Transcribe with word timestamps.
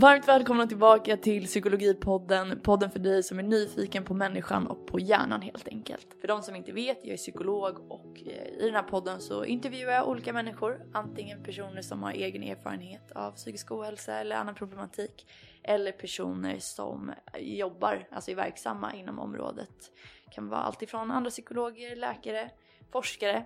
Varmt 0.00 0.28
välkomna 0.28 0.66
tillbaka 0.66 1.16
till 1.16 1.46
Psykologipodden, 1.46 2.60
podden 2.60 2.90
för 2.90 2.98
dig 2.98 3.22
som 3.22 3.38
är 3.38 3.42
nyfiken 3.42 4.04
på 4.04 4.14
människan 4.14 4.66
och 4.66 4.86
på 4.86 5.00
hjärnan 5.00 5.42
helt 5.42 5.68
enkelt. 5.68 6.06
För 6.20 6.28
de 6.28 6.42
som 6.42 6.56
inte 6.56 6.72
vet, 6.72 6.98
jag 7.02 7.12
är 7.12 7.16
psykolog 7.16 7.90
och 7.90 8.22
eh, 8.26 8.48
i 8.58 8.62
den 8.64 8.74
här 8.74 8.82
podden 8.82 9.20
så 9.20 9.44
intervjuar 9.44 9.92
jag 9.92 10.08
olika 10.08 10.32
människor, 10.32 10.86
antingen 10.92 11.42
personer 11.42 11.82
som 11.82 12.02
har 12.02 12.12
egen 12.12 12.42
erfarenhet 12.42 13.12
av 13.12 13.32
psykisk 13.32 13.72
ohälsa 13.72 14.14
eller 14.14 14.36
annan 14.36 14.54
problematik, 14.54 15.26
eller 15.62 15.92
personer 15.92 16.58
som 16.58 17.12
jobbar, 17.38 18.08
alltså 18.10 18.30
är 18.30 18.34
verksamma 18.34 18.94
inom 18.94 19.18
området. 19.18 19.92
Det 20.24 20.30
kan 20.30 20.48
vara 20.48 20.60
alltifrån 20.60 21.10
andra 21.10 21.30
psykologer, 21.30 21.96
läkare, 21.96 22.50
forskare, 22.92 23.44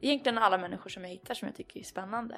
egentligen 0.00 0.38
alla 0.38 0.58
människor 0.58 0.90
som 0.90 1.02
jag 1.02 1.10
hittar 1.10 1.34
som 1.34 1.48
jag 1.48 1.56
tycker 1.56 1.80
är 1.80 1.84
spännande. 1.84 2.36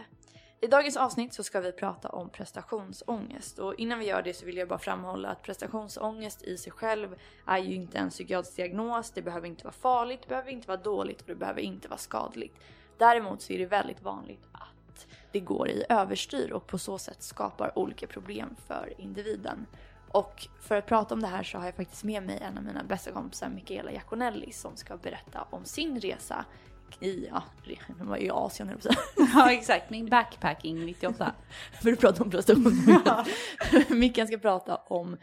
I 0.62 0.66
dagens 0.66 0.96
avsnitt 0.96 1.34
så 1.34 1.42
ska 1.42 1.60
vi 1.60 1.72
prata 1.72 2.08
om 2.08 2.28
prestationsångest 2.28 3.58
och 3.58 3.74
innan 3.74 3.98
vi 3.98 4.06
gör 4.06 4.22
det 4.22 4.34
så 4.34 4.46
vill 4.46 4.56
jag 4.56 4.68
bara 4.68 4.78
framhålla 4.78 5.28
att 5.28 5.42
prestationsångest 5.42 6.42
i 6.42 6.56
sig 6.56 6.72
själv 6.72 7.16
är 7.46 7.58
ju 7.58 7.74
inte 7.74 7.98
en 7.98 8.10
psykiatrisk 8.10 8.56
diagnos, 8.56 9.10
det 9.10 9.22
behöver 9.22 9.48
inte 9.48 9.64
vara 9.64 9.72
farligt, 9.72 10.20
det 10.22 10.28
behöver 10.28 10.50
inte 10.50 10.68
vara 10.68 10.80
dåligt 10.80 11.20
och 11.20 11.26
det 11.26 11.34
behöver 11.34 11.60
inte 11.60 11.88
vara 11.88 11.98
skadligt. 11.98 12.56
Däremot 12.98 13.42
så 13.42 13.52
är 13.52 13.58
det 13.58 13.66
väldigt 13.66 14.02
vanligt 14.02 14.42
att 14.52 15.06
det 15.32 15.40
går 15.40 15.68
i 15.68 15.84
överstyr 15.88 16.52
och 16.52 16.66
på 16.66 16.78
så 16.78 16.98
sätt 16.98 17.22
skapar 17.22 17.78
olika 17.78 18.06
problem 18.06 18.56
för 18.66 18.94
individen. 18.98 19.66
Och 20.12 20.48
för 20.60 20.76
att 20.76 20.86
prata 20.86 21.14
om 21.14 21.20
det 21.20 21.26
här 21.26 21.42
så 21.42 21.58
har 21.58 21.64
jag 21.64 21.74
faktiskt 21.74 22.04
med 22.04 22.22
mig 22.22 22.38
en 22.42 22.58
av 22.58 22.64
mina 22.64 22.84
bästa 22.84 23.12
kompisar, 23.12 23.48
Michaela 23.48 23.92
Jaconelli, 23.92 24.52
som 24.52 24.76
ska 24.76 24.96
berätta 24.96 25.46
om 25.50 25.64
sin 25.64 26.00
resa 26.00 26.44
i, 27.00 27.26
ja, 27.30 27.42
de 27.98 28.08
var 28.08 28.16
i 28.16 28.30
Asien 28.30 28.68
höll 28.68 28.78
Ja 29.16 29.52
exakt, 29.52 29.90
min 29.90 30.06
backpacking 30.06 30.86
98. 30.86 31.34
För 31.82 31.92
att 31.92 32.00
prata 32.00 32.22
om 32.22 32.30
prestation. 32.30 32.72
Ja. 33.04 33.26
Mickan 33.88 34.26
ska 34.26 34.38
prata 34.38 34.76
om 34.76 35.16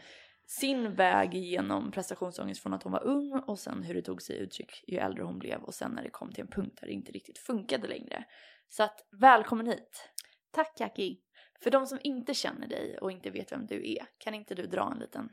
sin 0.46 0.94
väg 0.94 1.34
genom 1.34 1.90
prestationsångest 1.90 2.62
från 2.62 2.74
att 2.74 2.82
hon 2.82 2.92
var 2.92 3.04
ung 3.04 3.32
och 3.46 3.58
sen 3.58 3.82
hur 3.82 3.94
det 3.94 4.02
tog 4.02 4.22
sig 4.22 4.38
uttryck 4.38 4.84
ju 4.86 4.98
äldre 4.98 5.22
hon 5.22 5.38
blev 5.38 5.62
och 5.62 5.74
sen 5.74 5.90
när 5.90 6.02
det 6.02 6.10
kom 6.10 6.32
till 6.32 6.40
en 6.40 6.50
punkt 6.50 6.78
där 6.80 6.86
det 6.86 6.92
inte 6.92 7.12
riktigt 7.12 7.38
funkade 7.38 7.88
längre. 7.88 8.24
Så 8.68 8.82
att 8.82 9.00
välkommen 9.20 9.66
hit! 9.66 10.10
Tack 10.50 10.80
Jackie! 10.80 11.16
För 11.62 11.70
de 11.70 11.86
som 11.86 11.98
inte 12.02 12.34
känner 12.34 12.66
dig 12.66 12.98
och 12.98 13.12
inte 13.12 13.30
vet 13.30 13.52
vem 13.52 13.66
du 13.66 13.92
är, 13.92 14.06
kan 14.18 14.34
inte 14.34 14.54
du 14.54 14.66
dra 14.66 14.92
en 14.92 14.98
liten... 14.98 15.28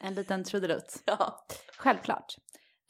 En 0.00 0.14
liten 0.14 0.44
trudelutt? 0.44 1.02
Ja. 1.06 1.46
Självklart. 1.76 2.36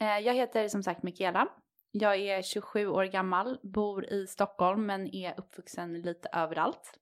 Eh, 0.01 0.19
jag 0.19 0.35
heter 0.35 0.69
som 0.69 0.83
sagt 0.83 1.03
Mikaela 1.03 1.49
jag 1.91 2.17
är 2.17 2.43
27 2.43 2.87
år 2.89 3.05
gammal, 3.05 3.59
bor 3.63 4.05
i 4.13 4.27
Stockholm 4.27 4.87
men 4.87 5.15
är 5.15 5.35
uppvuxen 5.41 6.03
lite 6.03 6.29
överallt. 6.33 6.99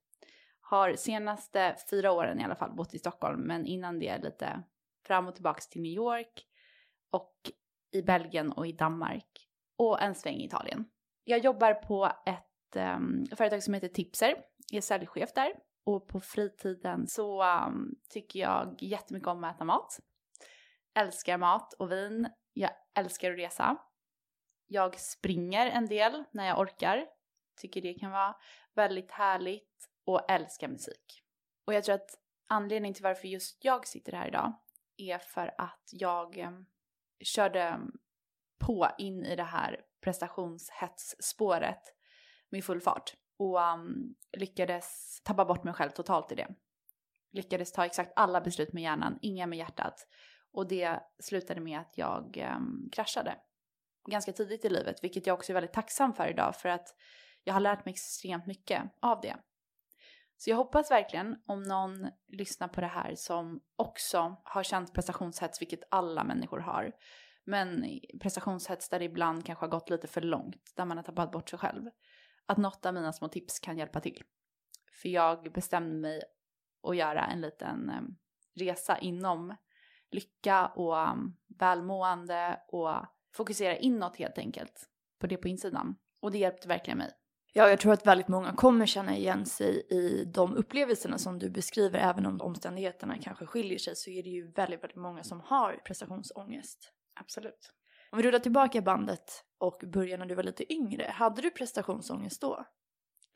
Har 0.61 0.95
senaste 0.95 1.75
fyra 1.89 2.11
åren 2.11 2.39
i 2.39 2.43
alla 2.43 2.55
fall 2.55 2.75
bott 2.75 2.93
i 2.93 2.99
Stockholm 2.99 3.41
men 3.41 3.65
innan 3.65 3.99
det 3.99 4.17
lite 4.17 4.63
fram 5.07 5.27
och 5.27 5.35
tillbaks 5.35 5.69
till 5.69 5.81
New 5.81 5.91
York 5.91 6.45
och 7.11 7.51
i 7.91 8.01
Belgien 8.01 8.51
och 8.51 8.67
i 8.67 8.71
Danmark 8.71 9.47
och 9.77 10.01
en 10.01 10.15
sväng 10.15 10.35
i 10.35 10.45
Italien. 10.45 10.85
Jag 11.23 11.39
jobbar 11.39 11.73
på 11.73 12.11
ett 12.25 12.75
um, 12.75 13.25
företag 13.35 13.63
som 13.63 13.73
heter 13.73 13.87
Tipser, 13.87 14.35
är 14.73 14.81
säljchef 14.81 15.33
där 15.33 15.53
och 15.85 16.07
på 16.07 16.19
fritiden 16.19 17.07
så 17.07 17.43
um, 17.43 17.95
tycker 18.09 18.39
jag 18.39 18.75
jättemycket 18.79 19.27
om 19.27 19.43
att 19.43 19.55
äta 19.55 19.65
mat. 19.65 19.99
Älskar 20.99 21.37
mat 21.37 21.73
och 21.73 21.91
vin. 21.91 22.29
Jag 22.53 22.71
älskar 22.95 23.31
att 23.31 23.37
resa. 23.37 23.77
Jag 24.71 24.99
springer 24.99 25.67
en 25.67 25.85
del 25.85 26.23
när 26.31 26.47
jag 26.47 26.59
orkar. 26.59 27.05
Tycker 27.61 27.81
det 27.81 27.93
kan 27.93 28.11
vara 28.11 28.35
väldigt 28.73 29.11
härligt 29.11 29.89
och 30.05 30.31
älskar 30.31 30.67
musik. 30.67 31.23
Och 31.65 31.73
jag 31.73 31.83
tror 31.83 31.95
att 31.95 32.09
anledningen 32.47 32.93
till 32.93 33.03
varför 33.03 33.27
just 33.27 33.65
jag 33.65 33.87
sitter 33.87 34.11
här 34.11 34.27
idag 34.27 34.53
är 34.97 35.17
för 35.17 35.55
att 35.57 35.89
jag 35.91 36.37
eh, 36.37 36.51
körde 37.23 37.79
på 38.59 38.87
in 38.97 39.25
i 39.25 39.35
det 39.35 39.43
här 39.43 39.81
prestationshetsspåret 40.01 41.81
med 42.49 42.63
full 42.63 42.81
fart 42.81 43.13
och 43.37 43.59
um, 43.59 44.15
lyckades 44.37 45.21
tappa 45.23 45.45
bort 45.45 45.63
mig 45.63 45.73
själv 45.73 45.89
totalt 45.89 46.31
i 46.31 46.35
det. 46.35 46.47
Lyckades 47.31 47.71
ta 47.71 47.85
exakt 47.85 48.13
alla 48.15 48.41
beslut 48.41 48.73
med 48.73 48.83
hjärnan, 48.83 49.19
inga 49.21 49.47
med 49.47 49.57
hjärtat. 49.57 50.07
Och 50.51 50.67
det 50.67 50.99
slutade 51.19 51.61
med 51.61 51.79
att 51.79 51.97
jag 51.97 52.47
um, 52.55 52.89
kraschade 52.91 53.35
ganska 54.09 54.33
tidigt 54.33 54.65
i 54.65 54.69
livet, 54.69 55.03
vilket 55.03 55.27
jag 55.27 55.33
också 55.33 55.51
är 55.51 55.53
väldigt 55.53 55.73
tacksam 55.73 56.13
för 56.13 56.27
idag 56.27 56.55
för 56.55 56.69
att 56.69 56.95
jag 57.43 57.53
har 57.53 57.61
lärt 57.61 57.85
mig 57.85 57.91
extremt 57.91 58.45
mycket 58.45 58.83
av 59.01 59.21
det. 59.21 59.35
Så 60.37 60.49
jag 60.49 60.57
hoppas 60.57 60.91
verkligen 60.91 61.35
om 61.45 61.63
någon 61.63 62.09
lyssnar 62.27 62.67
på 62.67 62.81
det 62.81 62.87
här 62.87 63.15
som 63.15 63.61
också 63.75 64.35
har 64.43 64.63
känt 64.63 64.93
prestationshets, 64.93 65.61
vilket 65.61 65.83
alla 65.91 66.23
människor 66.23 66.59
har, 66.59 66.91
men 67.45 67.85
prestationshets 68.21 68.89
där 68.89 68.99
det 68.99 69.05
ibland 69.05 69.45
kanske 69.45 69.65
har 69.65 69.69
gått 69.69 69.89
lite 69.89 70.07
för 70.07 70.21
långt, 70.21 70.73
där 70.75 70.85
man 70.85 70.97
har 70.97 71.03
tappat 71.03 71.31
bort 71.31 71.49
sig 71.49 71.59
själv, 71.59 71.89
att 72.45 72.57
något 72.57 72.85
av 72.85 72.93
mina 72.93 73.13
små 73.13 73.27
tips 73.27 73.59
kan 73.59 73.77
hjälpa 73.77 73.99
till. 73.99 74.23
För 75.01 75.09
jag 75.09 75.51
bestämde 75.53 75.95
mig 75.95 76.21
att 76.83 76.97
göra 76.97 77.25
en 77.25 77.41
liten 77.41 77.89
eh, 77.89 78.01
resa 78.59 78.97
inom 78.97 79.55
lycka 80.11 80.67
och 80.67 80.99
mm, 80.99 81.33
välmående 81.59 82.61
och 82.67 82.95
fokusera 83.35 83.77
inåt 83.77 84.17
helt 84.17 84.37
enkelt 84.37 84.89
på 85.19 85.27
det 85.27 85.37
på 85.37 85.47
insidan. 85.47 85.95
Och 86.21 86.31
det 86.31 86.37
hjälpte 86.37 86.67
verkligen 86.67 86.97
mig. 86.97 87.11
Ja, 87.53 87.69
jag 87.69 87.79
tror 87.79 87.93
att 87.93 88.07
väldigt 88.07 88.27
många 88.27 88.53
kommer 88.53 88.85
känna 88.85 89.17
igen 89.17 89.45
sig 89.45 89.87
i 89.89 90.25
de 90.25 90.55
upplevelserna 90.55 91.17
som 91.17 91.39
du 91.39 91.49
beskriver. 91.49 91.99
Även 91.99 92.25
om 92.25 92.41
omständigheterna 92.41 93.17
kanske 93.17 93.45
skiljer 93.45 93.79
sig 93.79 93.95
så 93.95 94.09
är 94.09 94.23
det 94.23 94.29
ju 94.29 94.51
väldigt, 94.51 94.83
väldigt 94.83 94.97
många 94.97 95.23
som 95.23 95.41
har 95.41 95.81
prestationsångest. 95.85 96.93
Absolut. 97.19 97.73
Om 98.11 98.17
vi 98.17 98.23
rullar 98.23 98.39
tillbaka 98.39 98.81
bandet 98.81 99.43
och 99.57 99.83
börjar 99.93 100.17
när 100.17 100.25
du 100.25 100.35
var 100.35 100.43
lite 100.43 100.73
yngre. 100.73 101.03
Hade 101.03 101.41
du 101.41 101.51
prestationsångest 101.51 102.41
då? 102.41 102.65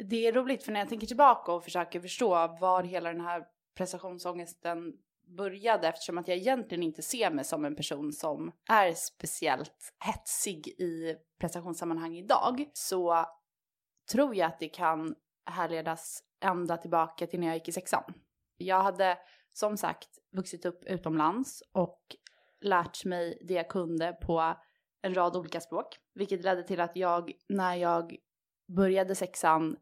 Det 0.10 0.28
är 0.28 0.34
roligt 0.34 0.64
för 0.64 0.72
när 0.72 0.80
jag 0.80 0.90
tänker 0.90 1.08
tillbaka 1.08 1.52
och 1.52 1.64
försöker 1.64 2.00
förstå 2.00 2.58
var 2.60 2.84
hela 2.84 3.12
den 3.12 3.22
här 3.22 3.44
prestationsångesten 3.78 4.94
började 5.36 5.88
eftersom 5.88 6.18
att 6.18 6.28
jag 6.28 6.38
egentligen 6.38 6.84
inte 6.84 7.02
ser 7.02 7.32
mig 7.32 7.46
som 7.46 7.66
en 7.66 7.76
person 7.76 8.14
som 8.14 8.52
är 8.70 8.94
speciellt 8.94 9.94
hetsig 10.06 10.68
i 10.68 11.16
prestationssammanhang 11.40 12.16
idag 12.18 12.66
så 12.74 13.26
tror 14.12 14.36
jag 14.36 14.48
att 14.48 14.60
det 14.60 14.70
kan 14.70 15.16
härledas 15.46 16.24
ända 16.44 16.78
tillbaka 16.78 17.28
till 17.28 17.40
när 17.40 17.48
jag 17.48 17.56
gick 17.56 17.68
i 17.68 17.72
sexan. 17.72 18.04
Jag 18.58 18.84
hade 18.84 19.18
som 19.54 19.78
sagt 19.78 20.10
vuxit 20.32 20.66
upp 20.66 20.84
utomlands 20.84 21.64
och 21.72 22.02
lärt 22.62 23.06
mig 23.06 23.38
det 23.48 23.54
jag 23.54 23.70
kunde 23.70 24.14
på 24.14 24.56
en 25.02 25.14
rad 25.14 25.36
olika 25.36 25.62
språk, 25.62 25.98
vilket 26.14 26.44
ledde 26.44 26.64
till 26.64 26.80
att 26.80 26.96
jag 26.96 27.32
när 27.50 27.76
jag 27.76 28.16
började 28.76 29.16
sexan 29.16 29.78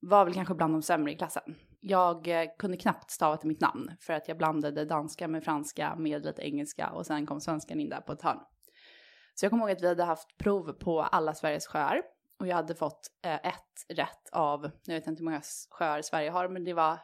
var 0.00 0.24
väl 0.24 0.34
kanske 0.34 0.54
bland 0.54 0.74
de 0.74 0.82
sämre 0.82 1.12
i 1.12 1.16
klassen 1.16 1.56
jag 1.80 2.28
eh, 2.28 2.48
kunde 2.58 2.76
knappt 2.76 3.10
stava 3.10 3.36
till 3.36 3.48
mitt 3.48 3.60
namn 3.60 3.92
för 4.00 4.12
att 4.12 4.28
jag 4.28 4.38
blandade 4.38 4.84
danska 4.84 5.28
med 5.28 5.44
franska 5.44 5.96
med 5.96 6.24
lite 6.24 6.42
engelska 6.42 6.90
och 6.90 7.06
sen 7.06 7.26
kom 7.26 7.40
svenskan 7.40 7.80
in 7.80 7.88
där 7.88 8.00
på 8.00 8.12
ett 8.12 8.22
hörn. 8.22 8.40
Så 9.34 9.44
jag 9.44 9.50
kommer 9.50 9.64
ihåg 9.64 9.76
att 9.76 9.82
vi 9.82 9.88
hade 9.88 10.04
haft 10.04 10.38
prov 10.38 10.72
på 10.72 11.02
alla 11.02 11.34
Sveriges 11.34 11.66
sjöar 11.66 12.02
och 12.40 12.46
jag 12.46 12.56
hade 12.56 12.74
fått 12.74 13.06
eh, 13.24 13.34
ett 13.34 13.96
rätt 13.96 14.28
av, 14.32 14.70
jag 14.84 14.94
vet 14.94 15.06
inte 15.06 15.20
hur 15.20 15.24
många 15.24 15.42
sjöar 15.70 16.02
Sverige 16.02 16.30
har, 16.30 16.48
men 16.48 16.64
det 16.64 16.72
var 16.72 16.98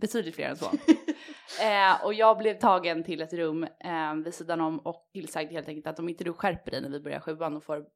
betydligt 0.00 0.34
fler 0.34 0.48
än 0.48 0.56
så. 0.56 0.66
eh, 1.62 2.04
och 2.04 2.14
jag 2.14 2.38
blev 2.38 2.58
tagen 2.58 3.04
till 3.04 3.20
ett 3.20 3.32
rum 3.32 3.64
eh, 3.64 4.14
vid 4.24 4.34
sidan 4.34 4.60
om 4.60 4.78
och 4.78 5.10
tillsagd 5.12 5.52
helt 5.52 5.68
enkelt 5.68 5.86
att 5.86 5.98
om 5.98 6.08
inte 6.08 6.24
du 6.24 6.32
skärper 6.32 6.70
dig 6.70 6.80
när 6.80 6.90
vi 6.90 7.00
börjar 7.00 7.20
sjuan 7.20 7.56
och 7.56 7.64
får 7.64 7.86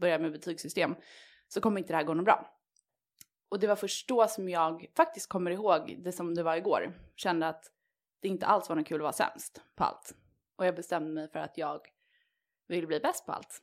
börja 0.00 0.18
med 0.18 0.32
betygssystem 0.32 0.94
så 1.48 1.60
kommer 1.60 1.78
inte 1.78 1.92
det 1.92 1.96
här 1.96 2.04
gå 2.04 2.14
något 2.14 2.24
bra. 2.24 2.53
Och 3.54 3.60
det 3.60 3.66
var 3.66 3.76
först 3.76 4.08
då 4.08 4.28
som 4.28 4.48
jag 4.48 4.86
faktiskt 4.96 5.28
kommer 5.28 5.50
ihåg 5.50 5.96
det 5.98 6.12
som 6.12 6.34
det 6.34 6.42
var 6.42 6.56
igår. 6.56 6.98
Kände 7.16 7.48
att 7.48 7.70
det 8.20 8.28
inte 8.28 8.46
alls 8.46 8.68
var 8.68 8.76
något 8.76 8.86
kul 8.86 8.96
att 8.96 9.02
vara 9.02 9.12
sämst 9.12 9.62
på 9.74 9.84
allt. 9.84 10.14
Och 10.56 10.66
jag 10.66 10.74
bestämde 10.74 11.10
mig 11.10 11.28
för 11.28 11.38
att 11.38 11.58
jag 11.58 11.80
vill 12.68 12.86
bli 12.86 13.00
bäst 13.00 13.26
på 13.26 13.32
allt. 13.32 13.62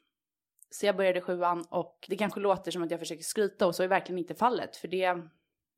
Så 0.69 0.85
jag 0.85 0.97
började 0.97 1.21
sjuan 1.21 1.65
och 1.69 2.05
det 2.09 2.17
kanske 2.17 2.39
låter 2.39 2.71
som 2.71 2.83
att 2.83 2.91
jag 2.91 2.99
försöker 2.99 3.23
skryta 3.23 3.67
och 3.67 3.75
så 3.75 3.83
är 3.83 3.87
verkligen 3.87 4.19
inte 4.19 4.35
fallet. 4.35 4.75
För 4.75 4.87
det 4.87 5.03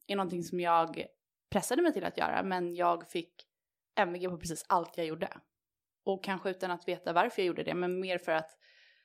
är 0.07 0.15
någonting 0.15 0.43
som 0.43 0.59
jag 0.59 1.05
pressade 1.49 1.81
mig 1.81 1.93
till 1.93 2.05
att 2.05 2.17
göra 2.17 2.43
men 2.43 2.75
jag 2.75 3.07
fick 3.07 3.47
MVG 3.95 4.29
på 4.29 4.37
precis 4.37 4.65
allt 4.69 4.97
jag 4.97 5.05
gjorde. 5.05 5.37
Och 6.03 6.23
kanske 6.23 6.49
utan 6.49 6.71
att 6.71 6.87
veta 6.87 7.13
varför 7.13 7.41
jag 7.41 7.47
gjorde 7.47 7.63
det 7.63 7.73
men 7.73 7.99
mer 7.99 8.17
för 8.17 8.31
att 8.31 8.57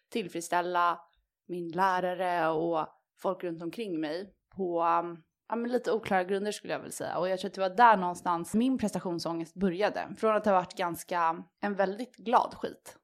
tillfredsställa 0.09 1.01
min 1.47 1.69
lärare 1.69 2.49
och 2.49 2.89
folk 3.17 3.45
runt 3.45 3.63
omkring 3.63 4.01
mig 4.01 4.35
på 4.57 4.83
um, 4.83 5.23
ja, 5.49 5.57
men 5.57 5.73
lite 5.73 5.93
oklara 5.93 6.25
grunder 6.25 6.53
skulle 6.53 6.73
jag 6.73 6.81
vilja 6.81 6.93
säga. 6.93 7.19
Och 7.19 7.29
jag 7.29 7.39
tror 7.39 7.49
att 7.49 7.55
det 7.55 7.61
var 7.61 7.77
där 7.77 7.97
någonstans 7.97 8.55
min 8.55 8.79
prestationsångest 8.79 9.55
började. 9.55 10.15
Från 10.19 10.37
att 10.37 10.45
ha 10.45 10.53
varit 10.53 10.77
ganska, 10.77 11.45
en 11.61 11.75
väldigt 11.75 12.17
glad 12.17 12.55
skit. 12.55 12.99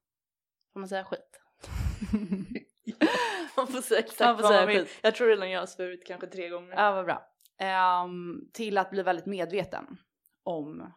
Får 0.73 0.81
man 0.81 0.89
säga 0.89 1.05
skit? 1.05 1.41
man 3.57 3.67
får 3.67 3.81
säga 3.81 4.01
exakt 4.01 4.21
man 4.21 4.39
får 4.39 4.49
säga 4.49 4.67
man 4.67 4.75
skit. 4.75 4.89
Jag 5.03 5.15
tror 5.15 5.29
redan 5.29 5.51
jag 5.51 5.61
har 5.61 5.67
svurit 5.67 6.07
kanske 6.07 6.27
tre 6.27 6.49
gånger. 6.49 6.75
Ja, 6.77 6.93
vad 6.93 7.05
bra. 7.05 7.31
Um, 8.05 8.51
till 8.53 8.79
att 8.79 8.91
bli 8.91 9.03
väldigt 9.03 9.27
medveten. 9.27 9.99
om 10.43 10.93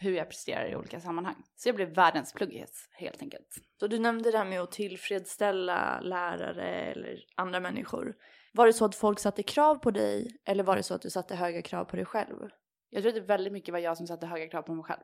hur 0.00 0.12
jag 0.12 0.28
presterar 0.28 0.68
i 0.68 0.76
olika 0.76 1.00
sammanhang. 1.00 1.44
Så 1.56 1.68
jag 1.68 1.76
blev 1.76 1.94
världens 1.94 2.32
pluggis 2.32 2.88
helt 2.92 3.22
enkelt. 3.22 3.56
Så 3.80 3.86
du 3.86 3.98
nämnde 3.98 4.30
det 4.30 4.38
här 4.38 4.44
med 4.44 4.60
att 4.60 4.72
tillfredsställa 4.72 6.00
lärare 6.00 6.68
eller 6.68 7.24
andra 7.34 7.60
människor. 7.60 8.14
Var 8.58 8.66
det 8.66 8.72
så 8.72 8.84
att 8.84 8.94
folk 8.94 9.18
satte 9.18 9.42
krav 9.42 9.74
på 9.74 9.90
dig 9.90 10.40
eller 10.44 10.64
var 10.64 10.76
det 10.76 10.82
så 10.82 10.94
att 10.94 11.02
du 11.02 11.10
satte 11.10 11.34
höga 11.34 11.62
krav 11.62 11.84
på 11.84 11.96
dig 11.96 12.04
själv? 12.04 12.48
Jag 12.90 13.02
tror 13.02 13.08
att 13.08 13.14
det 13.14 13.20
väldigt 13.20 13.52
mycket 13.52 13.72
var 13.72 13.78
jag 13.78 13.96
som 13.96 14.06
satte 14.06 14.26
höga 14.26 14.48
krav 14.48 14.62
på 14.62 14.74
mig 14.74 14.84
själv. 14.84 15.00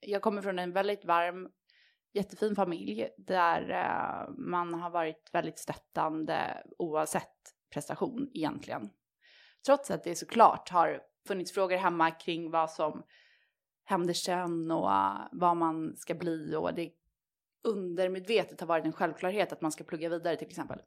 Jag 0.00 0.22
kommer 0.22 0.42
från 0.42 0.58
en 0.58 0.72
väldigt 0.72 1.04
varm, 1.04 1.48
jättefin 2.12 2.56
familj 2.56 3.08
där 3.18 3.70
eh, 3.70 4.34
man 4.36 4.74
har 4.74 4.90
varit 4.90 5.30
väldigt 5.32 5.58
stöttande 5.58 6.62
oavsett 6.78 7.36
prestation 7.72 8.30
egentligen. 8.34 8.90
Trots 9.66 9.90
att 9.90 10.04
det 10.04 10.14
såklart 10.14 10.68
har 10.68 11.02
funnits 11.28 11.52
frågor 11.52 11.76
hemma 11.76 12.10
kring 12.10 12.50
vad 12.50 12.70
som 12.70 13.02
händer 13.84 14.14
sen 14.14 14.70
och 14.70 14.88
uh, 14.88 15.28
vad 15.32 15.56
man 15.56 15.96
ska 15.96 16.14
bli 16.14 16.54
och 16.56 16.74
det 16.74 16.92
undermedvetet 17.64 18.60
har 18.60 18.66
varit 18.66 18.84
en 18.84 18.92
självklarhet 18.92 19.52
att 19.52 19.60
man 19.60 19.72
ska 19.72 19.84
plugga 19.84 20.08
vidare 20.08 20.36
till 20.36 20.48
exempel. 20.48 20.80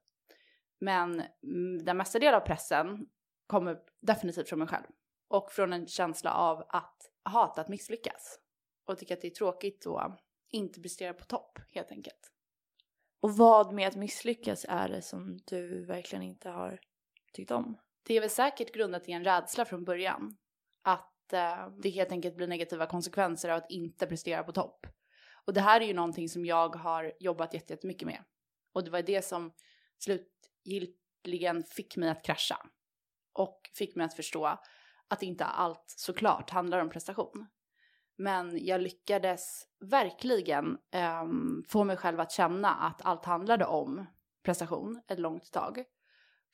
Men 0.79 1.23
mm, 1.43 1.85
den 1.85 1.97
mesta 1.97 2.19
delen 2.19 2.41
av 2.41 2.45
pressen 2.45 3.07
kommer 3.47 3.79
definitivt 4.01 4.49
från 4.49 4.59
mig 4.59 4.67
själv 4.67 4.85
och 5.27 5.51
från 5.51 5.73
en 5.73 5.87
känsla 5.87 6.33
av 6.33 6.63
att 6.69 7.11
hata 7.23 7.61
att 7.61 7.69
misslyckas 7.69 8.39
och 8.85 8.97
tycka 8.97 9.13
att 9.13 9.21
det 9.21 9.27
är 9.27 9.31
tråkigt 9.31 9.85
och 9.85 10.01
inte 10.51 10.81
prestera 10.81 11.13
på 11.13 11.25
topp 11.25 11.59
helt 11.71 11.91
enkelt. 11.91 12.31
Och 13.19 13.37
vad 13.37 13.73
med 13.73 13.87
att 13.87 13.95
misslyckas 13.95 14.65
är 14.69 14.89
det 14.89 15.01
som 15.01 15.39
du 15.45 15.85
verkligen 15.85 16.23
inte 16.23 16.49
har 16.49 16.79
tyckt 17.33 17.51
om? 17.51 17.77
Det 18.03 18.13
är 18.13 18.21
väl 18.21 18.29
säkert 18.29 18.73
grundat 18.73 19.09
i 19.09 19.11
en 19.11 19.23
rädsla 19.23 19.65
från 19.65 19.85
början. 19.85 20.37
Att 20.81 21.33
eh, 21.33 21.69
det 21.69 21.89
helt 21.89 22.11
enkelt 22.11 22.35
blir 22.35 22.47
negativa 22.47 22.85
konsekvenser 22.85 23.49
av 23.49 23.57
att 23.57 23.71
inte 23.71 24.07
prestera 24.07 24.43
på 24.43 24.51
topp. 24.51 24.87
Och 25.45 25.53
det 25.53 25.61
här 25.61 25.81
är 25.81 25.85
ju 25.85 25.93
någonting 25.93 26.29
som 26.29 26.45
jag 26.45 26.75
har 26.75 27.13
jobbat 27.19 27.53
jättemycket 27.53 28.05
med. 28.05 28.23
Och 28.73 28.83
det 28.83 28.91
var 28.91 29.01
det 29.01 29.21
som 29.21 29.53
slutgiltigen 30.67 31.63
fick 31.63 31.97
mig 31.97 32.09
att 32.09 32.23
krascha. 32.23 32.57
Och 33.33 33.69
fick 33.73 33.95
mig 33.95 34.05
att 34.05 34.13
förstå 34.13 34.59
att 35.07 35.23
inte 35.23 35.45
allt 35.45 35.83
såklart 35.87 36.49
handlar 36.49 36.79
om 36.79 36.89
prestation. 36.89 37.47
Men 38.15 38.65
jag 38.65 38.81
lyckades 38.81 39.63
verkligen 39.79 40.77
um, 41.21 41.63
få 41.67 41.83
mig 41.83 41.97
själv 41.97 42.19
att 42.19 42.31
känna 42.31 42.69
att 42.69 43.05
allt 43.05 43.25
handlade 43.25 43.65
om 43.65 44.05
prestation 44.43 45.01
ett 45.07 45.19
långt 45.19 45.51
tag. 45.51 45.83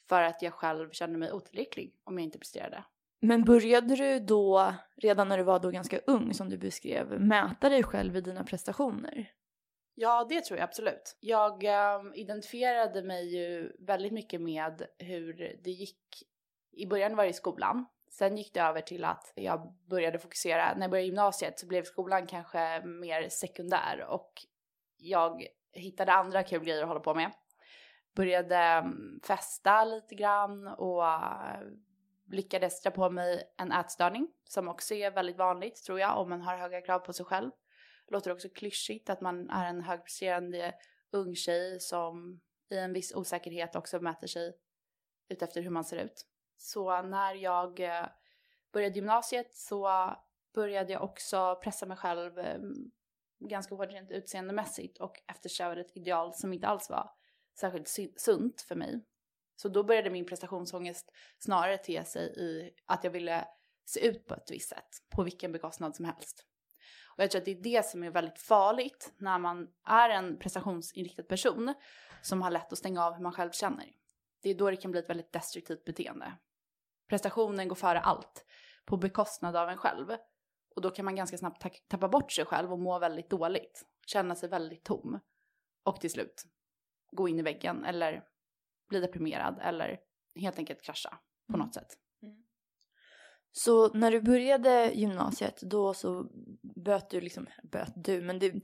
För 0.10 0.21
att 0.21 0.42
jag 0.42 0.54
själv 0.54 0.92
kände 0.92 1.18
mig 1.18 1.31
otillräcklig 1.31 1.95
om 2.04 2.18
jag 2.18 2.24
inte 2.24 2.39
presterade. 2.39 2.83
Men 3.19 3.44
började 3.44 3.95
du 3.95 4.19
då, 4.19 4.74
redan 4.95 5.27
när 5.27 5.38
du 5.38 5.44
var 5.44 5.59
då 5.59 5.71
ganska 5.71 6.00
ung 6.00 6.33
som 6.33 6.50
du 6.50 6.57
beskrev, 6.57 7.21
mäta 7.21 7.69
dig 7.69 7.83
själv 7.83 8.18
i 8.18 8.21
dina 8.21 8.44
prestationer? 8.44 9.31
Ja, 9.95 10.25
det 10.30 10.42
tror 10.42 10.60
jag 10.60 10.63
absolut. 10.63 11.18
Jag 11.19 11.63
um, 12.00 12.13
identifierade 12.13 13.04
mig 13.04 13.36
ju 13.36 13.72
väldigt 13.80 14.13
mycket 14.13 14.42
med 14.42 14.88
hur 14.98 15.60
det 15.63 15.72
gick. 15.72 16.24
I 16.72 16.86
början 16.86 17.16
var 17.16 17.24
det 17.24 17.30
i 17.30 17.34
skolan. 17.34 17.86
Sen 18.10 18.38
gick 18.38 18.54
det 18.54 18.62
över 18.62 18.81
till 18.81 19.06
att 19.06 19.34
jag 19.36 19.74
började 19.90 20.19
fokusera, 20.19 20.74
när 20.74 20.81
jag 20.81 20.92
började 20.92 21.06
gymnasiet 21.06 21.60
så 21.60 21.68
blev 21.68 21.84
skolan 21.84 22.28
kanske 22.28 22.81
mer 22.86 23.30
sekundär 23.30 24.06
och 24.10 24.31
jag 24.98 25.48
hittade 25.72 26.13
andra 26.13 26.44
kul 26.44 26.63
grejer 26.63 26.81
att 26.81 26.88
hålla 26.88 27.00
på 27.00 27.13
med. 27.13 27.31
Började 28.16 28.56
ehm, 28.56 29.19
festa 29.24 29.86
lite 29.86 30.16
grann 30.16 30.68
och 30.68 31.06
eh, 31.06 31.62
lyckades 32.31 32.81
dra 32.81 32.92
på 32.92 33.10
mig 33.10 33.44
en 33.57 33.72
ätstörning 33.72 34.28
som 34.44 34.68
också 34.68 34.94
är 34.94 35.12
väldigt 35.12 35.38
vanligt 35.38 35.84
tror 35.84 36.00
jag 36.00 36.18
om 36.18 36.30
man 36.30 36.42
har 36.42 36.57
höga 36.57 36.81
krav 36.81 37.00
på 37.00 37.13
sig 37.13 37.25
själv. 37.25 37.51
Låter 38.07 38.31
också 38.31 38.50
klyschigt 38.50 39.09
att 39.09 39.21
man 39.21 39.50
är 39.50 39.69
en 39.69 39.81
högpresterande 39.81 40.75
ung 41.11 41.35
tjej 41.35 41.79
som 41.79 42.41
i 42.69 42.77
en 42.77 42.94
viss 42.94 43.15
osäkerhet 43.15 43.75
också 43.75 44.00
mäter 44.00 44.27
sig 44.27 44.53
utefter 45.29 45.61
hur 45.61 45.69
man 45.69 45.85
ser 45.85 45.97
ut. 45.97 46.25
Så 46.57 47.01
när 47.01 47.35
jag 47.35 47.79
eh, 47.79 48.07
började 48.71 48.95
gymnasiet 48.95 49.53
så 49.53 50.13
började 50.53 50.94
jag 50.94 51.03
också 51.03 51.59
pressa 51.63 51.85
mig 51.85 51.97
själv 51.97 52.39
eh, 52.39 52.59
ganska 53.39 53.75
hårt 53.75 53.91
rent 53.91 54.11
utseendemässigt 54.11 54.97
och 54.97 55.21
eftersträvade 55.27 55.81
ett 55.81 55.97
ideal 55.97 56.33
som 56.33 56.53
inte 56.53 56.67
alls 56.67 56.89
var 56.89 57.11
särskilt 57.59 57.88
sunt 58.17 58.61
för 58.61 58.75
mig. 58.75 59.06
Så 59.56 59.69
då 59.69 59.83
började 59.83 60.09
min 60.09 60.25
prestationsångest 60.25 61.11
snarare 61.39 61.77
te 61.77 62.06
sig 62.06 62.33
i 62.38 62.73
att 62.85 63.03
jag 63.03 63.11
ville 63.11 63.47
se 63.85 64.07
ut 64.07 64.25
på 64.27 64.33
ett 64.33 64.51
visst 64.51 64.69
sätt, 64.69 64.89
på 65.09 65.23
vilken 65.23 65.51
bekostnad 65.51 65.95
som 65.95 66.06
helst. 66.06 66.45
Och 67.15 67.24
jag 67.24 67.31
tror 67.31 67.42
att 67.42 67.45
det 67.45 67.51
är 67.51 67.63
det 67.63 67.86
som 67.86 68.04
är 68.04 68.10
väldigt 68.10 68.39
farligt 68.39 69.13
när 69.18 69.39
man 69.39 69.68
är 69.86 70.10
en 70.10 70.39
prestationsinriktad 70.39 71.24
person 71.24 71.74
som 72.21 72.42
har 72.42 72.51
lätt 72.51 72.71
att 72.71 72.77
stänga 72.77 73.06
av 73.06 73.13
hur 73.13 73.24
man 73.24 73.31
själv 73.31 73.51
känner. 73.51 73.86
Det 74.42 74.50
är 74.50 74.56
då 74.56 74.69
det 74.69 74.77
kan 74.77 74.92
bli 74.92 75.00
ett 75.00 75.10
väldigt 75.10 75.31
destruktivt 75.31 75.86
beteende. 75.86 76.33
Prestationen 77.10 77.68
går 77.68 77.75
före 77.75 78.00
allt 78.00 78.45
på 78.86 78.98
bekostnad 78.98 79.56
av 79.56 79.69
en 79.69 79.77
själv. 79.77 80.07
Och 80.75 80.81
då 80.81 80.89
kan 80.89 81.06
man 81.06 81.15
ganska 81.15 81.38
snabbt 81.38 81.88
tappa 81.88 82.07
bort 82.07 82.31
sig 82.31 82.45
själv 82.45 82.74
och 82.74 82.80
må 82.80 83.00
väldigt 83.00 83.30
dåligt. 83.30 83.86
Känna 84.06 84.36
sig 84.36 84.50
väldigt 84.50 84.83
tom. 84.83 85.19
Och 85.83 86.01
till 86.01 86.09
slut 86.09 86.44
gå 87.12 87.27
in 87.27 87.39
i 87.39 87.42
väggen 87.42 87.86
eller 87.86 88.24
bli 88.89 89.00
deprimerad 89.00 89.59
eller 89.62 90.00
helt 90.36 90.57
enkelt 90.57 90.81
krascha 90.81 91.19
på 91.51 91.57
något 91.57 91.74
sätt. 91.74 91.98
Så 93.55 93.94
när 93.94 94.11
du 94.11 94.21
började 94.21 94.91
gymnasiet 94.94 95.61
då 95.61 95.94
så 95.94 96.27
böt 96.75 97.09
du 97.09 97.21
liksom, 97.21 97.47
böt 97.63 97.94
du, 97.95 98.21
men 98.21 98.39
du, 98.39 98.61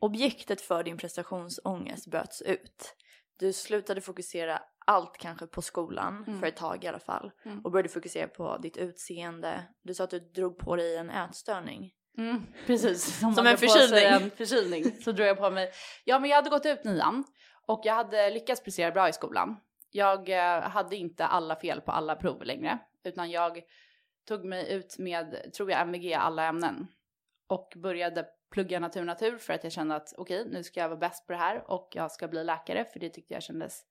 objektet 0.00 0.60
för 0.60 0.84
din 0.84 0.96
prestationsångest 0.96 2.06
böts 2.06 2.42
ut. 2.42 2.94
Du 3.38 3.52
slutade 3.52 4.00
fokusera 4.00 4.62
allt 4.86 5.18
kanske 5.18 5.46
på 5.46 5.62
skolan 5.62 6.24
mm. 6.26 6.40
för 6.40 6.46
ett 6.46 6.56
tag 6.56 6.84
i 6.84 6.86
alla 6.86 6.98
fall 6.98 7.30
mm. 7.44 7.60
och 7.60 7.70
började 7.70 7.88
fokusera 7.88 8.28
på 8.28 8.58
ditt 8.62 8.76
utseende. 8.76 9.62
Du 9.82 9.94
sa 9.94 10.04
att 10.04 10.10
du 10.10 10.20
drog 10.20 10.58
på 10.58 10.76
dig 10.76 10.96
en 10.96 11.10
ätstörning. 11.10 11.92
Mm, 12.18 12.46
precis, 12.66 13.18
som, 13.20 13.34
som 13.34 13.46
en 13.46 13.58
förkylning. 13.58 14.04
En 14.04 14.30
förkylning 14.30 15.02
så 15.02 15.12
drog 15.12 15.28
jag 15.28 15.38
på 15.38 15.50
mig. 15.50 15.72
Ja 16.04 16.18
men 16.18 16.30
jag 16.30 16.36
hade 16.36 16.50
gått 16.50 16.66
ut 16.66 16.84
nian 16.84 17.24
och 17.66 17.80
jag 17.84 17.94
hade 17.94 18.30
lyckats 18.30 18.62
prestera 18.64 18.90
bra 18.90 19.08
i 19.08 19.12
skolan. 19.12 19.56
Jag 19.90 20.28
eh, 20.28 20.60
hade 20.60 20.96
inte 20.96 21.26
alla 21.26 21.56
fel 21.56 21.80
på 21.80 21.92
alla 21.92 22.16
prov 22.16 22.44
längre 22.44 22.78
utan 23.04 23.30
jag 23.30 23.62
tog 24.26 24.44
mig 24.44 24.72
ut 24.72 24.98
med, 24.98 25.52
tror 25.52 25.70
jag, 25.70 25.80
MVG 25.80 26.12
alla 26.12 26.44
ämnen 26.44 26.86
och 27.46 27.72
började 27.76 28.26
plugga 28.50 28.80
natur 28.80 29.04
natur 29.04 29.38
för 29.38 29.52
att 29.52 29.64
jag 29.64 29.72
kände 29.72 29.94
att 29.94 30.14
okej, 30.16 30.40
okay, 30.40 30.52
nu 30.52 30.62
ska 30.64 30.80
jag 30.80 30.88
vara 30.88 30.98
bäst 30.98 31.26
på 31.26 31.32
det 31.32 31.38
här 31.38 31.70
och 31.70 31.88
jag 31.92 32.12
ska 32.12 32.28
bli 32.28 32.44
läkare 32.44 32.84
för 32.84 33.00
det 33.00 33.08
tyckte 33.08 33.34
jag 33.34 33.42
kändes 33.42 33.84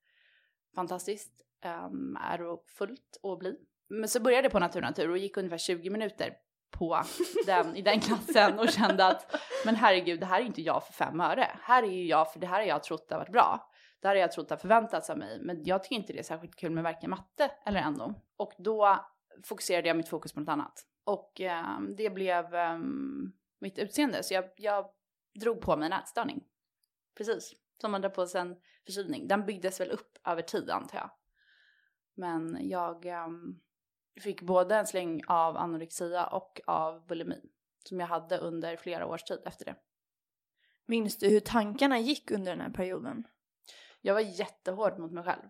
fantastiskt 0.74 1.42
ehm, 1.60 1.84
um, 1.84 2.18
ärofullt 2.22 3.20
att 3.22 3.38
bli. 3.38 3.56
Men 3.88 4.08
så 4.08 4.20
började 4.20 4.44
jag 4.44 4.52
på 4.52 4.58
natur 4.58 4.80
natur 4.80 5.10
och 5.10 5.18
gick 5.18 5.36
ungefär 5.36 5.58
20 5.58 5.90
minuter 5.90 6.36
på 6.70 7.02
den, 7.46 7.76
i 7.76 7.82
den 7.82 8.00
klassen 8.00 8.58
och 8.58 8.68
kände 8.68 9.06
att 9.06 9.36
men 9.64 9.74
herregud, 9.74 10.20
det 10.20 10.26
här 10.26 10.40
är 10.40 10.44
inte 10.44 10.62
jag 10.62 10.86
för 10.86 10.92
fem 10.92 11.20
öre. 11.20 11.50
Här 11.62 11.82
är 11.82 11.90
ju 11.90 12.06
jag 12.06 12.32
för 12.32 12.40
det 12.40 12.46
här 12.46 12.60
har 12.60 12.66
jag 12.66 12.82
trott 12.82 13.10
har 13.10 13.18
varit 13.18 13.32
bra. 13.32 13.70
Det 14.00 14.08
här 14.08 14.14
har 14.14 14.20
jag 14.20 14.32
trott 14.32 14.50
har 14.50 14.56
förväntats 14.56 15.10
av 15.10 15.18
mig. 15.18 15.38
Men 15.40 15.64
jag 15.64 15.82
tycker 15.82 15.96
inte 15.96 16.12
det 16.12 16.18
är 16.18 16.22
särskilt 16.22 16.56
kul 16.56 16.70
med 16.70 16.84
varken 16.84 17.10
matte 17.10 17.50
eller 17.64 17.90
NO. 17.90 18.14
Och 18.36 18.52
då 18.58 19.06
fokuserade 19.44 19.88
jag 19.88 19.96
mitt 19.96 20.08
fokus 20.08 20.32
på 20.32 20.40
något 20.40 20.48
annat. 20.48 20.86
Och 21.04 21.40
um, 21.76 21.94
det 21.96 22.10
blev 22.10 22.54
um, 22.54 23.32
mitt 23.58 23.78
utseende. 23.78 24.22
Så 24.22 24.34
jag, 24.34 24.44
jag 24.56 24.90
drog 25.40 25.60
på 25.60 25.76
mig 25.76 25.86
en 25.86 25.92
ätstörning. 25.92 26.44
Precis, 27.16 27.54
som 27.80 27.92
man 27.92 28.00
drar 28.00 28.10
på 28.10 28.26
sig 28.26 28.40
en 28.40 28.56
förkylning. 28.86 29.28
Den 29.28 29.46
byggdes 29.46 29.80
väl 29.80 29.90
upp 29.90 30.18
över 30.24 30.42
tid 30.42 30.70
antar 30.70 30.98
jag. 30.98 31.10
Men 32.14 32.68
jag 32.68 33.06
um, 33.06 33.60
fick 34.20 34.42
både 34.42 34.76
en 34.76 34.86
släng 34.86 35.22
av 35.26 35.56
anorexia 35.56 36.26
och 36.26 36.60
av 36.66 37.06
bulimi. 37.06 37.40
Som 37.84 38.00
jag 38.00 38.06
hade 38.06 38.38
under 38.38 38.76
flera 38.76 39.06
års 39.06 39.22
tid 39.22 39.42
efter 39.44 39.64
det. 39.64 39.76
Minns 40.86 41.18
du 41.18 41.28
hur 41.28 41.40
tankarna 41.40 41.98
gick 41.98 42.30
under 42.30 42.52
den 42.52 42.60
här 42.60 42.70
perioden? 42.70 43.26
Jag 44.00 44.14
var 44.14 44.20
jättehård 44.20 44.98
mot 44.98 45.12
mig 45.12 45.24
själv. 45.24 45.48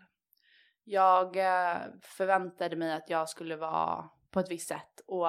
Jag 0.88 1.37
eh, 1.37 1.83
förväntade 2.02 2.76
mig 2.76 2.93
att 2.93 3.11
jag 3.11 3.28
skulle 3.28 3.57
vara 3.57 4.09
på 4.31 4.40
ett 4.40 4.50
visst 4.50 4.69
sätt 4.69 5.00
och 5.07 5.26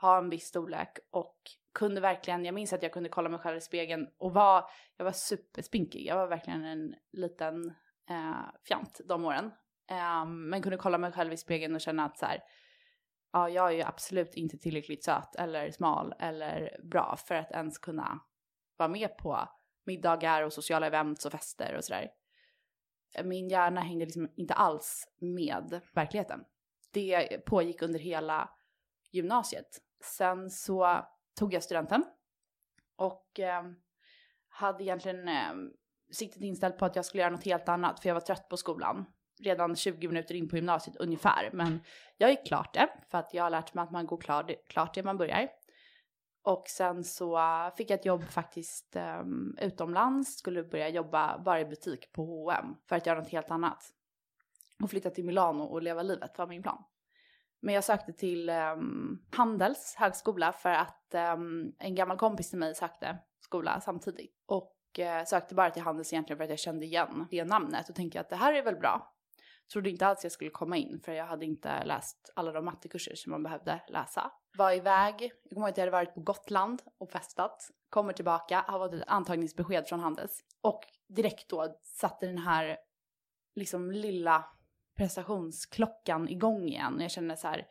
ha 0.00 0.18
en 0.18 0.30
viss 0.30 0.46
storlek 0.46 0.98
och 1.10 1.36
kunde 1.74 2.00
verkligen, 2.00 2.44
jag 2.44 2.54
minns 2.54 2.72
att 2.72 2.82
jag 2.82 2.92
kunde 2.92 3.08
kolla 3.08 3.28
mig 3.28 3.40
själv 3.40 3.56
i 3.56 3.60
spegeln 3.60 4.08
och 4.18 4.32
var, 4.34 4.70
jag 4.96 5.04
var 5.04 5.12
superspinkig. 5.12 6.06
Jag 6.06 6.16
var 6.16 6.26
verkligen 6.26 6.64
en 6.64 6.94
liten 7.12 7.66
eh, 8.10 8.44
fjant 8.68 9.00
de 9.04 9.24
åren. 9.24 9.50
Eh, 9.90 10.26
men 10.26 10.62
kunde 10.62 10.76
kolla 10.76 10.98
mig 10.98 11.12
själv 11.12 11.32
i 11.32 11.36
spegeln 11.36 11.74
och 11.74 11.80
känna 11.80 12.04
att 12.04 12.18
så 12.18 12.26
här, 12.26 12.40
ja, 13.32 13.48
jag 13.48 13.68
är 13.68 13.76
ju 13.76 13.82
absolut 13.82 14.34
inte 14.34 14.58
tillräckligt 14.58 15.04
söt 15.04 15.36
eller 15.36 15.70
smal 15.70 16.14
eller 16.18 16.80
bra 16.82 17.16
för 17.16 17.34
att 17.34 17.50
ens 17.50 17.78
kunna 17.78 18.20
vara 18.76 18.88
med 18.88 19.16
på 19.16 19.48
middagar 19.86 20.42
och 20.42 20.52
sociala 20.52 20.86
events 20.86 21.26
och 21.26 21.32
fester 21.32 21.76
och 21.76 21.84
sådär. 21.84 22.10
Min 23.24 23.48
hjärna 23.48 23.80
hängde 23.80 24.04
liksom 24.04 24.28
inte 24.36 24.54
alls 24.54 25.08
med 25.18 25.80
verkligheten. 25.92 26.44
Det 26.92 27.44
pågick 27.46 27.82
under 27.82 27.98
hela 27.98 28.50
gymnasiet 29.10 29.80
sen 30.04 30.50
så 30.50 31.06
tog 31.38 31.54
jag 31.54 31.62
studenten 31.62 32.04
och 32.96 33.40
eh, 33.40 33.62
hade 34.48 34.84
egentligen 34.84 35.28
eh, 35.28 35.52
siktet 36.12 36.42
inställt 36.42 36.78
på 36.78 36.84
att 36.84 36.96
jag 36.96 37.04
skulle 37.04 37.22
göra 37.22 37.32
något 37.32 37.44
helt 37.44 37.68
annat 37.68 38.00
för 38.00 38.08
jag 38.08 38.14
var 38.14 38.20
trött 38.20 38.48
på 38.48 38.56
skolan. 38.56 39.04
Redan 39.42 39.76
20 39.76 40.08
minuter 40.08 40.34
in 40.34 40.48
på 40.48 40.56
gymnasiet 40.56 40.96
ungefär. 40.96 41.50
Men 41.52 41.80
jag 42.16 42.30
gick 42.30 42.46
klart 42.46 42.74
det 42.74 42.88
för 43.10 43.18
att 43.18 43.34
jag 43.34 43.42
har 43.42 43.50
lärt 43.50 43.74
mig 43.74 43.82
att 43.82 43.90
man 43.90 44.06
går 44.06 44.20
klart, 44.20 44.50
klart 44.68 44.94
det 44.94 45.02
man 45.02 45.16
börjar. 45.16 45.48
Och 46.42 46.64
sen 46.68 47.04
så 47.04 47.40
fick 47.76 47.90
jag 47.90 47.98
ett 47.98 48.04
jobb 48.04 48.24
faktiskt 48.24 48.96
um, 48.96 49.56
utomlands, 49.60 50.38
skulle 50.38 50.64
börja 50.64 50.88
jobba 50.88 51.38
bara 51.38 51.60
i 51.60 51.64
butik 51.64 52.12
på 52.12 52.24
H&M 52.24 52.76
för 52.88 52.96
att 52.96 53.06
göra 53.06 53.18
något 53.18 53.28
helt 53.28 53.50
annat. 53.50 53.84
Och 54.82 54.90
flytta 54.90 55.10
till 55.10 55.24
Milano 55.24 55.62
och 55.62 55.82
leva 55.82 56.02
livet 56.02 56.38
var 56.38 56.46
min 56.46 56.62
plan. 56.62 56.84
Men 57.60 57.74
jag 57.74 57.84
sökte 57.84 58.12
till 58.12 58.50
um, 58.50 59.26
Handels 59.32 59.94
högskola 59.98 60.52
för 60.52 60.70
att 60.70 61.14
um, 61.34 61.72
en 61.78 61.94
gammal 61.94 62.18
kompis 62.18 62.50
till 62.50 62.58
mig 62.58 62.74
sökte 62.74 63.18
skola 63.40 63.80
samtidigt. 63.80 64.42
Och 64.46 64.76
uh, 64.98 65.24
sökte 65.26 65.54
bara 65.54 65.70
till 65.70 65.82
Handels 65.82 66.12
egentligen 66.12 66.36
för 66.36 66.44
att 66.44 66.50
jag 66.50 66.58
kände 66.58 66.86
igen 66.86 67.26
det 67.30 67.44
namnet 67.44 67.88
och 67.88 67.94
tänkte 67.94 68.20
att 68.20 68.28
det 68.28 68.36
här 68.36 68.54
är 68.54 68.62
väl 68.62 68.76
bra. 68.76 69.14
Trodde 69.72 69.90
inte 69.90 70.06
alls 70.06 70.20
jag 70.22 70.32
skulle 70.32 70.50
komma 70.50 70.76
in 70.76 71.00
för 71.04 71.12
jag 71.12 71.26
hade 71.26 71.46
inte 71.46 71.84
läst 71.84 72.32
alla 72.36 72.52
de 72.52 72.64
mattekurser 72.64 73.14
som 73.14 73.30
man 73.30 73.42
behövde 73.42 73.80
läsa. 73.88 74.32
Var 74.56 74.72
iväg, 74.72 75.14
jag 75.42 75.50
kommer 75.50 75.66
ihåg 75.66 75.70
att 75.70 75.76
jag 75.76 75.82
hade 75.82 75.90
varit 75.90 76.14
på 76.14 76.20
Gotland 76.20 76.82
och 76.98 77.10
festat. 77.10 77.70
Kommer 77.90 78.12
tillbaka, 78.12 78.64
har 78.68 78.78
fått 78.78 78.94
ett 78.94 79.08
antagningsbesked 79.08 79.86
från 79.86 80.00
Handels. 80.00 80.44
Och 80.60 80.80
direkt 81.08 81.48
då 81.48 81.80
satte 81.82 82.26
den 82.26 82.38
här 82.38 82.78
liksom 83.54 83.92
lilla 83.92 84.44
prestationsklockan 84.96 86.28
igång 86.28 86.68
igen. 86.68 86.94
Och 86.94 87.02
jag 87.02 87.10
kände 87.10 87.36
så 87.36 87.48
här, 87.48 87.66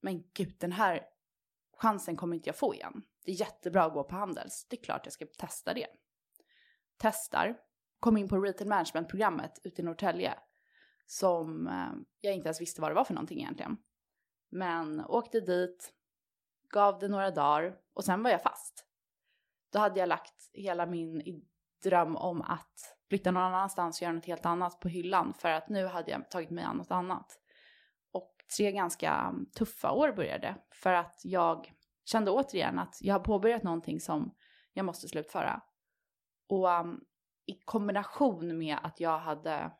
men 0.00 0.24
gud 0.34 0.56
den 0.58 0.72
här 0.72 1.06
chansen 1.76 2.16
kommer 2.16 2.36
inte 2.36 2.48
jag 2.48 2.56
få 2.56 2.74
igen. 2.74 3.02
Det 3.24 3.30
är 3.30 3.40
jättebra 3.40 3.84
att 3.84 3.92
gå 3.92 4.04
på 4.04 4.14
Handels, 4.14 4.66
det 4.68 4.80
är 4.80 4.84
klart 4.84 5.00
jag 5.04 5.12
ska 5.12 5.26
testa 5.38 5.74
det. 5.74 5.86
Testar, 6.96 7.56
kom 8.00 8.16
in 8.16 8.28
på 8.28 8.38
retail 8.38 8.68
management-programmet 8.68 9.60
ute 9.64 9.82
i 9.82 9.84
Norrtälje 9.84 10.34
som 11.06 11.66
eh, 11.66 11.92
jag 12.20 12.34
inte 12.34 12.46
ens 12.46 12.60
visste 12.60 12.80
vad 12.80 12.90
det 12.90 12.94
var 12.94 13.04
för 13.04 13.14
någonting 13.14 13.38
egentligen. 13.38 13.76
Men 14.50 15.04
åkte 15.04 15.40
dit, 15.40 15.92
gav 16.74 16.98
det 16.98 17.08
några 17.08 17.30
dagar 17.30 17.76
och 17.94 18.04
sen 18.04 18.22
var 18.22 18.30
jag 18.30 18.42
fast. 18.42 18.86
Då 19.72 19.78
hade 19.78 20.00
jag 20.00 20.08
lagt 20.08 20.50
hela 20.52 20.86
min 20.86 21.22
dröm 21.82 22.16
om 22.16 22.42
att 22.42 22.96
flytta 23.08 23.30
någon 23.30 23.42
annanstans 23.42 23.98
och 23.98 24.02
göra 24.02 24.12
något 24.12 24.26
helt 24.26 24.46
annat 24.46 24.80
på 24.80 24.88
hyllan 24.88 25.34
för 25.34 25.48
att 25.48 25.68
nu 25.68 25.86
hade 25.86 26.10
jag 26.10 26.30
tagit 26.30 26.50
mig 26.50 26.64
an 26.64 26.76
något 26.76 26.90
annat. 26.90 27.38
Och 28.12 28.34
tre 28.56 28.72
ganska 28.72 29.12
mm, 29.12 29.46
tuffa 29.50 29.92
år 29.92 30.12
började 30.12 30.56
för 30.70 30.92
att 30.92 31.20
jag 31.24 31.72
kände 32.04 32.30
återigen 32.30 32.78
att 32.78 32.98
jag 33.00 33.14
har 33.14 33.20
påbörjat 33.20 33.62
någonting 33.62 34.00
som 34.00 34.34
jag 34.72 34.86
måste 34.86 35.08
slutföra. 35.08 35.62
Och 36.48 36.68
um, 36.68 37.04
i 37.46 37.54
kombination 37.64 38.58
med 38.58 38.78
att 38.82 39.00
jag 39.00 39.18
hade 39.18 39.72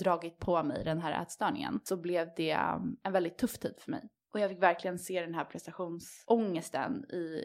dragit 0.00 0.38
på 0.38 0.62
mig 0.62 0.84
den 0.84 1.00
här 1.00 1.22
ätstörningen 1.22 1.80
så 1.84 1.96
blev 1.96 2.30
det 2.36 2.56
um, 2.56 2.96
en 3.02 3.12
väldigt 3.12 3.38
tuff 3.38 3.58
tid 3.58 3.74
för 3.78 3.90
mig. 3.90 4.08
Och 4.32 4.40
jag 4.40 4.50
fick 4.50 4.62
verkligen 4.62 4.98
se 4.98 5.20
den 5.20 5.34
här 5.34 5.44
prestationsångesten 5.44 7.04
i 7.10 7.44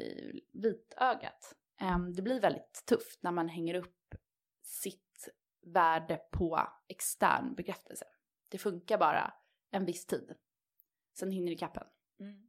vitögat. 0.54 1.56
Ehm, 1.80 2.14
det 2.14 2.22
blir 2.22 2.40
väldigt 2.40 2.84
tufft 2.86 3.24
när 3.24 3.32
man 3.32 3.50
hänger 3.50 3.74
upp 3.74 4.16
sitt 4.64 5.30
värde 5.66 6.18
på 6.32 6.68
extern 6.88 7.56
bekräftelse. 7.56 8.06
Det 8.50 8.58
funkar 8.58 8.98
bara 8.98 9.34
en 9.72 9.86
viss 9.86 10.06
tid. 10.06 10.36
Sen 11.20 11.32
hinner 11.32 11.50
det 11.50 11.58
kappen. 11.58 11.88
Mm. 12.20 12.48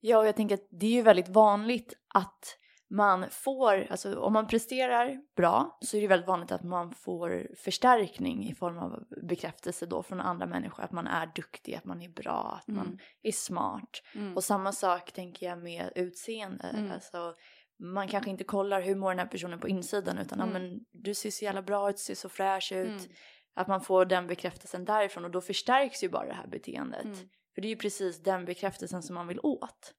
Ja, 0.00 0.18
och 0.18 0.26
jag 0.26 0.36
tänker 0.36 0.54
att 0.54 0.68
det 0.70 0.86
är 0.86 0.90
ju 0.90 1.02
väldigt 1.02 1.28
vanligt 1.28 1.94
att 2.14 2.58
man 2.90 3.30
får, 3.30 3.86
alltså 3.90 4.20
om 4.20 4.32
man 4.32 4.46
presterar 4.46 5.20
bra 5.36 5.78
så 5.80 5.96
är 5.96 6.00
det 6.00 6.06
väldigt 6.06 6.28
vanligt 6.28 6.52
att 6.52 6.62
man 6.62 6.94
får 6.94 7.48
förstärkning 7.56 8.48
i 8.48 8.54
form 8.54 8.78
av 8.78 9.04
bekräftelse 9.22 9.86
då 9.86 10.02
från 10.02 10.20
andra 10.20 10.46
människor 10.46 10.82
att 10.82 10.92
man 10.92 11.06
är 11.06 11.32
duktig, 11.34 11.74
att 11.74 11.84
man 11.84 12.02
är 12.02 12.08
bra, 12.08 12.58
att 12.60 12.68
mm. 12.68 12.78
man 12.78 12.98
är 13.22 13.32
smart. 13.32 14.02
Mm. 14.14 14.36
Och 14.36 14.44
samma 14.44 14.72
sak 14.72 15.12
tänker 15.12 15.46
jag 15.46 15.58
med 15.58 15.92
utseende. 15.94 16.64
Mm. 16.64 16.92
Alltså, 16.92 17.34
man 17.78 18.08
kanske 18.08 18.30
inte 18.30 18.44
kollar 18.44 18.82
hur 18.82 18.94
mår 18.94 19.10
den 19.10 19.18
här 19.18 19.26
personen 19.26 19.60
på 19.60 19.68
insidan 19.68 20.18
utan 20.18 20.40
mm. 20.40 20.52
men 20.52 20.80
du 20.92 21.14
ser 21.14 21.30
så 21.30 21.44
jävla 21.44 21.62
bra 21.62 21.90
ut, 21.90 21.98
ser 21.98 22.14
så 22.14 22.28
fräsch 22.28 22.72
ut. 22.72 22.88
Mm. 22.88 23.12
Att 23.54 23.68
man 23.68 23.80
får 23.80 24.04
den 24.04 24.26
bekräftelsen 24.26 24.84
därifrån 24.84 25.24
och 25.24 25.30
då 25.30 25.40
förstärks 25.40 26.04
ju 26.04 26.08
bara 26.08 26.26
det 26.26 26.34
här 26.34 26.46
beteendet. 26.46 27.04
Mm. 27.04 27.16
För 27.54 27.62
det 27.62 27.68
är 27.68 27.70
ju 27.70 27.76
precis 27.76 28.22
den 28.22 28.44
bekräftelsen 28.44 29.02
som 29.02 29.14
man 29.14 29.26
vill 29.26 29.40
åt. 29.42 29.94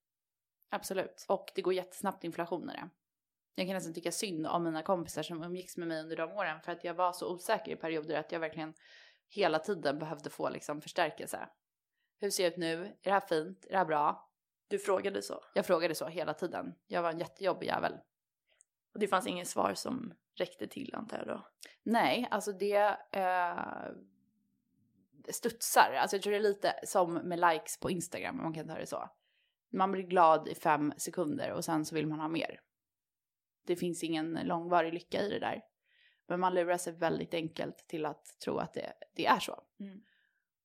Absolut. 0.69 1.25
Och 1.27 1.51
det 1.55 1.61
går 1.61 1.73
jättesnabbt 1.73 2.23
inflation 2.23 2.69
i 2.69 2.73
det. 2.73 2.89
Jag 3.55 3.67
kan 3.67 3.73
nästan 3.73 3.93
tycka 3.93 4.11
synd 4.11 4.47
om 4.47 4.63
mina 4.63 4.83
kompisar 4.83 5.23
som 5.23 5.43
umgicks 5.43 5.77
med 5.77 5.87
mig 5.87 6.01
under 6.01 6.15
de 6.15 6.31
åren 6.31 6.61
för 6.61 6.71
att 6.71 6.83
jag 6.83 6.93
var 6.93 7.13
så 7.13 7.33
osäker 7.33 7.71
i 7.71 7.75
perioder 7.75 8.19
att 8.19 8.31
jag 8.31 8.39
verkligen 8.39 8.73
hela 9.29 9.59
tiden 9.59 9.99
behövde 9.99 10.29
få 10.29 10.49
liksom 10.49 10.81
förstärkelse. 10.81 11.49
Hur 12.19 12.29
ser 12.29 12.43
jag 12.43 12.51
ut 12.51 12.57
nu? 12.57 12.85
Är 12.85 12.95
det 13.01 13.11
här 13.11 13.19
fint? 13.19 13.65
Är 13.65 13.69
det 13.69 13.77
här 13.77 13.85
bra? 13.85 14.29
Du 14.67 14.79
frågade 14.79 15.21
så? 15.21 15.43
Jag 15.53 15.65
frågade 15.65 15.95
så 15.95 16.07
hela 16.07 16.33
tiden. 16.33 16.75
Jag 16.87 17.01
var 17.01 17.11
en 17.11 17.19
jättejobbig 17.19 17.67
jävel. 17.67 17.93
Och 18.93 18.99
det 18.99 19.07
fanns 19.07 19.27
inget 19.27 19.47
svar 19.47 19.73
som 19.73 20.13
räckte 20.35 20.67
till 20.67 20.95
antar 20.95 21.17
jag 21.17 21.27
då? 21.27 21.47
Nej, 21.83 22.27
alltså 22.31 22.51
det 22.51 22.97
eh, 23.11 23.91
studsar. 25.29 25.93
Alltså 25.93 26.15
jag 26.15 26.23
tror 26.23 26.31
det 26.31 26.37
är 26.37 26.41
lite 26.41 26.73
som 26.83 27.13
med 27.13 27.39
likes 27.39 27.79
på 27.79 27.89
Instagram 27.89 28.37
om 28.37 28.43
man 28.43 28.53
kan 28.53 28.67
ta 28.67 28.73
det 28.73 28.87
så. 28.87 29.09
Man 29.69 29.91
blir 29.91 30.03
glad 30.03 30.47
i 30.47 30.55
fem 30.55 30.93
sekunder 30.97 31.51
och 31.51 31.65
sen 31.65 31.85
så 31.85 31.95
vill 31.95 32.07
man 32.07 32.19
ha 32.19 32.27
mer. 32.27 32.61
Det 33.65 33.75
finns 33.75 34.03
ingen 34.03 34.39
långvarig 34.43 34.93
lycka 34.93 35.21
i 35.21 35.29
det 35.29 35.39
där. 35.39 35.63
Men 36.27 36.39
man 36.39 36.53
lurar 36.53 36.77
sig 36.77 36.93
väldigt 36.93 37.33
enkelt 37.33 37.87
till 37.87 38.05
att 38.05 38.39
tro 38.39 38.57
att 38.57 38.73
det, 38.73 38.93
det 39.15 39.25
är 39.25 39.39
så. 39.39 39.63
Mm. 39.79 40.01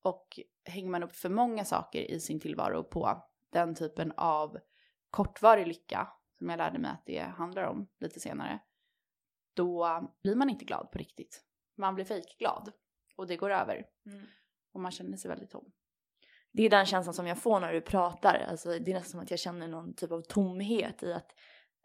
Och 0.03 0.41
hänger 0.65 0.91
man 0.91 1.03
upp 1.03 1.17
för 1.17 1.29
många 1.29 1.65
saker 1.65 2.01
i 2.11 2.21
sin 2.21 2.41
tillvaro 2.41 2.85
på 2.85 3.23
den 3.51 3.75
typen 3.75 4.13
av 4.17 4.59
kortvarig 5.11 5.67
lycka, 5.67 6.09
som 6.39 6.49
jag 6.49 6.57
lärde 6.57 6.79
mig 6.79 6.91
att 6.91 7.07
det 7.07 7.19
handlar 7.19 7.63
om 7.63 7.89
lite 7.99 8.21
senare, 8.21 8.59
då 9.55 10.01
blir 10.23 10.37
man 10.37 10.51
inte 10.51 10.65
glad 10.65 10.91
på 10.93 10.99
riktigt. 10.99 11.45
Man 11.75 11.95
blir 11.95 12.05
fejkglad 12.05 12.73
och 13.17 13.27
det 13.27 13.37
går 13.37 13.51
över. 13.51 13.87
Mm. 14.07 14.27
Och 14.73 14.81
man 14.81 14.93
känner 14.93 15.17
sig 15.17 15.29
väldigt 15.29 15.51
tom 15.51 15.73
det 16.53 16.63
är 16.63 16.71
den 16.71 16.87
känslan 16.87 17.15
som 17.15 17.27
jag 17.27 17.39
får 17.39 17.61
när 17.61 17.73
du 17.73 17.81
pratar. 17.81 18.47
Alltså, 18.51 18.69
det 18.79 18.91
är 18.91 18.95
nästan 18.95 19.11
som 19.11 19.21
att 19.21 19.31
jag 19.31 19.41
känner 19.41 19.69
någon 19.69 19.95
typ 19.95 20.13
av 20.13 20.21
tomhet 20.21 21.03
i 21.03 21.13
att, 21.13 21.35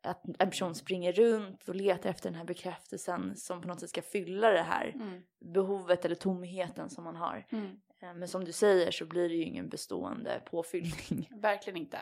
att 0.04 0.24
en 0.40 0.50
person 0.50 0.76
springer 0.76 1.14
runt 1.14 1.70
och 1.70 1.76
letar 1.76 2.10
efter 2.10 2.30
den 2.30 2.38
här 2.38 2.46
bekräftelsen 2.46 3.36
som 3.36 3.62
på 3.62 3.68
något 3.68 3.80
sätt 3.80 3.90
ska 3.90 4.02
fylla 4.02 4.50
det 4.50 4.62
här 4.62 4.92
mm. 4.96 5.22
behovet 5.40 6.06
eller 6.06 6.16
tomheten 6.16 6.90
som 6.90 7.04
man 7.04 7.16
har. 7.16 7.46
Mm. 7.50 7.80
Eh, 8.02 8.14
men 8.14 8.28
som 8.28 8.46
du 8.46 8.52
säger 8.52 8.92
så 8.92 9.06
blir 9.06 9.30
det 9.30 9.36
ju 9.36 9.44
ingen 9.44 9.70
bestående 9.70 10.42
påfyllning. 10.46 11.30
Verkligen 11.42 11.78
inte. 11.78 12.00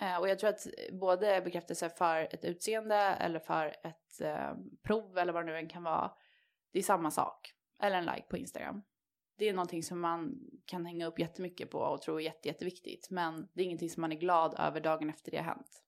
Eh, 0.00 0.16
och 0.16 0.28
jag 0.28 0.38
tror 0.38 0.50
att 0.50 0.66
både 0.92 1.40
bekräftelse 1.40 1.90
för 1.90 2.34
ett 2.34 2.44
utseende 2.44 2.96
eller 2.96 3.38
för 3.38 3.66
ett 3.66 4.20
eh, 4.20 4.52
prov 4.82 5.18
eller 5.18 5.32
vad 5.32 5.46
det 5.46 5.52
nu 5.52 5.58
än 5.58 5.68
kan 5.68 5.82
vara, 5.82 6.12
det 6.72 6.78
är 6.78 6.82
samma 6.82 7.10
sak. 7.10 7.52
Eller 7.82 7.98
en 7.98 8.04
like 8.04 8.26
på 8.28 8.36
Instagram 8.36 8.82
det 9.38 9.48
är 9.48 9.52
någonting 9.52 9.82
som 9.82 10.00
man 10.00 10.38
kan 10.64 10.86
hänga 10.86 11.06
upp 11.06 11.18
jättemycket 11.18 11.70
på 11.70 11.78
och 11.78 12.02
tro 12.02 12.16
är 12.16 12.20
jätte, 12.20 12.48
jätteviktigt. 12.48 13.10
Men 13.10 13.48
det 13.52 13.62
är 13.62 13.64
ingenting 13.64 13.90
som 13.90 14.00
man 14.00 14.12
är 14.12 14.16
glad 14.16 14.54
över 14.58 14.80
dagen 14.80 15.10
efter 15.10 15.30
det 15.30 15.36
har 15.36 15.44
hänt. 15.44 15.84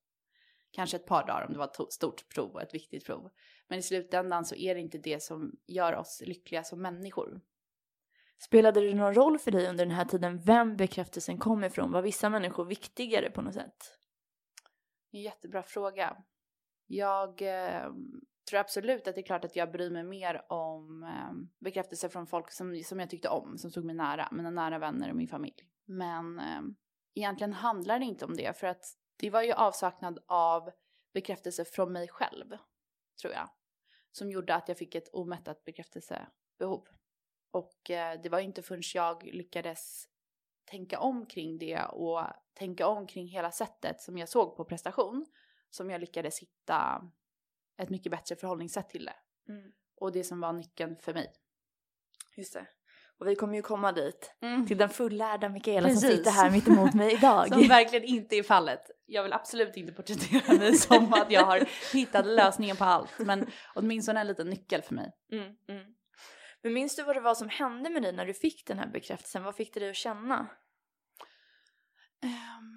Kanske 0.71 0.97
ett 0.97 1.05
par 1.05 1.27
dagar 1.27 1.45
om 1.45 1.53
det 1.53 1.59
var 1.59 1.65
ett 1.65 1.93
stort 1.93 2.29
prov 2.29 2.51
och 2.51 2.61
ett 2.61 2.73
viktigt 2.73 3.05
prov. 3.05 3.29
Men 3.67 3.79
i 3.79 3.81
slutändan 3.81 4.45
så 4.45 4.55
är 4.55 4.75
det 4.75 4.81
inte 4.81 4.97
det 4.97 5.23
som 5.23 5.51
gör 5.67 5.95
oss 5.95 6.23
lyckliga 6.25 6.63
som 6.63 6.81
människor. 6.81 7.41
Spelade 8.37 8.81
det 8.81 8.93
någon 8.93 9.13
roll 9.13 9.39
för 9.39 9.51
dig 9.51 9.69
under 9.69 9.85
den 9.85 9.95
här 9.95 10.05
tiden 10.05 10.39
vem 10.39 10.77
bekräftelsen 10.77 11.37
kom 11.37 11.63
ifrån? 11.63 11.91
Var 11.91 12.01
vissa 12.01 12.29
människor 12.29 12.65
viktigare 12.65 13.29
på 13.29 13.41
något 13.41 13.53
sätt? 13.53 13.97
En 15.11 15.21
jättebra 15.21 15.63
fråga. 15.63 16.17
Jag 16.87 17.41
eh, 17.41 17.91
tror 18.49 18.59
absolut 18.59 19.07
att 19.07 19.15
det 19.15 19.21
är 19.21 19.25
klart 19.25 19.45
att 19.45 19.55
jag 19.55 19.71
bryr 19.71 19.89
mig 19.89 20.03
mer 20.03 20.45
om 20.49 21.03
eh, 21.03 21.33
bekräftelse 21.59 22.09
från 22.09 22.27
folk 22.27 22.51
som, 22.51 22.83
som 22.83 22.99
jag 22.99 23.09
tyckte 23.09 23.29
om, 23.29 23.57
som 23.57 23.71
stod 23.71 23.85
mig 23.85 23.95
nära, 23.95 24.29
mina 24.31 24.51
nära 24.51 24.79
vänner 24.79 25.09
och 25.09 25.15
min 25.15 25.27
familj. 25.27 25.67
Men 25.85 26.39
eh, 26.39 26.61
egentligen 27.13 27.53
handlar 27.53 27.99
det 27.99 28.05
inte 28.05 28.25
om 28.25 28.35
det, 28.35 28.57
för 28.57 28.67
att 28.67 28.83
det 29.15 29.29
var 29.29 29.41
ju 29.41 29.53
avsaknad 29.53 30.19
av 30.27 30.71
bekräftelse 31.13 31.65
från 31.65 31.91
mig 31.91 32.07
själv, 32.07 32.57
tror 33.21 33.33
jag, 33.33 33.49
som 34.11 34.31
gjorde 34.31 34.55
att 34.55 34.67
jag 34.67 34.77
fick 34.77 34.95
ett 34.95 35.09
omättat 35.13 35.63
bekräftelsebehov. 35.63 36.87
Och 37.51 37.89
eh, 37.89 38.21
det 38.21 38.29
var 38.29 38.39
inte 38.39 38.61
förrän 38.61 38.81
jag 38.93 39.23
lyckades 39.23 40.07
tänka 40.65 40.99
om 40.99 41.25
kring 41.25 41.57
det 41.57 41.83
och 41.83 42.23
tänka 42.53 42.87
om 42.87 43.07
kring 43.07 43.27
hela 43.27 43.51
sättet 43.51 44.01
som 44.01 44.17
jag 44.17 44.29
såg 44.29 44.57
på 44.57 44.65
prestation 44.65 45.25
som 45.69 45.89
jag 45.89 46.01
lyckades 46.01 46.39
hitta 46.39 47.11
ett 47.81 47.89
mycket 47.89 48.11
bättre 48.11 48.35
förhållningssätt 48.35 48.89
till 48.89 49.05
det. 49.05 49.15
Mm. 49.53 49.71
Och 49.95 50.11
det 50.11 50.23
som 50.23 50.39
var 50.39 50.53
nyckeln 50.53 50.95
för 50.95 51.13
mig. 51.13 51.33
Just 52.37 52.53
det. 52.53 52.67
Och 53.21 53.27
vi 53.27 53.35
kommer 53.35 53.55
ju 53.55 53.61
komma 53.61 53.91
dit. 53.91 54.35
Mm. 54.41 54.67
Till 54.67 54.77
den 54.77 54.89
fullärda 54.89 55.49
Mikaela 55.49 55.89
som 55.89 56.01
Precis. 56.01 56.17
sitter 56.17 56.31
här 56.31 56.51
mitt 56.51 56.67
emot 56.67 56.93
mig 56.93 57.13
idag. 57.13 57.47
Som 57.53 57.67
verkligen 57.67 58.05
inte 58.05 58.35
är 58.35 58.43
fallet. 58.43 58.91
Jag 59.05 59.23
vill 59.23 59.33
absolut 59.33 59.77
inte 59.77 59.93
porträttera 59.93 60.53
mig 60.53 60.73
som 60.77 61.13
att 61.13 61.31
jag 61.31 61.45
har 61.45 61.67
hittat 61.93 62.25
lösningen 62.25 62.77
på 62.77 62.83
allt. 62.83 63.19
Men 63.19 63.47
åtminstone 63.75 64.19
en 64.19 64.27
liten 64.27 64.49
nyckel 64.49 64.81
för 64.81 64.95
mig. 64.95 65.11
Mm, 65.31 65.55
mm. 65.67 65.83
Men 66.63 66.73
minns 66.73 66.95
du 66.95 67.03
vad 67.03 67.15
det 67.15 67.21
var 67.21 67.35
som 67.35 67.49
hände 67.49 67.89
med 67.89 68.01
dig 68.01 68.13
när 68.13 68.25
du 68.25 68.33
fick 68.33 68.67
den 68.67 68.79
här 68.79 68.87
bekräftelsen? 68.87 69.43
Vad 69.43 69.55
fick 69.55 69.73
det 69.73 69.79
dig 69.79 69.89
att 69.89 69.95
känna? 69.95 70.47
Ehm, 72.23 72.70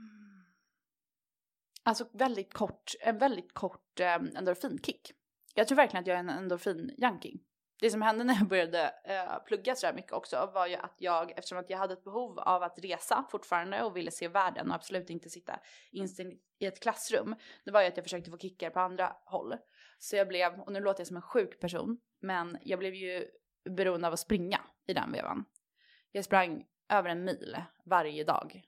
alltså 1.84 2.08
väldigt 2.12 2.52
kort, 2.54 2.92
en 3.00 3.18
väldigt 3.18 3.54
kort 3.54 4.00
eh, 4.00 4.14
endorfinkick. 4.14 5.12
Jag 5.54 5.68
tror 5.68 5.76
verkligen 5.76 6.02
att 6.02 6.06
jag 6.06 6.16
är 6.16 6.20
en 6.20 6.30
endorfin-junkie. 6.30 7.38
Det 7.80 7.90
som 7.90 8.02
hände 8.02 8.24
när 8.24 8.34
jag 8.34 8.48
började 8.48 8.94
eh, 9.04 9.44
plugga 9.46 9.74
så 9.74 9.86
här 9.86 9.94
mycket 9.94 10.12
också 10.12 10.50
var 10.54 10.66
ju 10.66 10.74
att 10.74 10.94
jag, 10.98 11.30
eftersom 11.30 11.58
att 11.58 11.70
jag 11.70 11.78
hade 11.78 11.92
ett 11.92 12.04
behov 12.04 12.38
av 12.38 12.62
att 12.62 12.78
resa 12.78 13.24
fortfarande 13.30 13.82
och 13.82 13.96
ville 13.96 14.10
se 14.10 14.28
världen 14.28 14.68
och 14.68 14.74
absolut 14.74 15.10
inte 15.10 15.30
sitta 15.30 15.60
instängd 15.92 16.32
i 16.58 16.66
ett 16.66 16.82
klassrum, 16.82 17.34
det 17.64 17.70
var 17.70 17.82
ju 17.82 17.88
att 17.88 17.96
jag 17.96 18.04
försökte 18.04 18.30
få 18.30 18.38
kickar 18.38 18.70
på 18.70 18.80
andra 18.80 19.16
håll. 19.24 19.54
Så 19.98 20.16
jag 20.16 20.28
blev, 20.28 20.60
och 20.60 20.72
nu 20.72 20.80
låter 20.80 21.00
jag 21.00 21.06
som 21.06 21.16
en 21.16 21.22
sjuk 21.22 21.60
person, 21.60 22.00
men 22.20 22.58
jag 22.62 22.78
blev 22.78 22.94
ju 22.94 23.26
beroende 23.70 24.06
av 24.06 24.12
att 24.12 24.20
springa 24.20 24.60
i 24.86 24.94
den 24.94 25.12
vevan. 25.12 25.44
Jag 26.12 26.24
sprang 26.24 26.64
över 26.88 27.10
en 27.10 27.24
mil 27.24 27.56
varje 27.84 28.24
dag 28.24 28.62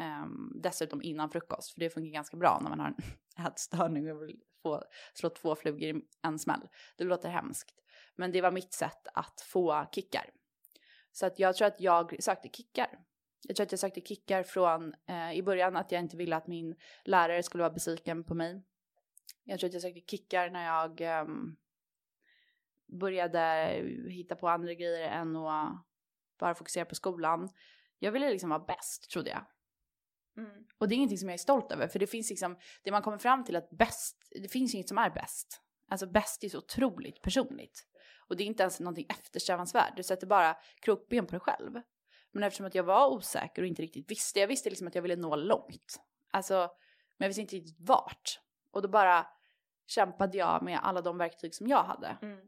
Um, 0.00 0.52
dessutom 0.54 1.02
innan 1.02 1.30
frukost, 1.30 1.72
för 1.72 1.80
det 1.80 1.90
funkar 1.90 2.12
ganska 2.12 2.36
bra 2.36 2.58
när 2.62 2.70
man 2.70 2.80
har 2.80 2.86
en 2.86 3.46
ätstörning 3.46 4.12
och 4.12 4.22
vill 4.22 4.40
få, 4.62 4.82
slå 5.14 5.30
två 5.30 5.56
flugor 5.56 5.96
i 5.96 6.02
en 6.22 6.38
smäll. 6.38 6.68
Det 6.96 7.04
låter 7.04 7.28
hemskt. 7.28 7.74
Men 8.16 8.32
det 8.32 8.40
var 8.40 8.50
mitt 8.50 8.72
sätt 8.72 9.08
att 9.14 9.40
få 9.40 9.86
kickar. 9.92 10.30
Så 11.12 11.26
att 11.26 11.38
jag 11.38 11.56
tror 11.56 11.68
att 11.68 11.80
jag 11.80 12.22
sökte 12.22 12.48
kickar. 12.48 12.98
Jag 13.42 13.56
tror 13.56 13.64
att 13.64 13.72
jag 13.72 13.78
sökte 13.78 14.00
kickar 14.00 14.42
från 14.42 14.94
eh, 15.06 15.32
i 15.32 15.42
början 15.42 15.76
att 15.76 15.92
jag 15.92 16.00
inte 16.00 16.16
ville 16.16 16.36
att 16.36 16.46
min 16.46 16.76
lärare 17.04 17.42
skulle 17.42 17.62
vara 17.62 17.72
besviken 17.72 18.24
på 18.24 18.34
mig. 18.34 18.62
Jag 19.44 19.60
tror 19.60 19.68
att 19.68 19.74
jag 19.74 19.82
sökte 19.82 20.00
kickar 20.00 20.50
när 20.50 20.66
jag 20.66 21.00
eh, 21.00 21.26
började 22.86 23.68
hitta 24.10 24.36
på 24.36 24.48
andra 24.48 24.74
grejer 24.74 25.08
än 25.08 25.36
att 25.36 25.86
bara 26.38 26.54
fokusera 26.54 26.84
på 26.84 26.94
skolan. 26.94 27.48
Jag 27.98 28.12
ville 28.12 28.30
liksom 28.30 28.50
vara 28.50 28.64
bäst, 28.64 29.10
trodde 29.10 29.30
jag. 29.30 29.46
Mm. 30.36 30.64
Och 30.78 30.88
det 30.88 30.94
är 30.94 30.96
ingenting 30.96 31.18
som 31.18 31.28
jag 31.28 31.34
är 31.34 31.38
stolt 31.38 31.72
över, 31.72 31.88
för 31.88 31.98
det 31.98 32.06
finns 32.06 32.30
liksom, 32.30 32.56
det 32.82 32.90
man 32.90 33.02
kommer 33.02 33.18
fram 33.18 33.44
till 33.44 33.56
att 33.56 33.70
bäst, 33.70 34.16
det 34.42 34.48
finns 34.48 34.74
inget 34.74 34.88
som 34.88 34.98
är 34.98 35.10
bäst. 35.10 35.60
Alltså 35.90 36.06
bäst 36.06 36.44
är 36.44 36.48
så 36.48 36.58
otroligt 36.58 37.22
personligt. 37.22 37.86
Och 38.28 38.36
det 38.36 38.44
är 38.44 38.46
inte 38.46 38.62
ens 38.62 38.80
någonting 38.80 39.06
eftersträvansvärt, 39.08 39.96
du 39.96 40.02
sätter 40.02 40.26
bara 40.26 40.56
krokben 40.80 41.26
på 41.26 41.30
dig 41.30 41.40
själv. 41.40 41.80
Men 42.32 42.42
eftersom 42.42 42.66
att 42.66 42.74
jag 42.74 42.84
var 42.84 43.10
osäker 43.10 43.62
och 43.62 43.68
inte 43.68 43.82
riktigt 43.82 44.10
visste, 44.10 44.40
jag 44.40 44.48
visste 44.48 44.70
liksom 44.70 44.86
att 44.86 44.94
jag 44.94 45.02
ville 45.02 45.16
nå 45.16 45.36
långt. 45.36 46.00
Alltså, 46.30 46.54
men 47.16 47.24
jag 47.24 47.28
visste 47.28 47.40
inte 47.40 47.56
riktigt 47.56 47.88
vart. 47.88 48.40
Och 48.70 48.82
då 48.82 48.88
bara 48.88 49.26
kämpade 49.86 50.38
jag 50.38 50.62
med 50.62 50.80
alla 50.82 51.00
de 51.00 51.18
verktyg 51.18 51.54
som 51.54 51.66
jag 51.66 51.82
hade. 51.84 52.18
Mm. 52.22 52.40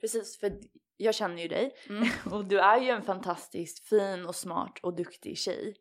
Precis, 0.00 0.38
för 0.38 0.58
jag 0.96 1.14
känner 1.14 1.42
ju 1.42 1.48
dig 1.48 1.76
Mm. 1.88 2.08
och 2.32 2.44
du 2.44 2.60
är 2.60 2.80
ju 2.80 2.88
en 2.88 3.02
fantastiskt 3.02 3.88
fin 3.88 4.26
och 4.26 4.36
smart 4.36 4.78
och 4.82 4.96
duktig 4.96 5.38
tjej. 5.38 5.76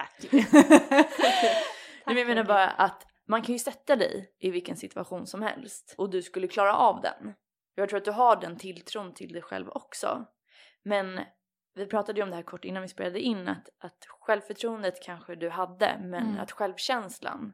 Tack. 0.30 0.32
Nej, 2.06 2.14
men 2.14 2.16
jag 2.18 2.26
menar 2.26 2.44
bara 2.44 2.66
att 2.68 3.06
man 3.28 3.42
kan 3.42 3.52
ju 3.52 3.58
sätta 3.58 3.96
dig 3.96 4.30
i 4.40 4.50
vilken 4.50 4.76
situation 4.76 5.26
som 5.26 5.42
helst 5.42 5.94
och 5.98 6.10
du 6.10 6.22
skulle 6.22 6.48
klara 6.48 6.74
av 6.76 7.00
den. 7.00 7.34
Jag 7.74 7.88
tror 7.88 7.98
att 7.98 8.04
du 8.04 8.10
har 8.10 8.36
den 8.40 8.56
tilltron 8.56 9.14
till 9.14 9.32
dig 9.32 9.42
själv 9.42 9.68
också. 9.68 10.24
Men 10.84 11.20
vi 11.74 11.86
pratade 11.86 12.18
ju 12.18 12.22
om 12.24 12.30
det 12.30 12.36
här 12.36 12.42
kort 12.42 12.64
innan 12.64 12.82
vi 12.82 12.88
spelade 12.88 13.20
in 13.20 13.48
att, 13.48 13.68
att 13.78 14.06
självförtroendet 14.20 15.02
kanske 15.02 15.34
du 15.34 15.48
hade 15.50 15.98
men 16.00 16.26
Mm. 16.26 16.40
att 16.40 16.52
självkänslan, 16.52 17.52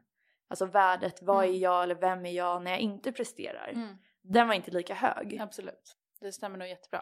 alltså 0.49 0.65
värdet, 0.65 1.19
vad 1.21 1.43
är 1.43 1.47
Mm. 1.49 1.59
jag 1.59 1.83
eller 1.83 1.95
vem 1.95 2.25
är 2.25 2.31
jag 2.31 2.63
när 2.63 2.71
jag 2.71 2.79
inte 2.79 3.11
presterar, 3.11 3.67
Mm. 3.73 3.97
den 4.23 4.47
var 4.47 4.55
inte 4.55 4.71
lika 4.71 4.93
hög. 4.93 5.37
Absolut. 5.41 5.97
Det 6.21 6.31
stämmer 6.31 6.57
nog 6.57 6.67
jättebra. 6.67 7.01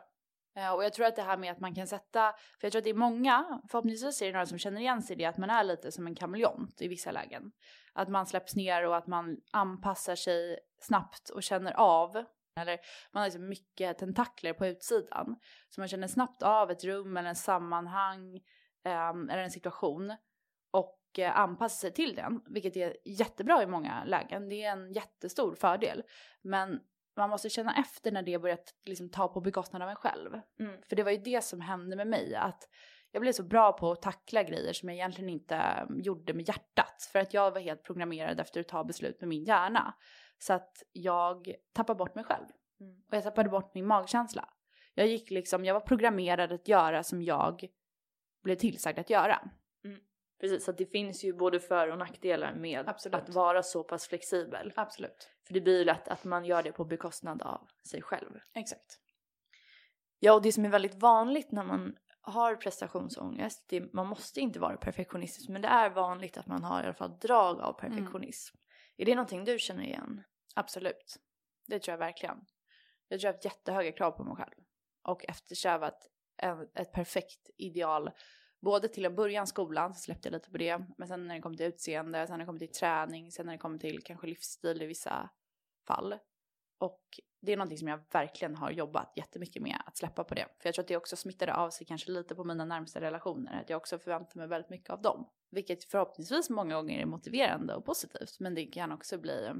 Eh, 0.55 0.71
och 0.71 0.83
jag 0.83 0.93
tror 0.93 1.05
att 1.05 1.15
det 1.15 1.21
här 1.21 1.37
med 1.37 1.51
att 1.51 1.59
man 1.59 1.75
kan 1.75 1.87
sätta, 1.87 2.33
för 2.59 2.65
jag 2.65 2.71
tror 2.71 2.79
att 2.79 2.83
det 2.83 2.89
är 2.89 2.93
många, 2.93 3.61
förhoppningsvis 3.69 4.21
är 4.21 4.25
det 4.25 4.31
några 4.31 4.45
som 4.45 4.57
känner 4.57 4.81
igen 4.81 5.01
sig 5.01 5.15
i 5.15 5.19
det, 5.19 5.25
att 5.25 5.37
man 5.37 5.49
är 5.49 5.63
lite 5.63 5.91
som 5.91 6.07
en 6.07 6.15
kameleont 6.15 6.81
i 6.81 6.87
vissa 6.87 7.11
lägen. 7.11 7.51
Att 7.93 8.09
man 8.09 8.25
släpps 8.25 8.55
ner 8.55 8.87
och 8.87 8.97
att 8.97 9.07
man 9.07 9.37
anpassar 9.51 10.15
sig 10.15 10.59
snabbt 10.81 11.29
och 11.29 11.43
känner 11.43 11.73
av. 11.73 12.25
Eller 12.59 12.79
man 13.11 13.21
har 13.21 13.27
liksom 13.27 13.49
mycket 13.49 13.97
tentakler 13.97 14.53
på 14.53 14.67
utsidan. 14.67 15.35
Så 15.69 15.81
man 15.81 15.87
känner 15.87 16.07
snabbt 16.07 16.43
av 16.43 16.71
ett 16.71 16.83
rum 16.83 17.17
eller 17.17 17.29
en 17.29 17.35
sammanhang 17.35 18.39
ehm, 18.85 19.29
eller 19.29 19.43
en 19.43 19.51
situation. 19.51 20.15
Och 20.71 21.19
eh, 21.19 21.39
anpassar 21.39 21.87
sig 21.87 21.93
till 21.93 22.15
den, 22.15 22.41
vilket 22.45 22.75
är 22.75 22.97
jättebra 23.05 23.63
i 23.63 23.67
många 23.67 24.03
lägen. 24.05 24.49
Det 24.49 24.63
är 24.63 24.71
en 24.71 24.93
jättestor 24.93 25.55
fördel. 25.55 26.03
Men 26.41 26.79
man 27.15 27.29
måste 27.29 27.49
känna 27.49 27.75
efter 27.75 28.11
när 28.11 28.21
det 28.21 28.39
börjar 28.39 28.59
liksom 28.85 29.09
ta 29.09 29.27
på 29.27 29.41
bekostnad 29.41 29.81
av 29.81 29.89
en 29.89 29.95
själv. 29.95 30.41
Mm. 30.59 30.81
För 30.89 30.95
det 30.95 31.03
var 31.03 31.11
ju 31.11 31.17
det 31.17 31.43
som 31.43 31.61
hände 31.61 31.95
med 31.95 32.07
mig, 32.07 32.35
att 32.35 32.69
jag 33.11 33.21
blev 33.21 33.31
så 33.31 33.43
bra 33.43 33.73
på 33.73 33.91
att 33.91 34.01
tackla 34.01 34.43
grejer 34.43 34.73
som 34.73 34.89
jag 34.89 34.95
egentligen 34.95 35.29
inte 35.29 35.55
mm, 35.55 36.01
gjorde 36.01 36.33
med 36.33 36.47
hjärtat. 36.47 37.09
För 37.11 37.19
att 37.19 37.33
jag 37.33 37.51
var 37.51 37.59
helt 37.59 37.83
programmerad 37.83 38.39
efter 38.39 38.61
att 38.61 38.67
ta 38.67 38.83
beslut 38.83 39.21
med 39.21 39.29
min 39.29 39.43
hjärna. 39.43 39.93
Så 40.37 40.53
att 40.53 40.83
jag 40.91 41.55
tappade 41.73 41.97
bort 41.97 42.15
mig 42.15 42.23
själv. 42.23 42.45
Mm. 42.79 42.95
Och 43.07 43.13
jag 43.13 43.23
tappade 43.23 43.49
bort 43.49 43.73
min 43.73 43.87
magkänsla. 43.87 44.49
Jag 44.93 45.07
gick 45.07 45.31
liksom, 45.31 45.65
jag 45.65 45.73
var 45.73 45.81
programmerad 45.81 46.51
att 46.51 46.67
göra 46.67 47.03
som 47.03 47.21
jag 47.21 47.67
blev 48.43 48.55
tillsagd 48.55 48.99
att 48.99 49.09
göra. 49.09 49.49
Precis, 50.45 50.65
så 50.65 50.71
det 50.71 50.85
finns 50.85 51.23
ju 51.23 51.33
både 51.33 51.59
för 51.59 51.91
och 51.91 51.97
nackdelar 51.97 52.55
med 52.55 52.89
Absolut. 52.89 53.15
att 53.15 53.29
vara 53.29 53.63
så 53.63 53.83
pass 53.83 54.07
flexibel. 54.07 54.73
Absolut. 54.75 55.31
För 55.47 55.53
det 55.53 55.61
blir 55.61 55.77
ju 55.77 55.85
lätt 55.85 56.07
att 56.07 56.23
man 56.23 56.45
gör 56.45 56.63
det 56.63 56.71
på 56.71 56.85
bekostnad 56.85 57.41
av 57.41 57.67
sig 57.89 58.01
själv. 58.01 58.39
Exakt. 58.53 58.99
Ja, 60.19 60.33
och 60.33 60.41
det 60.41 60.51
som 60.51 60.65
är 60.65 60.69
väldigt 60.69 60.95
vanligt 60.95 61.51
när 61.51 61.63
man 61.63 61.95
har 62.21 62.55
prestationsångest, 62.55 63.65
det, 63.69 63.93
man 63.93 64.07
måste 64.07 64.39
inte 64.39 64.59
vara 64.59 64.77
perfektionistisk, 64.77 65.49
men 65.49 65.61
det 65.61 65.67
är 65.67 65.89
vanligt 65.89 66.37
att 66.37 66.47
man 66.47 66.63
har 66.63 66.81
i 66.81 66.85
alla 66.85 66.93
fall 66.93 67.19
drag 67.19 67.61
av 67.61 67.73
perfektionism. 67.73 68.57
Är 68.97 69.05
det 69.05 69.15
någonting 69.15 69.45
du 69.45 69.59
känner 69.59 69.83
igen? 69.83 70.23
Absolut. 70.55 71.17
Det 71.67 71.79
tror 71.79 71.93
jag 71.93 71.97
verkligen. 71.97 72.37
Jag 73.07 73.19
tror 73.19 73.27
jag 73.27 73.33
har 73.33 73.33
haft 73.33 73.45
jättehöga 73.45 73.91
krav 73.91 74.11
på 74.11 74.23
mig 74.23 74.35
själv. 74.35 74.55
Och 75.03 75.25
eftersträvat 75.25 76.09
ett 76.75 76.91
perfekt 76.91 77.49
ideal. 77.57 78.11
Både 78.65 78.87
till 78.87 79.05
en 79.05 79.15
början 79.15 79.47
skolan, 79.47 79.93
så 79.93 79.99
släppte 79.99 80.27
jag 80.27 80.33
lite 80.33 80.51
på 80.51 80.57
det. 80.57 80.85
Men 80.97 81.07
sen 81.07 81.27
när 81.27 81.35
det 81.35 81.41
kom 81.41 81.57
till 81.57 81.65
utseende, 81.65 82.27
sen 82.27 82.33
när 82.33 82.39
det 82.39 82.45
kom 82.45 82.59
till 82.59 82.71
träning, 82.71 83.31
sen 83.31 83.45
när 83.45 83.53
det 83.53 83.59
kom 83.59 83.79
till 83.79 84.03
kanske 84.03 84.27
livsstil 84.27 84.81
i 84.81 84.85
vissa 84.85 85.29
fall. 85.87 86.15
Och 86.77 87.01
det 87.41 87.53
är 87.53 87.57
någonting 87.57 87.77
som 87.77 87.87
jag 87.87 87.99
verkligen 88.11 88.55
har 88.55 88.71
jobbat 88.71 89.13
jättemycket 89.15 89.61
med, 89.61 89.81
att 89.85 89.97
släppa 89.97 90.23
på 90.23 90.35
det. 90.35 90.47
För 90.59 90.67
jag 90.67 90.73
tror 90.73 90.83
att 90.83 90.87
det 90.87 90.97
också 90.97 91.15
smittade 91.15 91.55
av 91.55 91.69
sig 91.69 91.87
kanske 91.87 92.11
lite 92.11 92.35
på 92.35 92.43
mina 92.43 92.65
närmsta 92.65 93.01
relationer. 93.01 93.61
Att 93.61 93.69
jag 93.69 93.77
också 93.77 93.99
förväntar 93.99 94.39
mig 94.39 94.47
väldigt 94.47 94.69
mycket 94.69 94.89
av 94.89 95.01
dem. 95.01 95.29
Vilket 95.51 95.83
förhoppningsvis 95.83 96.49
många 96.49 96.75
gånger 96.75 96.99
är 96.99 97.05
motiverande 97.05 97.75
och 97.75 97.85
positivt. 97.85 98.39
Men 98.39 98.55
det 98.55 98.65
kan 98.65 98.91
också 98.91 99.17
bli 99.17 99.45
eh, 99.45 99.55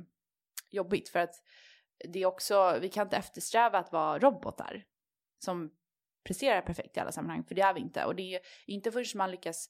jobbigt 0.71 1.09
för 1.09 1.19
att 1.19 1.35
det 2.13 2.19
är 2.19 2.25
också, 2.25 2.77
vi 2.81 2.89
kan 2.89 3.07
inte 3.07 3.17
eftersträva 3.17 3.79
att 3.79 3.91
vara 3.91 4.19
robotar 4.19 4.85
som 5.39 5.71
presterar 6.25 6.61
perfekt 6.61 6.97
i 6.97 6.99
alla 6.99 7.11
sammanhang, 7.11 7.43
för 7.43 7.55
det 7.55 7.61
är 7.61 7.73
vi 7.73 7.79
inte. 7.79 8.05
Och 8.05 8.15
det 8.15 8.35
är 8.35 8.41
inte 8.67 8.91
förrän 8.91 9.05
man 9.15 9.31
lyckas 9.31 9.69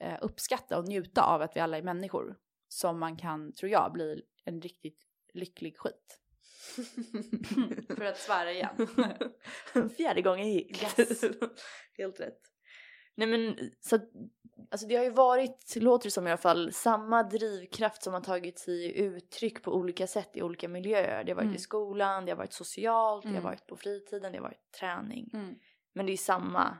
eh, 0.00 0.18
uppskatta 0.20 0.78
och 0.78 0.88
njuta 0.88 1.22
av 1.22 1.42
att 1.42 1.56
vi 1.56 1.60
alla 1.60 1.78
är 1.78 1.82
människor 1.82 2.36
som 2.68 2.98
man 2.98 3.16
kan, 3.16 3.52
tror 3.52 3.70
jag, 3.72 3.92
bli 3.92 4.22
en 4.44 4.60
riktigt 4.60 4.98
lycklig 5.34 5.76
skit. 5.78 6.20
för 7.96 8.04
att 8.04 8.18
svära 8.18 8.52
igen. 8.52 8.88
Fjärde 9.96 10.22
gången 10.22 10.52
gick. 10.52 10.82
Yes. 10.82 11.24
Helt 11.98 12.20
rätt. 12.20 12.40
Nej 13.16 13.28
men 13.28 13.70
så 13.80 13.98
alltså 14.70 14.86
det 14.86 14.96
har 14.96 15.04
ju 15.04 15.10
varit, 15.10 15.76
låter 15.76 16.06
det 16.06 16.10
som 16.10 16.26
i 16.26 16.30
alla 16.30 16.36
fall, 16.38 16.72
samma 16.72 17.22
drivkraft 17.22 18.02
som 18.02 18.14
har 18.14 18.20
tagit 18.20 18.58
sig 18.58 18.98
uttryck 18.98 19.62
på 19.62 19.72
olika 19.74 20.06
sätt 20.06 20.30
i 20.34 20.42
olika 20.42 20.68
miljöer. 20.68 21.24
Det 21.24 21.30
har 21.32 21.36
varit 21.36 21.44
Mm. 21.44 21.56
i 21.56 21.58
skolan, 21.58 22.24
det 22.24 22.32
har 22.32 22.36
varit 22.36 22.52
socialt, 22.52 23.22
det 23.22 23.28
har 23.28 23.32
Mm. 23.32 23.44
varit 23.44 23.66
på 23.66 23.76
fritiden, 23.76 24.32
det 24.32 24.38
har 24.38 24.42
varit 24.42 24.72
träning. 24.80 25.30
Mm. 25.32 25.54
Men 25.94 26.06
det 26.06 26.12
är 26.12 26.16
samma 26.16 26.76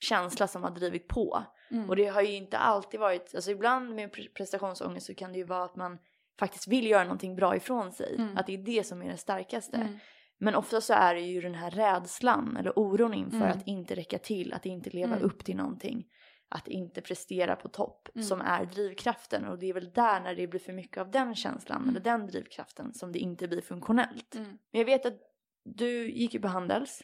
känsla 0.00 0.46
som 0.48 0.62
har 0.62 0.70
drivit 0.70 1.08
på. 1.08 1.44
Mm. 1.70 1.88
Och 1.90 1.96
det 1.96 2.06
har 2.06 2.22
ju 2.22 2.32
inte 2.34 2.58
alltid 2.58 3.00
varit, 3.00 3.34
alltså 3.34 3.50
ibland 3.50 3.94
med 3.94 4.10
pre- 4.10 4.32
prestationsångest 4.34 5.06
så 5.06 5.14
kan 5.14 5.32
det 5.32 5.38
ju 5.38 5.44
vara 5.44 5.64
att 5.64 5.76
man 5.76 5.98
faktiskt 6.38 6.68
vill 6.68 6.86
göra 6.86 7.04
någonting 7.04 7.36
bra 7.36 7.56
ifrån 7.56 7.92
sig. 7.92 8.16
Mm. 8.18 8.36
Att 8.36 8.46
det 8.46 8.54
är 8.54 8.58
det 8.58 8.86
som 8.86 9.02
är 9.02 9.08
det 9.10 9.16
starkaste. 9.16 9.76
Mm. 9.76 9.98
Men 10.38 10.54
ofta 10.54 10.80
så 10.80 10.92
är 10.94 11.14
det 11.14 11.20
ju 11.20 11.40
den 11.40 11.54
här 11.54 11.70
rädslan 11.70 12.56
eller 12.56 12.78
oron 12.78 13.14
inför 13.14 13.36
Mm. 13.36 13.48
att 13.58 13.66
inte 13.66 13.94
räcka 13.94 14.18
till, 14.18 14.52
att 14.52 14.66
inte 14.66 14.90
leva 14.90 15.12
Mm. 15.16 15.24
upp 15.26 15.44
till 15.44 15.56
någonting. 15.56 16.04
Att 16.48 16.68
inte 16.68 17.00
prestera 17.00 17.56
på 17.56 17.68
topp 17.68 18.08
Mm. 18.14 18.24
som 18.26 18.40
är 18.40 18.64
drivkraften 18.64 19.44
och 19.48 19.58
det 19.58 19.66
är 19.66 19.74
väl 19.74 19.92
där 19.92 20.20
när 20.20 20.34
det 20.34 20.46
blir 20.46 20.60
för 20.60 20.72
mycket 20.72 20.98
av 20.98 21.10
den 21.10 21.34
känslan 21.34 21.88
eller 21.88 22.00
den 22.00 22.26
drivkraften 22.26 22.94
som 22.94 23.12
det 23.12 23.18
inte 23.18 23.48
blir 23.48 23.60
funktionellt. 23.60 24.34
Men 24.70 24.78
jag 24.80 24.84
vet 24.84 25.06
att 25.06 25.18
du 25.64 26.10
gick 26.10 26.34
ju 26.34 26.40
på 26.40 26.48
Handels. 26.48 27.02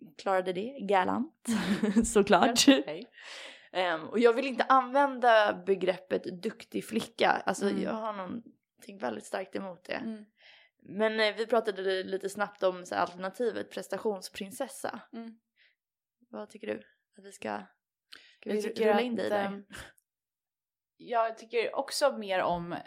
Mm. 0.00 0.14
klarade 0.18 0.52
det 0.52 0.78
galant 0.80 1.46
såklart. 2.06 2.68
Okej. 2.68 3.06
Ehm, 3.72 4.08
och 4.08 4.18
jag 4.18 4.32
vill 4.32 4.46
inte 4.46 4.64
använda 4.64 5.62
begreppet 5.66 6.42
duktig 6.42 6.84
flicka, 6.84 7.30
alltså 7.30 7.68
Mm. 7.68 7.82
jag 7.82 7.92
har 7.92 8.12
någonting 8.12 8.98
väldigt 9.00 9.24
starkt 9.24 9.56
emot 9.56 9.84
det. 9.84 9.94
Mm. 9.94 10.24
Men 10.82 11.20
eh, 11.20 11.34
vi 11.36 11.46
pratade 11.46 12.02
lite 12.02 12.28
snabbt 12.28 12.62
om 12.62 12.84
så 12.86 12.94
alternativet 12.94 13.70
prestationsprinsessa. 13.70 15.00
Mm. 15.12 15.38
Vad 16.30 16.50
tycker 16.50 16.66
du? 16.66 16.82
Att 17.18 17.24
vi 17.24 17.32
ska, 17.32 17.60
ska 18.40 18.50
vi 18.50 18.60
rulla 18.60 19.00
in 19.00 19.16
dig 19.16 19.30
där? 19.30 19.44
ehm, 19.44 19.64
Jag 20.96 21.38
tycker 21.38 21.74
också 21.76 22.16
mer 22.16 22.42
om, 22.42 22.72
eh, 22.72 22.78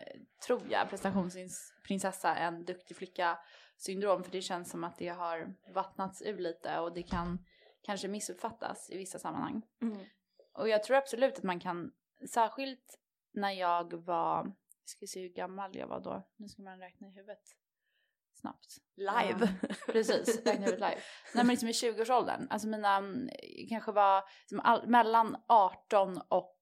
tror 0.48 0.62
jag, 0.70 0.90
prestationsprinsessa 0.90 2.36
än 2.36 2.66
duktig 2.66 2.98
flicka 2.98 3.40
syndrom 3.78 4.24
för 4.24 4.32
det 4.32 4.42
känns 4.42 4.72
som 4.72 4.84
att 4.84 4.98
det 4.98 5.08
har 5.08 5.56
vattnats 5.74 6.22
ur 6.22 6.38
lite 6.38 6.80
och 6.80 6.94
det 6.94 7.04
kan 7.04 7.46
kanske 7.82 8.08
missuppfattas 8.08 8.90
i 8.90 8.98
vissa 8.98 9.20
sammanhang. 9.20 9.62
Mm. 9.82 10.06
Och 10.54 10.70
jag 10.70 10.84
tror 10.84 10.98
absolut 10.98 11.38
att 11.38 11.44
man 11.44 11.60
kan, 11.60 11.92
särskilt 12.30 13.00
när 13.32 13.52
jag 13.52 13.94
var, 13.94 14.56
ska 14.86 14.98
vi 15.00 15.08
se 15.08 15.22
hur 15.22 15.30
gammal 15.30 15.76
jag 15.76 15.88
var 15.88 16.00
då, 16.00 16.28
nu 16.36 16.48
ska 16.48 16.62
man 16.62 16.80
räkna 16.80 17.08
i 17.08 17.12
huvudet 17.12 17.44
snabbt. 18.34 18.78
Live. 18.96 19.56
Precis, 19.86 20.46
räkna 20.46 20.66
huvudet 20.66 20.80
live. 20.80 21.02
Nej 21.34 21.46
men 21.46 21.48
liksom 21.48 21.70
i 21.70 21.72
20-årsåldern, 21.72 22.48
alltså 22.50 22.68
mina, 22.68 22.98
mm, 22.98 23.30
kanske 23.70 23.92
var 23.92 24.24
liksom 24.42 24.60
all, 24.60 24.88
mellan 24.88 25.44
18 25.48 26.22
och 26.28 26.58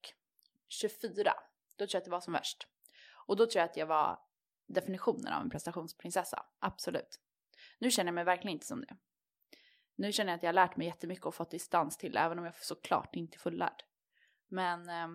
24, 0.67 1.34
då 1.76 1.88
tror 1.88 1.95
jag 1.95 2.00
att 2.00 2.06
det 2.06 2.12
var 2.12 2.21
som 2.21 2.34
värst. 2.34 2.67
Och 3.28 3.38
då 3.38 3.45
tror 3.45 3.60
jag 3.60 3.69
att 3.69 3.78
jag 3.78 3.88
var 3.88 4.19
definitionen 4.73 5.34
av 5.34 5.41
en 5.41 5.49
prestationsprinsessa, 5.49 6.45
absolut. 6.60 7.19
Nu 7.79 7.91
känner 7.91 8.07
jag 8.07 8.15
mig 8.15 8.23
verkligen 8.23 8.53
inte 8.53 8.65
som 8.65 8.81
det. 8.81 8.97
Nu 9.95 10.12
känner 10.12 10.31
jag 10.31 10.38
att 10.38 10.43
jag 10.43 10.47
har 10.47 10.53
lärt 10.53 10.77
mig 10.77 10.88
jättemycket 10.88 11.25
och 11.25 11.36
fått 11.36 11.51
distans 11.51 11.97
till, 11.97 12.17
även 12.17 12.39
om 12.39 12.45
jag 12.45 12.55
såklart 12.55 13.15
inte 13.15 13.38
är 13.38 13.39
fullärd. 13.39 13.84
Men 14.47 14.89
eh, 14.89 15.07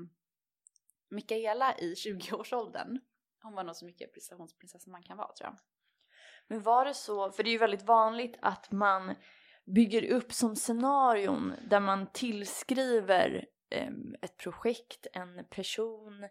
Mikaela 1.08 1.78
i 1.78 1.94
20-årsåldern, 1.94 3.00
hon 3.42 3.54
var 3.54 3.64
nog 3.64 3.76
så 3.76 3.84
mycket 3.84 4.12
prestationsprinsessa 4.12 4.90
man 4.90 5.02
kan 5.02 5.16
vara 5.16 5.32
tror 5.32 5.50
jag. 5.50 5.58
Men 6.48 6.62
var 6.62 6.84
det 6.84 6.94
så, 6.94 7.30
för 7.30 7.42
det 7.42 7.48
är 7.48 7.52
ju 7.52 7.58
väldigt 7.58 7.86
vanligt 7.86 8.38
att 8.42 8.70
man 8.70 9.14
bygger 9.64 10.12
upp 10.12 10.32
som 10.32 10.56
scenarion 10.56 11.52
där 11.68 11.80
man 11.80 12.12
tillskriver 12.12 13.46
eh, 13.70 13.92
ett 14.22 14.36
projekt, 14.36 15.06
en 15.12 15.44
person, 15.50 16.28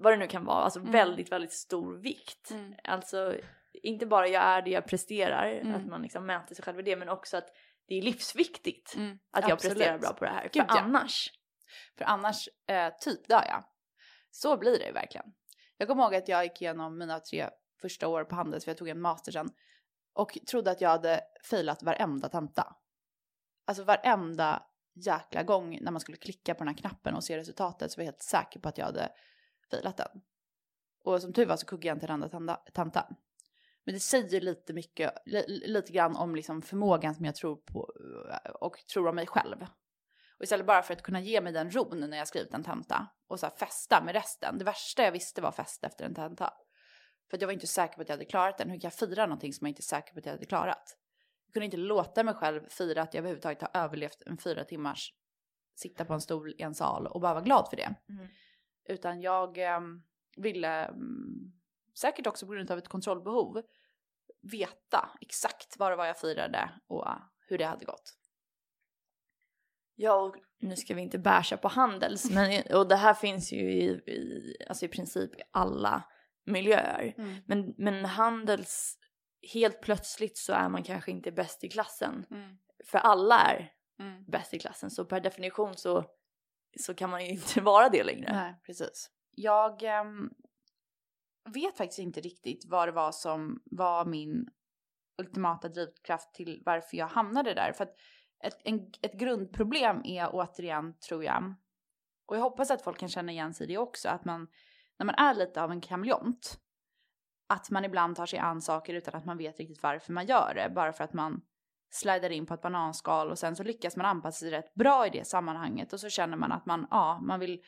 vad 0.00 0.12
det 0.12 0.16
nu 0.16 0.26
kan 0.26 0.44
vara, 0.44 0.64
alltså 0.64 0.80
Mm. 0.80 0.92
väldigt, 0.92 1.32
väldigt 1.32 1.52
stor 1.52 1.96
vikt. 1.96 2.50
Mm. 2.50 2.74
Alltså 2.84 3.36
inte 3.72 4.06
bara 4.06 4.28
jag 4.28 4.42
är 4.42 4.62
det 4.62 4.70
jag 4.70 4.86
presterar, 4.86 5.46
Mm. 5.52 5.74
att 5.74 5.86
man 5.86 6.02
liksom 6.02 6.26
mäter 6.26 6.54
sig 6.54 6.64
själv 6.64 6.78
i 6.80 6.82
det, 6.82 6.96
men 6.96 7.08
också 7.08 7.36
att 7.36 7.48
det 7.86 7.94
är 7.94 8.02
livsviktigt 8.02 8.94
Mm, 8.96 9.18
att 9.30 9.42
jag 9.42 9.52
absolut. 9.52 9.76
presterar 9.76 9.98
bra 9.98 10.12
på 10.12 10.24
det 10.24 10.30
här. 10.30 10.42
Gud, 10.42 10.52
för 10.52 10.60
ja. 10.76 10.80
annars, 10.80 11.30
För 11.98 12.04
annars, 12.04 12.48
eh, 12.66 12.92
typ 13.00 13.28
dör 13.28 13.44
jag. 13.46 13.64
Så 14.30 14.56
blir 14.56 14.78
det 14.78 14.86
ju 14.86 14.92
verkligen. 14.92 15.26
Jag 15.76 15.88
kommer 15.88 16.02
ihåg 16.02 16.14
att 16.14 16.28
jag 16.28 16.44
gick 16.44 16.62
igenom 16.62 16.98
mina 16.98 17.20
tre 17.20 17.50
första 17.80 18.08
år 18.08 18.24
på 18.24 18.34
Handels, 18.34 18.64
för 18.64 18.70
jag 18.70 18.78
tog 18.78 18.88
en 18.88 19.00
master 19.00 19.32
sen. 19.32 19.50
Och 20.14 20.38
trodde 20.50 20.70
att 20.70 20.80
jag 20.80 20.88
hade 20.90 21.20
failat 21.50 21.82
varenda 21.82 22.28
tenta. 22.28 22.76
Alltså 23.66 23.84
varenda 23.84 24.62
jäkla 24.94 25.42
gång 25.42 25.78
när 25.80 25.92
man 25.92 26.00
skulle 26.00 26.16
klicka 26.18 26.54
på 26.54 26.58
den 26.58 26.68
här 26.68 26.76
knappen 26.76 27.14
och 27.14 27.24
se 27.24 27.36
resultatet 27.38 27.92
så 27.92 27.98
var 28.00 28.02
jag 28.02 28.12
helt 28.12 28.22
säker 28.22 28.60
på 28.60 28.68
att 28.68 28.78
jag 28.78 28.86
hade 28.86 29.12
failat 29.70 29.96
den. 29.96 30.20
Och 31.04 31.22
som 31.22 31.32
tur 31.32 31.46
var 31.46 31.56
så 31.56 31.66
kuggade 31.66 31.86
jag 31.86 31.96
inte 31.96 32.06
den 32.06 32.22
andra 32.32 32.54
tantan. 32.54 33.16
Men 33.84 33.94
det 33.94 34.00
säger 34.00 34.40
lite 34.40 34.72
mycket, 34.72 35.14
li, 35.26 35.62
lite 35.66 35.92
grann 35.92 36.16
om 36.16 36.34
liksom 36.36 36.62
förmågan 36.62 37.14
som 37.14 37.24
jag 37.24 37.34
tror 37.34 37.56
på 37.56 37.92
eh, 38.30 38.50
och 38.50 38.86
tror 38.92 39.08
om 39.08 39.14
mig 39.14 39.26
själv. 39.26 39.66
Och 40.38 40.44
istället 40.44 40.66
bara 40.66 40.82
för 40.82 40.94
att 40.94 41.02
kunna 41.02 41.20
ge 41.20 41.40
mig 41.40 41.52
den 41.52 41.70
ron 41.70 42.00
när 42.00 42.16
jag 42.16 42.28
skrivit 42.28 42.54
en 42.54 42.64
tenta 42.64 43.06
och 43.26 43.40
så 43.40 43.46
här 43.46 43.56
festa 43.56 44.04
med 44.04 44.14
resten. 44.14 44.58
Det 44.58 44.64
värsta 44.64 45.02
jag 45.02 45.12
visste 45.12 45.42
var 45.42 45.52
fest 45.52 45.84
efter 45.84 46.04
en 46.04 46.14
tenta. 46.14 46.52
För 47.30 47.36
att 47.36 47.40
jag 47.40 47.48
var 47.48 47.52
inte 47.52 47.66
säker 47.66 47.94
på 47.94 48.02
att 48.02 48.08
jag 48.08 48.16
hade 48.16 48.24
klarat 48.24 48.58
den. 48.58 48.70
Hur 48.70 48.80
kan 48.80 48.88
jag 48.88 49.08
fira 49.08 49.26
någonting 49.26 49.52
som 49.52 49.66
jag 49.66 49.70
inte 49.70 49.80
är 49.80 49.82
säker 49.82 50.12
på 50.12 50.18
att 50.18 50.26
jag 50.26 50.32
hade 50.32 50.46
klarat? 50.46 50.96
Jag 51.46 51.52
kunde 51.52 51.64
inte 51.64 51.76
låta 51.76 52.24
mig 52.24 52.34
själv 52.34 52.68
fira 52.68 53.02
att 53.02 53.14
jag 53.14 53.18
överhuvudtaget 53.18 53.62
har 53.62 53.70
överlevt 53.74 54.22
en 54.26 54.38
fyra 54.38 54.64
timmars 54.64 55.14
sitta 55.74 56.04
på 56.04 56.14
en 56.14 56.20
stol 56.20 56.50
i 56.50 56.62
en 56.62 56.74
sal 56.74 57.06
och 57.06 57.20
bara 57.20 57.34
vara 57.34 57.44
glad 57.44 57.68
för 57.70 57.76
det. 57.76 57.94
Mm. 58.08 58.28
Utan 58.90 59.20
jag 59.20 59.58
ehm, 59.58 60.02
ville, 60.36 60.84
mm, 60.84 61.52
säkert 61.94 62.26
också 62.26 62.46
på 62.46 62.52
grund 62.52 62.70
av 62.70 62.78
ett 62.78 62.88
kontrollbehov, 62.88 63.62
veta 64.42 65.10
exakt 65.20 65.76
vad 65.78 65.92
det 65.92 65.96
var 65.96 66.06
jag 66.06 66.18
firade 66.18 66.70
och 66.86 67.06
hur 67.48 67.58
det 67.58 67.64
hade 67.64 67.84
gått. 67.84 68.16
Ja, 69.94 70.14
och 70.14 70.36
nu 70.58 70.76
ska 70.76 70.94
vi 70.94 71.02
inte 71.02 71.18
bärsa 71.18 71.56
på 71.56 71.68
Handels, 71.68 72.30
men 72.30 72.62
och 72.74 72.88
det 72.88 72.96
här 72.96 73.14
finns 73.14 73.52
ju 73.52 73.72
i, 73.72 73.84
i, 73.86 74.56
alltså 74.68 74.84
i 74.84 74.88
princip 74.88 75.34
i 75.34 75.42
alla 75.50 76.02
miljöer. 76.44 77.14
Men, 77.46 77.74
men 77.78 78.04
Handels, 78.04 78.98
helt 79.52 79.80
plötsligt 79.80 80.38
så 80.38 80.52
är 80.52 80.68
man 80.68 80.82
kanske 80.82 81.10
inte 81.10 81.32
bäst 81.32 81.64
i 81.64 81.68
klassen. 81.68 82.26
Mm. 82.30 82.58
För 82.84 82.98
alla 82.98 83.40
är 83.40 83.72
Mm. 84.00 84.24
bäst 84.26 84.54
i 84.54 84.58
klassen, 84.58 84.90
så 84.90 85.04
per 85.04 85.20
definition 85.20 85.76
så, 85.76 86.04
så 86.80 86.94
kan 86.94 87.10
man 87.10 87.24
ju 87.24 87.30
inte 87.30 87.60
vara 87.60 87.88
det 87.88 88.04
längre. 88.04 88.32
Nej, 88.32 88.54
precis. 88.66 89.10
Jag 89.30 89.82
um, 90.06 90.30
vet 91.54 91.76
faktiskt 91.76 91.98
inte 91.98 92.20
riktigt 92.20 92.64
vad 92.68 92.88
det 92.88 92.92
var 92.92 93.12
som 93.12 93.62
var 93.64 94.04
min 94.04 94.48
ultimata 95.18 95.68
drivkraft 95.68 96.34
till 96.34 96.62
varför 96.66 96.96
jag 96.96 97.06
hamnade 97.06 97.54
där. 97.54 97.72
För 97.72 97.84
att 97.84 97.94
ett, 98.44 98.60
en, 98.64 98.92
ett 99.02 99.14
grundproblem 99.14 100.02
är 100.04 100.28
återigen, 100.32 100.94
tror 100.98 101.24
jag, 101.24 101.54
och 102.26 102.36
jag 102.36 102.40
hoppas 102.40 102.70
att 102.70 102.82
folk 102.82 102.98
kan 102.98 103.08
känna 103.08 103.32
igen 103.32 103.54
sig 103.54 103.64
i 103.64 103.68
det 103.68 103.78
också, 103.78 104.08
att 104.08 104.24
man, 104.24 104.48
när 104.98 105.06
man 105.06 105.14
är 105.14 105.34
lite 105.34 105.62
av 105.62 105.70
en 105.70 105.80
kameleont, 105.80 106.60
att 107.48 107.70
man 107.70 107.84
ibland 107.84 108.16
tar 108.16 108.26
sig 108.26 108.38
an 108.38 108.62
saker 108.62 108.94
utan 108.94 109.14
att 109.14 109.24
man 109.24 109.38
vet 109.38 109.58
riktigt 109.58 109.82
varför 109.82 110.12
man 110.12 110.26
gör 110.26 110.54
det, 110.54 110.70
bara 110.74 110.92
för 110.92 111.04
att 111.04 111.12
man 111.12 111.42
slidar 111.90 112.30
in 112.30 112.46
på 112.46 112.54
ett 112.54 112.62
bananskal 112.62 113.30
och 113.30 113.38
sen 113.38 113.56
så 113.56 113.62
lyckas 113.62 113.96
man 113.96 114.06
anpassa 114.06 114.38
sig 114.38 114.50
rätt 114.50 114.74
bra 114.74 115.06
i 115.06 115.10
det 115.10 115.26
sammanhanget 115.26 115.92
och 115.92 116.00
så 116.00 116.08
känner 116.08 116.36
man 116.36 116.52
att 116.52 116.66
man, 116.66 116.86
ja, 116.90 117.20
man 117.22 117.40
vill 117.40 117.62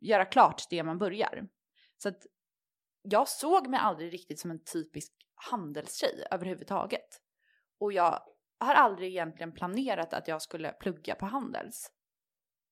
göra 0.00 0.24
klart 0.24 0.62
det 0.70 0.82
man 0.82 0.98
börjar. 0.98 1.48
Så 1.96 2.08
att 2.08 2.26
jag 3.02 3.28
såg 3.28 3.68
mig 3.68 3.80
aldrig 3.80 4.12
riktigt 4.12 4.40
som 4.40 4.50
en 4.50 4.64
typisk 4.64 5.12
handelstjej 5.34 6.26
överhuvudtaget. 6.30 7.20
Och 7.80 7.92
jag 7.92 8.22
har 8.60 8.74
aldrig 8.74 9.08
egentligen 9.08 9.52
planerat 9.52 10.14
att 10.14 10.28
jag 10.28 10.42
skulle 10.42 10.72
plugga 10.72 11.14
på 11.14 11.26
Handels. 11.26 11.92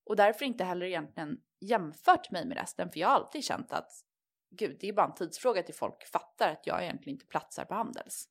Och 0.04 0.16
därför 0.16 0.44
inte 0.44 0.64
heller 0.64 0.86
egentligen 0.86 1.40
jämfört 1.60 2.30
mig 2.30 2.46
med 2.46 2.56
resten, 2.56 2.90
för 2.90 3.00
jag 3.00 3.08
har 3.08 3.14
alltid 3.14 3.44
känt 3.44 3.72
att 3.72 3.90
gud, 4.50 4.76
det 4.80 4.88
är 4.88 4.92
bara 4.92 5.06
en 5.06 5.14
tidsfråga 5.14 5.62
till 5.62 5.74
folk 5.74 6.06
fattar 6.06 6.52
att 6.52 6.66
jag 6.66 6.82
egentligen 6.82 7.14
inte 7.14 7.26
platsar 7.26 7.64
på 7.64 7.74
Handels. 7.74 8.28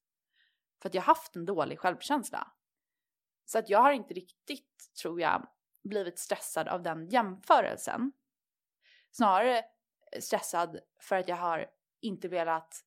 För 0.82 0.90
att 0.90 0.96
jag 0.96 1.02
har 1.02 1.16
haft 1.16 1.36
en 1.36 1.46
dålig 1.46 1.80
självkänsla. 1.80 2.52
Så 3.46 3.60
att 3.60 3.70
jag 3.70 3.80
har 3.80 3.92
inte 3.92 4.14
riktigt, 4.14 4.92
tror 5.02 5.22
jag, 5.22 5.48
blivit 5.84 6.20
stressad 6.20 6.68
av 6.68 6.84
den 6.84 7.08
jämförelsen. 7.08 8.12
Snarare 9.12 9.58
eh, 9.58 10.20
stressad 10.20 10.80
för 11.00 11.16
att 11.16 11.28
jag 11.28 11.36
har 11.36 11.68
inte 12.02 12.28
velat 12.28 12.86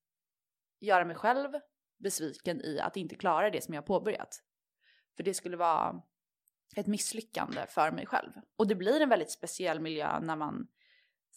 göra 0.81 1.05
mig 1.05 1.17
själv 1.17 1.51
besviken 1.99 2.61
i 2.61 2.81
att 2.81 2.97
inte 2.97 3.15
klara 3.15 3.51
det 3.51 3.65
som 3.65 3.75
jag 3.75 3.83
har 3.83 3.87
påbörjat. 3.87 4.43
För 5.17 5.23
det 5.23 5.35
skulle 5.35 5.57
vara 5.57 6.03
ett 6.77 6.87
misslyckande 6.87 7.67
för 7.69 7.91
mig 7.91 8.07
själv. 8.07 8.33
Och 8.57 8.67
det 8.67 8.75
blir 8.75 9.01
en 9.01 9.09
väldigt 9.09 9.31
speciell 9.31 9.81
miljö 9.81 10.21
när 10.21 10.37
man 10.37 10.69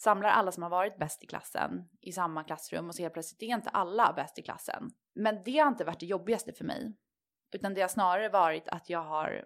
samlar 0.02 0.28
alla 0.28 0.52
som 0.52 0.62
har 0.62 0.70
varit 0.70 0.98
bäst 0.98 1.24
i 1.24 1.26
klassen 1.26 1.88
i 2.00 2.12
samma 2.12 2.44
klassrum 2.44 2.88
och 2.88 2.94
så 2.94 3.02
helt 3.02 3.14
plötsligt 3.14 3.42
är 3.42 3.54
inte 3.54 3.70
alla 3.70 4.12
bäst 4.12 4.38
i 4.38 4.42
klassen. 4.42 4.90
Men 5.14 5.42
det 5.44 5.58
har 5.58 5.68
inte 5.68 5.84
varit 5.84 6.00
det 6.00 6.06
jobbigaste 6.06 6.52
för 6.52 6.64
mig. 6.64 6.96
Utan 7.52 7.74
det 7.74 7.80
har 7.80 7.88
snarare 7.88 8.28
varit 8.28 8.68
att 8.68 8.90
jag 8.90 9.02
har 9.02 9.44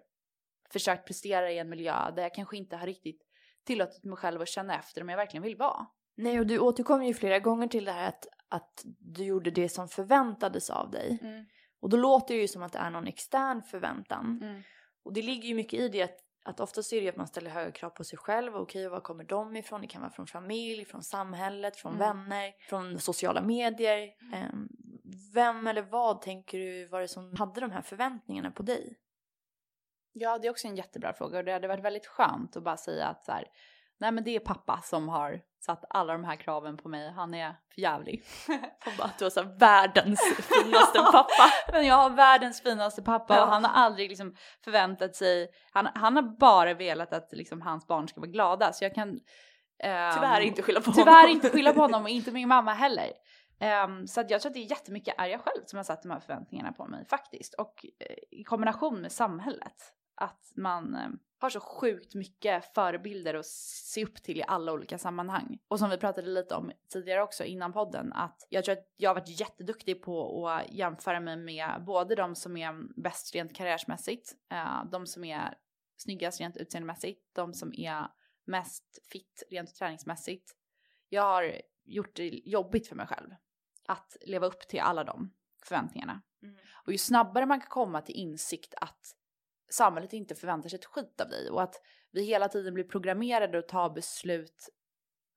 försökt 0.69 1.07
prestera 1.07 1.51
i 1.51 1.57
en 1.57 1.69
miljö 1.69 2.11
där 2.11 2.23
jag 2.23 2.33
kanske 2.33 2.57
inte 2.57 2.75
har 2.75 2.85
riktigt 2.85 3.21
tillåtit 3.63 4.03
mig 4.03 4.17
själv 4.17 4.41
att 4.41 4.47
känna 4.47 4.75
efter 4.75 5.01
om 5.01 5.09
jag 5.09 5.17
verkligen 5.17 5.43
vill 5.43 5.57
vara. 5.57 5.85
Nej, 6.15 6.39
och 6.39 6.47
du 6.47 6.59
återkommer 6.59 7.05
ju 7.05 7.13
flera 7.13 7.39
gånger 7.39 7.67
till 7.67 7.85
det 7.85 7.91
här 7.91 8.07
att, 8.07 8.27
att 8.49 8.83
du 8.99 9.23
gjorde 9.23 9.51
det 9.51 9.69
som 9.69 9.87
förväntades 9.87 10.69
av 10.69 10.91
dig. 10.91 11.19
Och 11.79 11.89
då 11.89 11.97
låter 11.97 12.33
det 12.33 12.41
ju 12.41 12.47
som 12.47 12.63
att 12.63 12.73
det 12.73 12.79
är 12.79 12.89
någon 12.89 13.07
extern 13.07 13.63
förväntan. 13.63 14.39
Mm. 14.41 14.61
Och 15.03 15.13
det 15.13 15.21
ligger 15.21 15.47
ju 15.49 15.55
mycket 15.55 15.79
i 15.79 15.89
det 15.89 16.01
att, 16.01 16.19
att 16.47 16.59
oftast 16.59 16.93
är 16.93 17.01
det 17.01 17.09
att 17.09 17.15
man 17.15 17.27
ställer 17.27 17.49
höga 17.49 17.71
krav 17.71 17.89
på 17.89 18.03
sig 18.03 18.17
själv. 18.19 18.55
Och 18.55 18.61
Okej, 18.61 18.87
var 18.89 18.99
kommer 18.99 19.23
de 19.23 19.55
ifrån? 19.55 19.81
Det 19.81 19.87
kan 19.87 20.01
vara 20.01 20.11
från 20.11 20.27
familj, 20.27 20.85
från 20.85 21.03
samhället, 21.03 21.75
från 21.77 21.95
Mm. 21.95 22.07
vänner, 22.07 22.53
från 22.69 22.99
sociala 22.99 23.41
medier. 23.41 24.13
Ehm, 24.33 24.67
vem 25.33 25.67
eller 25.67 25.81
vad 25.81 26.21
tänker 26.21 26.57
du 26.59 26.85
var 26.85 27.01
det 27.01 27.07
som 27.07 27.35
hade 27.35 27.61
de 27.61 27.71
här 27.71 27.81
förväntningarna 27.81 28.51
på 28.51 28.63
dig? 28.63 28.97
Ja, 30.13 30.37
det 30.37 30.47
är 30.47 30.51
också 30.51 30.67
en 30.67 30.75
jättebra 30.75 31.13
fråga 31.13 31.37
och 31.37 31.45
det 31.45 31.51
hade 31.51 31.67
varit 31.67 31.83
väldigt 31.85 32.05
skönt 32.07 32.57
att 32.57 32.63
bara 32.63 32.77
säga 32.77 33.05
att 33.07 33.25
så 33.25 33.31
här, 33.31 33.47
Nej 33.99 34.11
men 34.11 34.23
det 34.23 34.35
är 34.35 34.39
pappa 34.39 34.81
som 34.83 35.09
har 35.09 35.41
satt 35.59 35.85
alla 35.89 36.13
de 36.13 36.23
här 36.23 36.35
kraven 36.35 36.77
på 36.77 36.89
mig. 36.89 37.11
Han 37.11 37.33
är 37.33 37.55
för 37.73 37.81
jävlig. 37.81 38.23
bara 38.97 39.09
du 39.17 39.25
har 39.25 39.29
så 39.29 39.43
världens 39.43 40.21
finaste 40.37 40.99
pappa. 41.11 41.51
men 41.71 41.85
jag 41.85 41.95
har 41.95 42.09
världens 42.09 42.61
finaste 42.61 43.01
pappa 43.01 43.43
och 43.43 43.49
han 43.49 43.65
har 43.65 43.83
aldrig 43.83 44.09
liksom 44.09 44.35
förväntat 44.63 45.15
sig, 45.15 45.49
han, 45.71 45.87
han 45.95 46.15
har 46.15 46.23
bara 46.39 46.73
velat 46.73 47.13
att 47.13 47.29
liksom 47.31 47.61
hans 47.61 47.87
barn 47.87 48.07
ska 48.07 48.21
vara 48.21 48.31
glada 48.31 48.73
så 48.73 48.83
jag 48.83 48.95
kan 48.95 49.09
ehm, 49.83 50.13
Tyvärr 50.13 50.41
inte 50.41 50.61
skylla 50.61 50.81
på 50.81 50.91
Tyvärr 50.91 51.13
honom. 51.21 51.29
inte 51.31 51.49
skylla 51.49 51.73
på 51.73 51.81
honom 51.81 52.03
och 52.03 52.09
inte 52.09 52.31
min 52.31 52.47
mamma 52.47 52.73
heller. 52.73 53.11
Ehm, 53.59 54.07
så 54.07 54.23
jag 54.29 54.41
tror 54.41 54.49
att 54.49 54.53
det 54.53 54.59
är 54.59 54.69
jättemycket 54.71 55.15
är 55.17 55.25
jag 55.25 55.41
själv 55.41 55.61
som 55.65 55.77
har 55.77 55.83
satt 55.83 56.01
de 56.03 56.11
här 56.11 56.19
förväntningarna 56.19 56.71
på 56.71 56.85
mig 56.85 57.05
faktiskt. 57.05 57.53
Och 57.53 57.85
eh, 57.99 58.39
i 58.39 58.43
kombination 58.43 59.01
med 59.01 59.11
samhället. 59.11 59.93
Att 60.17 60.51
man 60.55 60.95
eh, 60.95 61.09
har 61.39 61.49
så 61.49 61.59
sjukt 61.59 62.15
mycket 62.15 62.73
förebilder 62.73 63.33
att 63.33 63.45
se 63.45 64.05
upp 64.05 64.23
till 64.23 64.37
i 64.37 64.43
alla 64.47 64.71
olika 64.71 64.97
sammanhang. 64.97 65.59
Och 65.67 65.79
som 65.79 65.89
vi 65.89 65.97
pratade 65.97 66.27
lite 66.27 66.55
om 66.55 66.71
tidigare 66.89 67.23
också 67.23 67.43
innan 67.43 67.73
podden 67.73 68.13
att 68.13 68.47
jag 68.49 68.65
tror 68.65 68.73
att 68.73 68.93
jag 68.97 69.09
har 69.09 69.15
varit 69.15 69.39
jätteduktig 69.39 70.01
på 70.01 70.47
att 70.49 70.71
jämföra 70.71 71.19
mig 71.19 71.37
med 71.37 71.83
både 71.85 72.15
de 72.15 72.35
som 72.35 72.57
är 72.57 73.01
bäst 73.01 73.35
rent 73.35 73.55
karriärsmässigt, 73.55 74.35
eh, 74.51 74.85
de 74.91 75.07
som 75.07 75.23
är 75.23 75.57
snyggast 75.97 76.39
rent 76.39 76.57
utseendemässigt, 76.57 77.21
de 77.33 77.53
som 77.53 77.73
är 77.73 78.07
mest 78.45 78.99
fit 79.11 79.43
rent 79.49 79.75
träningsmässigt. 79.75 80.51
Jag 81.09 81.21
har 81.21 81.61
gjort 81.83 82.15
det 82.15 82.27
jobbigt 82.27 82.87
för 82.87 82.95
mig 82.95 83.07
själv 83.07 83.29
att 83.87 84.17
leva 84.21 84.47
upp 84.47 84.67
till 84.67 84.79
alla 84.79 85.03
de 85.03 85.33
förväntningarna. 85.63 86.21
Mm. 86.43 86.55
Och 86.85 86.91
ju 86.91 86.97
snabbare 86.97 87.45
man 87.45 87.59
kan 87.59 87.69
komma 87.69 88.01
till 88.01 88.15
insikt 88.15 88.73
att 88.77 89.16
samhället 89.69 90.13
inte 90.13 90.35
förväntar 90.35 90.69
sig 90.69 90.79
ett 90.79 90.85
skit 90.85 91.21
av 91.21 91.29
dig 91.29 91.49
och 91.49 91.61
att 91.61 91.75
vi 92.11 92.23
hela 92.23 92.49
tiden 92.49 92.73
blir 92.73 92.83
programmerade 92.83 93.59
att 93.59 93.67
ta 93.67 93.89
beslut 93.89 94.69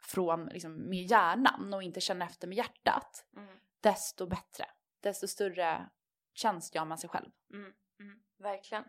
från 0.03 0.47
liksom, 0.47 0.89
med 0.89 1.03
hjärnan 1.03 1.75
och 1.75 1.83
inte 1.83 2.01
känna 2.01 2.25
efter 2.25 2.49
med 2.49 2.57
hjärtat, 2.59 3.27
Mm. 3.37 3.57
desto 3.81 4.27
bättre. 4.27 4.65
Desto 5.01 5.29
större 5.29 5.91
tjänst 6.35 6.75
gör 6.75 6.85
man 6.85 6.99
sig 6.99 7.11
själv. 7.11 7.31
Mm, 7.53 7.73
mm, 8.01 8.21
verkligen. 8.39 8.85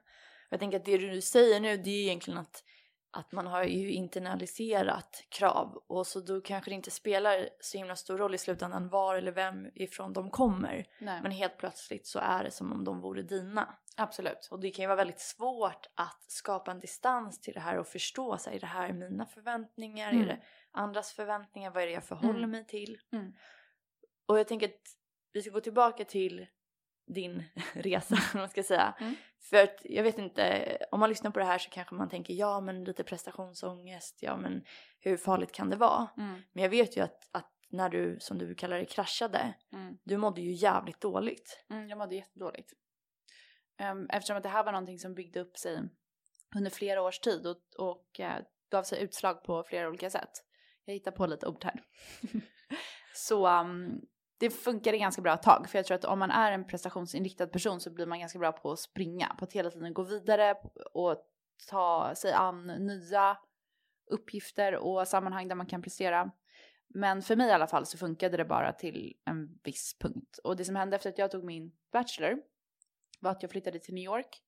Jag 0.49 0.59
tänker 0.59 0.79
att 0.79 0.85
det 0.85 0.97
du 0.97 1.21
säger 1.21 1.59
nu 1.59 1.77
det 1.77 1.89
är 1.89 2.03
egentligen 2.03 2.39
att, 2.39 2.63
att 3.11 3.31
man 3.31 3.47
har 3.47 3.63
ju 3.63 3.91
internaliserat 3.91 5.23
krav 5.29 5.83
och 5.87 6.07
så 6.07 6.19
då 6.19 6.41
kanske 6.41 6.71
det 6.71 6.75
inte 6.75 6.91
spelar 6.91 7.49
så 7.59 7.77
himla 7.77 7.95
stor 7.95 8.17
roll 8.17 8.35
i 8.35 8.37
slutändan 8.37 8.89
var 8.89 9.15
eller 9.15 9.31
vem 9.31 9.67
ifrån 9.75 10.13
de 10.13 10.29
kommer. 10.29 10.87
Nej. 10.99 11.21
Men 11.21 11.31
helt 11.31 11.57
plötsligt 11.57 12.07
så 12.07 12.19
är 12.19 12.43
det 12.43 12.51
som 12.51 12.71
om 12.71 12.83
de 12.83 13.01
vore 13.01 13.21
dina. 13.21 13.77
Absolut. 13.97 14.47
Och 14.51 14.59
det 14.59 14.71
kan 14.71 14.83
ju 14.83 14.87
vara 14.87 14.95
väldigt 14.97 15.19
svårt 15.19 15.87
att 15.95 16.23
skapa 16.27 16.71
en 16.71 16.79
distans 16.79 17.41
till 17.41 17.53
det 17.53 17.59
här 17.59 17.77
och 17.77 17.87
förstå 17.87 18.37
sig. 18.37 18.59
Det 18.59 18.65
här 18.65 18.89
är 18.89 18.93
mina 18.93 19.25
förväntningar, 19.25 20.09
Mm. 20.11 20.21
är 20.23 20.27
det 20.27 20.41
andras 20.71 21.13
förväntningar, 21.13 21.71
vad 21.71 21.83
är 21.83 21.87
det 21.87 21.93
jag 21.93 22.03
förhåller 22.03 22.37
Mm. 22.39 22.51
mig 22.51 22.65
till? 22.65 22.97
Mm. 23.13 23.33
Och 24.25 24.39
jag 24.39 24.47
tänker 24.47 24.67
att 24.67 24.81
vi 25.33 25.41
ska 25.41 25.51
gå 25.51 25.59
tillbaka 25.61 26.05
till 26.05 26.47
din 27.07 27.43
resa, 27.73 28.15
om 28.33 28.39
man 28.39 28.49
ska 28.49 28.63
säga. 28.63 28.95
Mm. 28.99 29.15
För 29.39 29.63
att 29.63 29.79
jag 29.83 30.03
vet 30.03 30.17
inte, 30.17 30.77
om 30.91 30.99
man 30.99 31.09
lyssnar 31.09 31.31
på 31.31 31.39
det 31.39 31.45
här 31.45 31.57
så 31.57 31.69
kanske 31.69 31.95
man 31.95 32.09
tänker 32.09 32.33
ja 32.33 32.61
men 32.61 32.83
lite 32.83 33.03
prestationsångest, 33.03 34.17
ja 34.21 34.37
men 34.37 34.63
hur 34.99 35.17
farligt 35.17 35.51
kan 35.51 35.69
det 35.69 35.75
vara? 35.77 36.07
Mm. 36.17 36.41
Men 36.53 36.63
jag 36.63 36.69
vet 36.69 36.97
ju 36.97 37.01
att, 37.01 37.29
att 37.31 37.47
när 37.69 37.89
du, 37.89 38.17
som 38.19 38.37
du 38.37 38.55
kallar 38.55 38.77
det, 38.77 38.85
kraschade, 38.85 39.53
Mm. 39.73 39.97
du 40.03 40.17
mådde 40.17 40.41
ju 40.41 40.51
jävligt 40.51 41.01
dåligt. 41.01 41.63
Jag 41.89 41.97
mådde 41.97 42.15
jättedåligt. 42.15 42.73
Ehm, 43.81 44.07
eftersom 44.09 44.37
att 44.37 44.43
det 44.43 44.49
här 44.49 44.63
var 44.63 44.71
någonting 44.71 44.99
som 44.99 45.13
byggde 45.13 45.39
upp 45.39 45.57
sig 45.57 45.81
under 46.55 46.71
flera 46.71 47.01
års 47.01 47.19
tid 47.19 47.47
och, 47.47 47.57
och 47.77 48.19
eh, 48.19 48.43
gav 48.71 48.83
sig 48.83 49.03
utslag 49.03 49.43
på 49.43 49.63
flera 49.63 49.89
olika 49.89 50.09
sätt. 50.09 50.31
Jag 50.85 50.93
hittar 50.93 51.11
på 51.11 51.25
lite 51.25 51.47
ord 51.47 51.63
här. 51.63 51.83
så 53.15 53.47
um, 53.47 54.01
det 54.37 54.49
funkade 54.49 54.97
ganska 54.97 55.21
bra 55.21 55.33
ett 55.33 55.43
tag. 55.43 55.69
För 55.69 55.77
jag 55.77 55.85
tror 55.85 55.95
att 55.95 56.05
om 56.05 56.19
man 56.19 56.31
är 56.31 56.51
en 56.51 56.67
prestationsinriktad 56.67 57.47
person 57.47 57.79
så 57.79 57.89
blir 57.89 58.05
man 58.05 58.19
ganska 58.19 58.39
bra 58.39 58.51
på 58.51 58.71
att 58.71 58.79
springa. 58.79 59.35
På 59.39 59.45
att 59.45 59.53
hela 59.53 59.71
tiden 59.71 59.93
gå 59.93 60.03
vidare 60.03 60.55
och 60.93 61.17
ta 61.69 62.15
sig 62.15 62.33
an 62.33 62.67
nya 62.67 63.37
uppgifter 64.11 64.75
och 64.75 65.07
sammanhang 65.07 65.47
där 65.47 65.55
man 65.55 65.65
kan 65.65 65.81
prestera. 65.81 66.31
Men 66.87 67.21
för 67.21 67.35
mig 67.35 67.49
i 67.49 67.51
alla 67.51 67.67
fall 67.67 67.85
så 67.85 67.97
funkade 67.97 68.37
det 68.37 68.45
bara 68.45 68.73
till 68.73 69.13
en 69.25 69.59
viss 69.63 69.97
punkt. 69.99 70.39
Och 70.43 70.55
det 70.55 70.65
som 70.65 70.75
hände 70.75 70.95
efter 70.95 71.09
att 71.09 71.17
jag 71.17 71.31
tog 71.31 71.43
min 71.43 71.71
bachelor 71.91 72.37
var 73.21 73.31
att 73.31 73.43
jag 73.43 73.51
flyttade 73.51 73.79
till 73.79 73.93
New 73.93 74.03
York. 74.03 74.41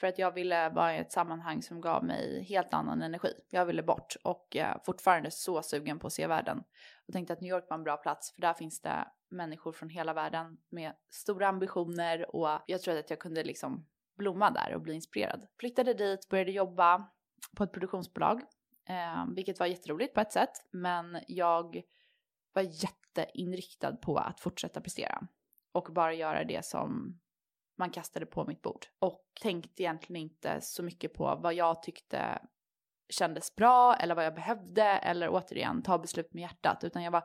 För 0.00 0.06
att 0.06 0.18
jag 0.18 0.32
ville 0.32 0.68
vara 0.68 0.96
i 0.96 0.98
ett 0.98 1.12
sammanhang 1.12 1.62
som 1.62 1.80
gav 1.80 2.04
mig 2.04 2.42
helt 2.42 2.74
annan 2.74 3.02
energi. 3.02 3.32
Jag 3.50 3.66
ville 3.66 3.82
bort 3.82 4.16
och 4.24 4.48
jag 4.50 4.68
är 4.68 4.78
fortfarande 4.84 5.30
så 5.30 5.62
sugen 5.62 5.98
på 5.98 6.06
att 6.06 6.12
se 6.12 6.26
världen. 6.26 6.64
Och 7.06 7.12
tänkte 7.12 7.32
att 7.32 7.40
New 7.40 7.50
York 7.50 7.66
var 7.68 7.76
en 7.76 7.84
bra 7.84 7.96
plats 7.96 8.32
för 8.34 8.40
där 8.40 8.54
finns 8.54 8.80
det 8.80 9.08
människor 9.28 9.72
från 9.72 9.88
hela 9.88 10.12
världen 10.12 10.56
med 10.68 10.92
stora 11.10 11.48
ambitioner 11.48 12.36
och 12.36 12.60
jag 12.66 12.82
trodde 12.82 13.00
att 13.00 13.10
jag 13.10 13.18
kunde 13.18 13.44
liksom 13.44 13.86
blomma 14.16 14.50
där 14.50 14.74
och 14.74 14.80
bli 14.80 14.94
inspirerad. 14.94 15.46
Flyttade 15.60 15.94
dit, 15.94 16.28
började 16.28 16.50
jobba 16.50 17.10
på 17.56 17.64
ett 17.64 17.72
produktionsbolag, 17.72 18.42
eh, 18.88 19.24
vilket 19.34 19.58
var 19.58 19.66
jätteroligt 19.66 20.14
på 20.14 20.20
ett 20.20 20.32
sätt. 20.32 20.52
Men 20.70 21.18
jag 21.28 21.82
var 22.52 22.62
jätteinriktad 22.62 23.96
på 23.96 24.16
att 24.16 24.40
fortsätta 24.40 24.80
prestera 24.80 25.26
och 25.72 25.88
bara 25.92 26.14
göra 26.14 26.44
det 26.44 26.64
som 26.64 27.20
man 27.78 27.90
kastade 27.90 28.26
på 28.26 28.44
mitt 28.44 28.62
bord. 28.62 28.86
Och 28.98 29.24
tänkte 29.42 29.82
egentligen 29.82 30.22
inte 30.22 30.60
så 30.60 30.82
mycket 30.82 31.14
på 31.14 31.38
vad 31.42 31.54
jag 31.54 31.82
tyckte 31.82 32.38
kändes 33.08 33.56
bra 33.56 33.94
eller 33.94 34.14
vad 34.14 34.24
jag 34.24 34.34
behövde 34.34 34.82
eller 34.82 35.28
återigen 35.28 35.82
ta 35.82 35.98
beslut 35.98 36.34
med 36.34 36.42
hjärtat 36.42 36.84
utan 36.84 37.02
jag 37.02 37.12
bara 37.12 37.24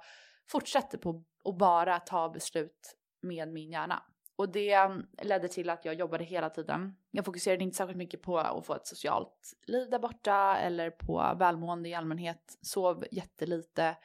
fortsatte 0.51 0.97
på 0.97 1.23
att 1.43 1.57
bara 1.57 1.99
ta 1.99 2.29
beslut 2.29 2.95
med 3.21 3.47
min 3.47 3.71
hjärna. 3.71 4.03
Och 4.35 4.51
det 4.51 4.89
ledde 5.23 5.47
till 5.47 5.69
att 5.69 5.85
jag 5.85 5.95
jobbade 5.95 6.23
hela 6.23 6.49
tiden. 6.49 6.95
Jag 7.11 7.25
fokuserade 7.25 7.63
inte 7.63 7.77
särskilt 7.77 7.97
mycket 7.97 8.21
på 8.21 8.39
att 8.39 8.65
få 8.65 8.75
ett 8.75 8.87
socialt 8.87 9.53
liv 9.67 9.89
där 9.89 9.99
borta 9.99 10.57
eller 10.57 10.89
på 10.89 11.35
välmående 11.39 11.89
i 11.89 11.93
allmänhet. 11.93 12.57
Sov 12.61 13.05
jättelite, 13.11 13.97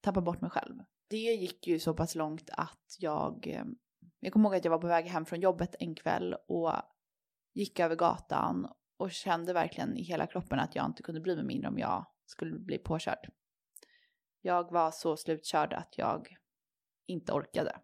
tappade 0.00 0.24
bort 0.24 0.40
mig 0.40 0.50
själv. 0.50 0.74
Det 1.08 1.16
gick 1.16 1.66
ju 1.66 1.78
så 1.78 1.94
pass 1.94 2.14
långt 2.14 2.50
att 2.52 2.96
jag, 2.98 3.46
eh, 3.46 3.64
jag 4.26 4.32
kommer 4.32 4.48
ihåg 4.48 4.56
att 4.56 4.64
jag 4.64 4.70
var 4.70 4.78
på 4.78 4.86
väg 4.86 5.06
hem 5.06 5.26
från 5.26 5.40
jobbet 5.40 5.74
en 5.78 5.94
kväll 5.94 6.34
och 6.48 6.72
gick 7.54 7.80
över 7.80 7.96
gatan 7.96 8.72
och 8.96 9.10
kände 9.10 9.52
verkligen 9.52 9.96
i 9.96 10.02
hela 10.02 10.26
kroppen 10.26 10.58
att 10.58 10.74
jag 10.74 10.86
inte 10.86 11.02
kunde 11.02 11.20
bry 11.20 11.36
mig 11.36 11.44
mindre 11.44 11.68
om 11.68 11.78
jag 11.78 12.06
skulle 12.24 12.58
bli 12.58 12.78
påkörd. 12.78 13.30
Jag 14.40 14.72
var 14.72 14.90
så 14.90 15.16
slutkörd 15.16 15.72
att 15.72 15.98
jag 15.98 16.36
inte 17.06 17.32
orkade. 17.32 17.80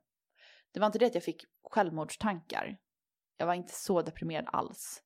Det 0.72 0.80
var 0.80 0.86
inte 0.86 0.98
det 0.98 1.06
att 1.06 1.14
jag 1.14 1.24
fick 1.24 1.44
självmordstankar. 1.70 2.78
Jag 3.36 3.46
var 3.46 3.54
inte 3.54 3.74
så 3.74 4.02
deprimerad 4.02 4.46
alls. 4.52 5.02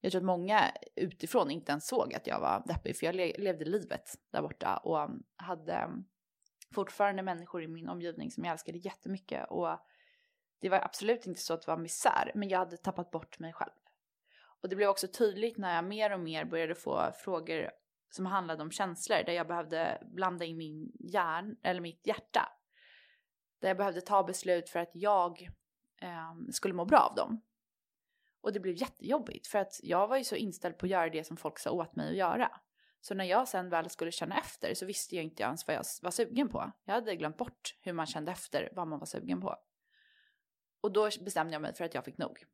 Jag 0.00 0.12
tror 0.12 0.20
att 0.20 0.26
många 0.26 0.72
utifrån 0.96 1.50
inte 1.50 1.72
ens 1.72 1.86
såg 1.86 2.14
att 2.14 2.26
jag 2.26 2.40
var 2.40 2.62
deppig 2.66 2.96
för 2.96 3.06
jag 3.06 3.14
le- 3.14 3.38
levde 3.38 3.64
livet 3.64 4.14
där 4.30 4.42
borta 4.42 4.76
och 4.76 5.10
hade 5.36 5.90
fortfarande 6.74 7.22
människor 7.22 7.62
i 7.62 7.68
min 7.68 7.88
omgivning 7.88 8.30
som 8.30 8.44
jag 8.44 8.52
älskade 8.52 8.78
jättemycket 8.78 9.50
och 9.50 9.78
det 10.60 10.68
var 10.68 10.78
absolut 10.78 11.26
inte 11.26 11.40
så 11.40 11.54
att 11.54 11.62
det 11.62 11.70
var 11.70 11.76
misär 11.76 12.32
men 12.34 12.48
jag 12.48 12.58
hade 12.58 12.76
tappat 12.76 13.10
bort 13.10 13.38
mig 13.38 13.52
själv. 13.52 13.72
Och 14.64 14.68
det 14.68 14.76
blev 14.76 14.88
också 14.88 15.08
tydligt 15.08 15.58
när 15.58 15.74
jag 15.74 15.84
mer 15.84 16.12
och 16.12 16.20
mer 16.20 16.44
började 16.44 16.74
få 16.74 17.12
frågor 17.24 17.70
som 18.10 18.26
handlade 18.26 18.62
om 18.62 18.70
känslor 18.70 19.22
där 19.26 19.32
jag 19.32 19.46
behövde 19.46 20.02
blanda 20.02 20.44
in 20.44 20.56
min 20.56 20.92
hjärn 21.00 21.56
eller 21.62 21.80
mitt 21.80 22.06
hjärta. 22.06 22.48
Där 23.60 23.68
jag 23.68 23.76
behövde 23.76 24.00
ta 24.00 24.22
beslut 24.22 24.68
för 24.68 24.80
att 24.80 24.90
jag 24.92 25.50
eh, 26.00 26.34
skulle 26.52 26.74
må 26.74 26.84
bra 26.84 26.98
av 26.98 27.14
dem. 27.14 27.40
Och 28.40 28.52
det 28.52 28.60
blev 28.60 28.74
jättejobbigt 28.74 29.46
för 29.46 29.58
att 29.58 29.80
jag 29.82 30.08
var 30.08 30.16
ju 30.16 30.24
så 30.24 30.36
inställd 30.36 30.78
på 30.78 30.86
att 30.86 30.90
göra 30.90 31.08
det 31.08 31.24
som 31.24 31.36
folk 31.36 31.58
sa 31.58 31.70
åt 31.70 31.96
mig 31.96 32.10
att 32.10 32.16
göra. 32.16 32.50
Så 33.00 33.14
när 33.14 33.24
jag 33.24 33.48
sen 33.48 33.68
väl 33.68 33.90
skulle 33.90 34.12
känna 34.12 34.38
efter 34.38 34.74
så 34.74 34.86
visste 34.86 35.16
jag 35.16 35.24
inte 35.24 35.42
ens 35.42 35.66
vad 35.66 35.76
jag 35.76 35.84
var 36.02 36.10
sugen 36.10 36.48
på. 36.48 36.72
Jag 36.84 36.94
hade 36.94 37.16
glömt 37.16 37.36
bort 37.36 37.74
hur 37.80 37.92
man 37.92 38.06
kände 38.06 38.32
efter 38.32 38.68
vad 38.72 38.88
man 38.88 38.98
var 38.98 39.06
sugen 39.06 39.40
på. 39.40 39.56
Och 40.84 40.92
då 40.92 41.08
bestämde 41.20 41.52
jag 41.52 41.62
mig 41.62 41.74
för 41.74 41.84
att 41.84 41.94
jag 41.94 42.04
fick 42.04 42.18
nog. 42.18 42.44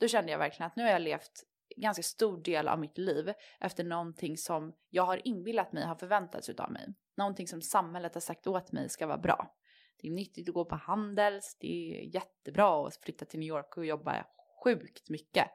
Då 0.00 0.08
kände 0.08 0.32
jag 0.32 0.38
verkligen 0.38 0.66
att 0.66 0.76
nu 0.76 0.82
har 0.82 0.90
jag 0.90 1.02
levt 1.02 1.44
ganska 1.76 2.02
stor 2.02 2.42
del 2.42 2.68
av 2.68 2.78
mitt 2.78 2.98
liv 2.98 3.32
efter 3.60 3.84
någonting 3.84 4.36
som 4.36 4.74
jag 4.90 5.02
har 5.02 5.28
inbillat 5.28 5.72
mig 5.72 5.84
har 5.84 5.94
förväntats 5.94 6.48
utav 6.48 6.72
mig. 6.72 6.94
Någonting 7.16 7.46
som 7.46 7.62
samhället 7.62 8.14
har 8.14 8.20
sagt 8.20 8.46
åt 8.46 8.72
mig 8.72 8.88
ska 8.88 9.06
vara 9.06 9.18
bra. 9.18 9.54
Det 9.96 10.08
är 10.08 10.12
nyttigt 10.12 10.48
att 10.48 10.54
gå 10.54 10.64
på 10.64 10.76
Handels, 10.76 11.56
det 11.60 11.66
är 11.66 12.14
jättebra 12.14 12.86
att 12.86 12.96
flytta 12.96 13.24
till 13.24 13.40
New 13.40 13.48
York 13.48 13.76
och 13.76 13.86
jobba 13.86 14.26
sjukt 14.64 15.10
mycket. 15.10 15.50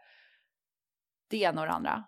Det 1.27 1.37
ena 1.37 1.61
och 1.61 1.67
det 1.67 1.73
andra. 1.73 2.03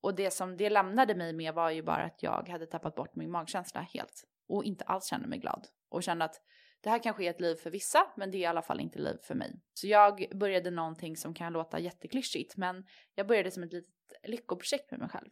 Och 0.00 0.14
det 0.14 0.30
som 0.30 0.56
det 0.56 0.70
lämnade 0.70 1.14
mig 1.14 1.32
med 1.32 1.54
var 1.54 1.70
ju 1.70 1.82
bara 1.82 2.04
att 2.04 2.22
jag 2.22 2.48
hade 2.48 2.66
tappat 2.66 2.94
bort 2.94 3.16
min 3.16 3.30
magkänsla 3.30 3.80
helt. 3.80 4.24
Och 4.48 4.64
inte 4.64 4.84
alls 4.84 5.06
kände 5.06 5.28
mig 5.28 5.38
glad. 5.38 5.66
Och 5.88 6.02
kände 6.02 6.24
att 6.24 6.40
det 6.84 6.90
här 6.90 7.02
kanske 7.02 7.24
är 7.24 7.30
ett 7.30 7.40
liv 7.40 7.54
för 7.54 7.70
vissa, 7.70 8.12
men 8.16 8.30
det 8.30 8.38
är 8.38 8.40
i 8.40 8.46
alla 8.46 8.62
fall 8.62 8.80
inte 8.80 8.98
liv 8.98 9.16
för 9.22 9.34
mig. 9.34 9.60
Så 9.74 9.86
jag 9.86 10.26
började 10.34 10.70
någonting 10.70 11.16
som 11.16 11.34
kan 11.34 11.52
låta 11.52 11.78
jätteklyschigt, 11.78 12.56
men 12.56 12.86
jag 13.14 13.26
började 13.26 13.50
som 13.50 13.62
ett 13.62 13.72
litet 13.72 13.90
lyckoprojekt 14.22 14.90
med 14.90 15.00
mig 15.00 15.08
själv. 15.08 15.30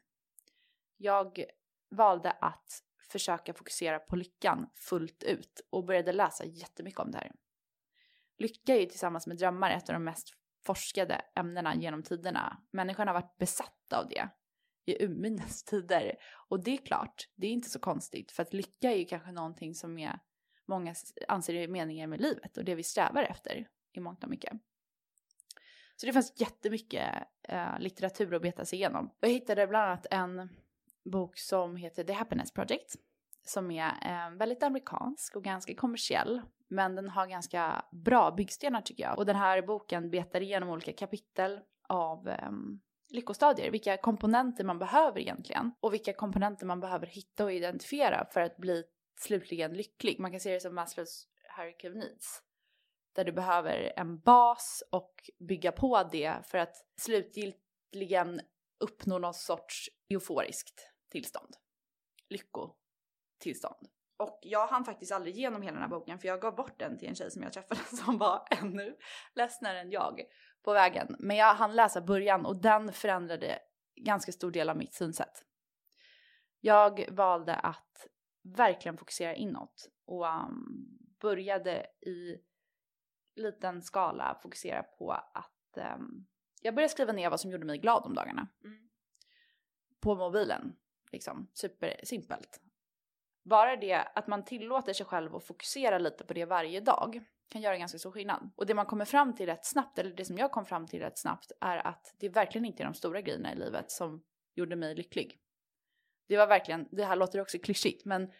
Jag 0.97 1.45
valde 1.91 2.31
att 2.31 2.83
försöka 3.11 3.55
fokusera 3.55 3.99
på 3.99 4.17
lyckan 4.17 4.71
fullt 4.75 5.23
ut 5.23 5.67
och 5.71 5.85
började 5.85 6.13
läsa 6.13 6.45
jättemycket 6.45 7.01
om 7.01 7.11
det 7.11 7.19
här. 7.19 7.33
Lycka 8.39 8.75
är 8.75 8.81
ju 8.81 8.87
tillsammans 8.87 9.27
med 9.27 9.37
drömmar 9.37 9.71
ett 9.71 9.89
av 9.89 9.93
de 9.93 10.05
mest 10.05 10.29
forskade 10.65 11.15
ämnena 11.35 11.75
genom 11.75 12.03
tiderna. 12.03 12.63
Människan 12.71 13.07
har 13.07 13.15
varit 13.15 13.39
besatt 13.39 13.93
av 13.93 14.09
det 14.09 14.29
i 14.85 15.05
urminnes 15.05 15.65
tider. 15.65 16.17
Och 16.49 16.65
det 16.65 16.71
är 16.71 16.87
klart, 16.87 17.29
det 17.37 17.47
är 17.47 17.51
inte 17.51 17.71
så 17.71 17.79
konstigt 17.79 18.33
för 18.33 18.43
att 18.43 18.53
lycka 18.53 18.91
är 18.91 18.97
ju 18.97 19.05
kanske 19.05 19.33
någonting 19.33 19.75
som 19.75 19.99
är 19.99 20.19
många 20.67 20.95
anser 21.29 21.55
är 21.55 21.69
meningen 21.69 22.11
med 22.11 22.21
livet 22.21 22.57
och 22.57 22.65
det 22.65 22.75
vi 22.75 22.83
strävar 22.83 23.23
efter 23.23 23.69
i 23.93 24.01
mångt 24.01 24.25
och 24.25 24.31
mycket. 24.31 24.53
Så 25.97 26.07
det 26.07 26.13
fanns 26.13 26.41
jättemycket 26.41 27.09
eh, 27.43 27.79
litteratur 27.79 28.35
att 28.35 28.43
beta 28.43 28.65
sig 28.65 28.79
igenom. 28.79 29.11
Jag 29.21 29.29
hittade 29.29 29.67
bland 29.67 29.85
annat 29.85 30.07
en 30.11 30.49
bok 31.05 31.39
som 31.39 31.77
heter 31.77 32.05
The 32.05 32.13
Happiness 32.13 32.53
Project 32.53 32.97
som 33.45 33.71
är 33.71 33.89
eh, 33.89 34.37
väldigt 34.37 34.63
amerikansk 34.63 35.37
och 35.37 35.45
ganska 35.45 35.75
kommersiell. 35.75 36.43
Men 36.69 36.95
den 36.95 37.09
har 37.09 37.27
ganska 37.27 37.85
bra 37.91 38.31
byggstenar 38.31 38.81
tycker 38.81 39.05
jag. 39.05 39.19
Och 39.19 39.27
den 39.27 39.37
här 39.37 39.63
boken 39.63 40.11
betar 40.11 40.41
igenom 40.41 40.69
olika 40.69 40.93
kapitel 40.93 41.61
av 41.89 42.29
eh, 42.29 42.51
lyckostadier, 43.09 43.71
vilka 43.71 43.97
komponenter 43.97 44.65
man 44.65 44.79
behöver 44.79 45.21
egentligen 45.21 45.73
och 45.81 45.95
vilka 45.95 46.13
komponenter 46.13 46.67
man 46.67 46.81
behöver 46.81 47.07
hitta 47.07 47.45
och 47.45 47.53
identifiera 47.53 48.27
för 48.31 48.41
att 48.41 48.57
bli 48.57 48.85
slutligen 49.21 49.73
lycklig. 49.73 50.21
Man 50.21 50.31
kan 50.31 50.41
se 50.41 50.53
det 50.53 50.61
som 50.61 50.75
Maslows 50.75 51.27
hierarchy 51.57 51.89
of 51.89 51.95
needs. 51.95 52.43
Där 53.15 53.25
du 53.25 53.33
behöver 53.33 53.93
en 53.97 54.21
bas 54.21 54.83
och 54.91 55.31
bygga 55.49 55.73
på 55.73 56.09
det 56.13 56.35
för 56.45 56.59
att 56.59 56.77
slutgiltigen 56.97 58.41
uppnå 58.81 59.19
någon 59.19 59.35
sorts 59.35 59.91
euforiskt 60.09 60.91
tillstånd. 61.11 61.57
Lyckotillstånd. 62.29 63.89
Och 64.17 64.39
jag 64.43 64.67
hann 64.67 64.85
faktiskt 64.85 65.13
aldrig 65.13 65.37
igenom 65.37 65.63
hela 65.63 65.73
den 65.75 65.83
här 65.83 65.89
boken 65.89 66.19
för 66.19 66.29
jag 66.29 66.41
gav 66.41 66.55
bort 66.55 66.79
den 66.79 66.99
till 66.99 67.09
en 67.09 67.15
tjej 67.15 67.31
som 67.31 67.43
jag 67.43 67.53
träffade 67.53 67.81
som 68.05 68.19
var 68.19 68.47
ännu 68.51 68.97
ledsnare 69.35 69.81
än 69.81 69.91
jag 69.91 70.21
på 70.63 70.73
vägen. 70.73 71.17
Men 71.19 71.37
jag 71.37 71.55
hann 71.55 71.77
läsa 71.77 72.01
början 72.01 72.47
och 72.47 72.57
den 72.57 72.93
förändrade 72.93 73.59
ganska 73.97 74.33
stor 74.33 74.51
del 74.51 74.71
av 74.71 74.77
mitt 74.77 74.95
synsätt. 74.95 75.43
Jag 76.61 77.05
valde 77.11 77.55
att 77.55 78.07
verkligen 78.43 78.99
fokusera 78.99 79.35
inåt 79.35 79.91
och 80.05 80.27
um, 80.27 80.99
började 81.21 81.87
i 82.01 82.37
liten 83.37 83.83
skala 83.83 84.39
fokusera 84.43 84.83
på 84.83 85.13
att 85.13 85.79
um, 85.97 86.27
jag 86.63 86.75
började 86.75 86.93
skriva 86.93 87.13
ner 87.13 87.31
vad 87.31 87.41
som 87.41 87.51
gjorde 87.51 87.65
mig 87.65 87.79
glad 87.79 88.03
om 88.05 88.15
dagarna. 88.15 88.49
Mm. 88.65 88.89
På 90.01 90.15
mobilen, 90.15 90.77
liksom. 91.13 91.49
Supersimpelt. 91.53 92.61
Bara 93.43 93.77
det 93.77 93.95
att 93.95 94.27
man 94.27 94.45
tillåter 94.45 94.93
sig 94.93 95.07
själv 95.07 95.37
att 95.37 95.47
fokusera 95.47 95.99
lite 95.99 96.25
på 96.25 96.35
det 96.35 96.45
varje 96.45 96.81
dag 96.81 97.25
kan 97.49 97.63
göra 97.63 97.77
ganska 97.77 97.99
stor 97.99 98.11
skillnad. 98.11 98.51
Och 98.57 98.67
det 98.67 98.75
man 98.75 98.87
kommer 98.87 99.05
fram 99.05 99.35
till 99.35 99.47
rätt 99.47 99.65
snabbt, 99.65 99.99
eller 99.99 100.11
det 100.11 100.25
som 100.25 100.39
jag 100.39 100.51
kom 100.51 100.65
fram 100.65 100.87
till 100.87 101.01
rätt 101.01 101.19
snabbt, 101.19 101.53
är 101.61 101.87
att 101.87 102.15
det 102.19 102.29
verkligen 102.29 102.65
inte 102.65 102.83
är 102.83 102.85
de 102.85 102.95
stora 102.95 103.21
grejerna 103.21 103.53
i 103.53 103.57
livet 103.57 103.91
som 103.91 104.25
gjorde 104.55 104.77
mig 104.77 104.95
lycklig. 104.95 105.42
Det 106.33 106.39
var 106.39 106.47
verkligen, 106.47 106.89
det 106.91 107.05
här 107.05 107.17
låter 107.17 107.41
också 107.41 107.59
klyschigt, 107.59 108.05
men 108.05 108.31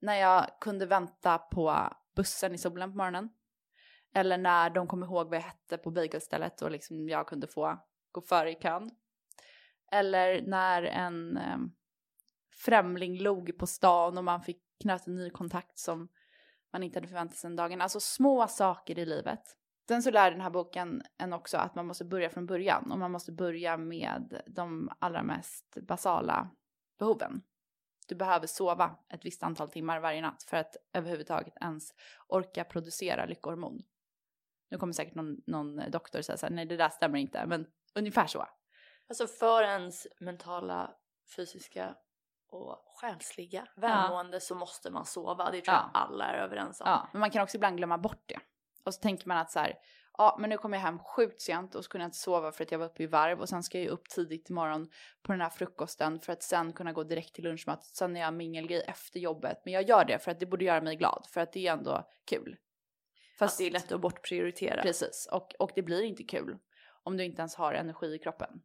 när 0.00 0.14
jag 0.14 0.50
kunde 0.60 0.86
vänta 0.86 1.38
på 1.38 1.88
bussen 2.16 2.54
i 2.54 2.58
solen 2.58 2.90
på 2.90 2.96
morgonen. 2.96 3.28
Eller 4.14 4.38
när 4.38 4.70
de 4.70 4.86
kom 4.86 5.02
ihåg 5.02 5.28
vad 5.28 5.36
jag 5.36 5.42
hette 5.42 5.78
på 5.78 5.90
bagelstället 5.90 6.62
och 6.62 6.70
liksom 6.70 7.08
jag 7.08 7.26
kunde 7.26 7.46
få 7.46 7.78
gå 8.12 8.20
före 8.20 8.50
i 8.50 8.54
kön. 8.54 8.90
Eller 9.92 10.42
när 10.42 10.82
en 10.82 11.36
eh, 11.36 11.58
främling 12.64 13.18
log 13.18 13.58
på 13.58 13.66
stan 13.66 14.18
och 14.18 14.24
man 14.24 14.42
fick 14.42 14.62
knöta 14.82 15.10
en 15.10 15.16
ny 15.16 15.30
kontakt 15.30 15.78
som 15.78 16.08
man 16.72 16.82
inte 16.82 16.96
hade 16.96 17.08
förväntat 17.08 17.36
sig 17.36 17.48
den 17.48 17.56
dagen. 17.56 17.80
Alltså 17.80 18.00
små 18.00 18.48
saker 18.48 18.98
i 18.98 19.06
livet. 19.06 19.42
Sen 19.88 20.02
så 20.02 20.10
lär 20.10 20.30
den 20.30 20.40
här 20.40 20.50
boken 20.50 21.02
en 21.18 21.32
också 21.32 21.56
att 21.56 21.74
man 21.74 21.86
måste 21.86 22.04
börja 22.04 22.30
från 22.30 22.46
början 22.46 22.92
och 22.92 22.98
man 22.98 23.12
måste 23.12 23.32
börja 23.32 23.76
med 23.76 24.42
de 24.46 24.90
allra 24.98 25.22
mest 25.22 25.78
basala 25.82 26.50
behoven. 26.98 27.42
Du 28.08 28.14
behöver 28.14 28.46
sova 28.46 28.96
ett 29.08 29.24
visst 29.24 29.42
antal 29.42 29.70
timmar 29.70 30.00
varje 30.00 30.22
natt 30.22 30.42
för 30.42 30.56
att 30.56 30.76
överhuvudtaget 30.92 31.54
ens 31.60 31.94
orka 32.26 32.64
producera 32.64 33.26
lyckohormon. 33.26 33.82
Nu 34.70 34.78
kommer 34.78 34.92
säkert 34.92 35.14
någon, 35.14 35.42
någon 35.46 35.90
doktor 35.90 36.22
säga 36.22 36.36
så 36.36 36.46
här, 36.46 36.52
nej 36.52 36.66
det 36.66 36.76
där 36.76 36.88
stämmer 36.88 37.18
inte, 37.18 37.46
men 37.46 37.66
ungefär 37.94 38.26
så. 38.26 38.46
Alltså 39.08 39.26
för 39.26 39.62
ens 39.62 40.06
mentala, 40.20 40.96
fysiska 41.36 41.96
och 42.48 42.78
själsliga 43.00 43.68
välmående 43.76 44.36
ja. 44.36 44.40
så 44.40 44.54
måste 44.54 44.90
man 44.90 45.04
sova. 45.04 45.50
Det 45.50 45.60
tror 45.60 45.74
jag 45.74 45.90
alla 45.94 46.24
är 46.24 46.38
överens 46.38 46.80
om. 46.80 46.86
Ja, 46.86 47.08
men 47.12 47.20
man 47.20 47.30
kan 47.30 47.42
också 47.42 47.56
ibland 47.56 47.76
glömma 47.76 47.98
bort 47.98 48.22
det. 48.26 48.40
Och 48.84 48.94
så 48.94 49.00
tänker 49.00 49.28
man 49.28 49.36
att 49.36 49.50
så 49.50 49.58
här, 49.58 49.74
ja 50.18 50.36
men 50.40 50.50
nu 50.50 50.56
kommer 50.56 50.76
jag 50.76 50.82
hem 50.82 50.98
sjukt 50.98 51.40
sent 51.40 51.74
och 51.74 51.84
så 51.84 51.90
kunde 51.90 52.02
jag 52.02 52.08
inte 52.08 52.18
sova 52.18 52.52
för 52.52 52.64
att 52.64 52.72
jag 52.72 52.78
var 52.78 52.86
uppe 52.86 53.02
i 53.02 53.06
varv 53.06 53.40
och 53.40 53.48
sen 53.48 53.62
ska 53.62 53.78
jag 53.78 53.84
ju 53.84 53.90
upp 53.90 54.08
tidigt 54.08 54.50
imorgon 54.50 54.90
på 55.22 55.32
den 55.32 55.40
här 55.40 55.50
frukosten 55.50 56.20
för 56.20 56.32
att 56.32 56.42
sen 56.42 56.72
kunna 56.72 56.92
gå 56.92 57.04
direkt 57.04 57.34
till 57.34 57.44
lunchmat. 57.44 57.84
Sen 57.84 58.16
är 58.16 58.20
jag 58.20 58.34
mingelgrej 58.34 58.84
efter 58.86 59.20
jobbet. 59.20 59.60
Men 59.64 59.74
jag 59.74 59.88
gör 59.88 60.04
det 60.04 60.18
för 60.18 60.30
att 60.30 60.40
det 60.40 60.46
borde 60.46 60.64
göra 60.64 60.80
mig 60.80 60.96
glad 60.96 61.26
för 61.30 61.40
att 61.40 61.52
det 61.52 61.66
är 61.66 61.72
ändå 61.72 62.08
kul. 62.24 62.56
Fast 63.38 63.58
det 63.58 63.64
är 63.64 63.70
lätt 63.70 63.92
att 63.92 64.00
bortprioritera. 64.00 64.82
Precis, 64.82 65.28
och, 65.32 65.54
och 65.58 65.70
det 65.74 65.82
blir 65.82 66.02
inte 66.02 66.22
kul 66.22 66.58
om 67.02 67.16
du 67.16 67.24
inte 67.24 67.40
ens 67.40 67.54
har 67.54 67.74
energi 67.74 68.14
i 68.14 68.18
kroppen. 68.18 68.62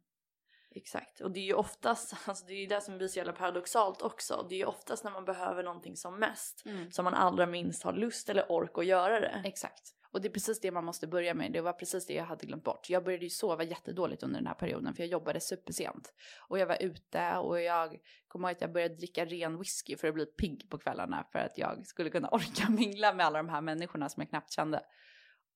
Exakt, 0.74 1.20
och 1.20 1.30
det 1.30 1.40
är 1.40 1.44
ju 1.44 1.54
oftast, 1.54 2.14
alltså 2.26 2.46
det 2.46 2.52
är 2.52 2.60
ju 2.60 2.66
det 2.66 2.80
som 2.80 2.98
blir 2.98 3.08
så 3.08 3.18
jävla 3.18 3.32
paradoxalt 3.32 4.02
också. 4.02 4.46
Det 4.48 4.54
är 4.54 4.58
ju 4.58 4.64
oftast 4.64 5.04
när 5.04 5.10
man 5.10 5.24
behöver 5.24 5.62
någonting 5.62 5.96
som 5.96 6.18
mest 6.18 6.62
mm. 6.66 6.90
som 6.90 7.04
man 7.04 7.14
allra 7.14 7.46
minst 7.46 7.82
har 7.82 7.92
lust 7.92 8.28
eller 8.28 8.52
ork 8.52 8.78
att 8.78 8.86
göra 8.86 9.20
det. 9.20 9.42
Exakt. 9.44 9.94
Och 10.12 10.20
det 10.20 10.28
är 10.28 10.32
precis 10.32 10.60
det 10.60 10.70
man 10.70 10.84
måste 10.84 11.06
börja 11.06 11.34
med. 11.34 11.52
Det 11.52 11.60
var 11.60 11.72
precis 11.72 12.06
det 12.06 12.14
jag 12.14 12.24
hade 12.24 12.46
glömt 12.46 12.64
bort. 12.64 12.90
Jag 12.90 13.04
började 13.04 13.24
ju 13.24 13.30
sova 13.30 13.64
jättedåligt 13.64 14.22
under 14.22 14.38
den 14.38 14.46
här 14.46 14.54
perioden 14.54 14.94
för 14.94 15.02
jag 15.02 15.10
jobbade 15.10 15.40
supersent. 15.40 16.14
Och 16.48 16.58
jag 16.58 16.66
var 16.66 16.82
ute 16.82 17.36
och 17.36 17.60
jag 17.60 17.98
kommer 18.28 18.48
ihåg 18.48 18.56
att 18.56 18.60
jag 18.60 18.72
började 18.72 18.94
dricka 18.94 19.24
ren 19.24 19.58
whisky 19.58 19.96
för 19.96 20.08
att 20.08 20.14
bli 20.14 20.26
pigg 20.26 20.70
på 20.70 20.78
kvällarna 20.78 21.26
för 21.32 21.38
att 21.38 21.58
jag 21.58 21.86
skulle 21.86 22.10
kunna 22.10 22.28
orka 22.32 22.70
mingla 22.70 23.14
med 23.14 23.26
alla 23.26 23.38
de 23.38 23.48
här 23.48 23.60
människorna 23.60 24.08
som 24.08 24.20
jag 24.20 24.30
knappt 24.30 24.52
kände. 24.52 24.82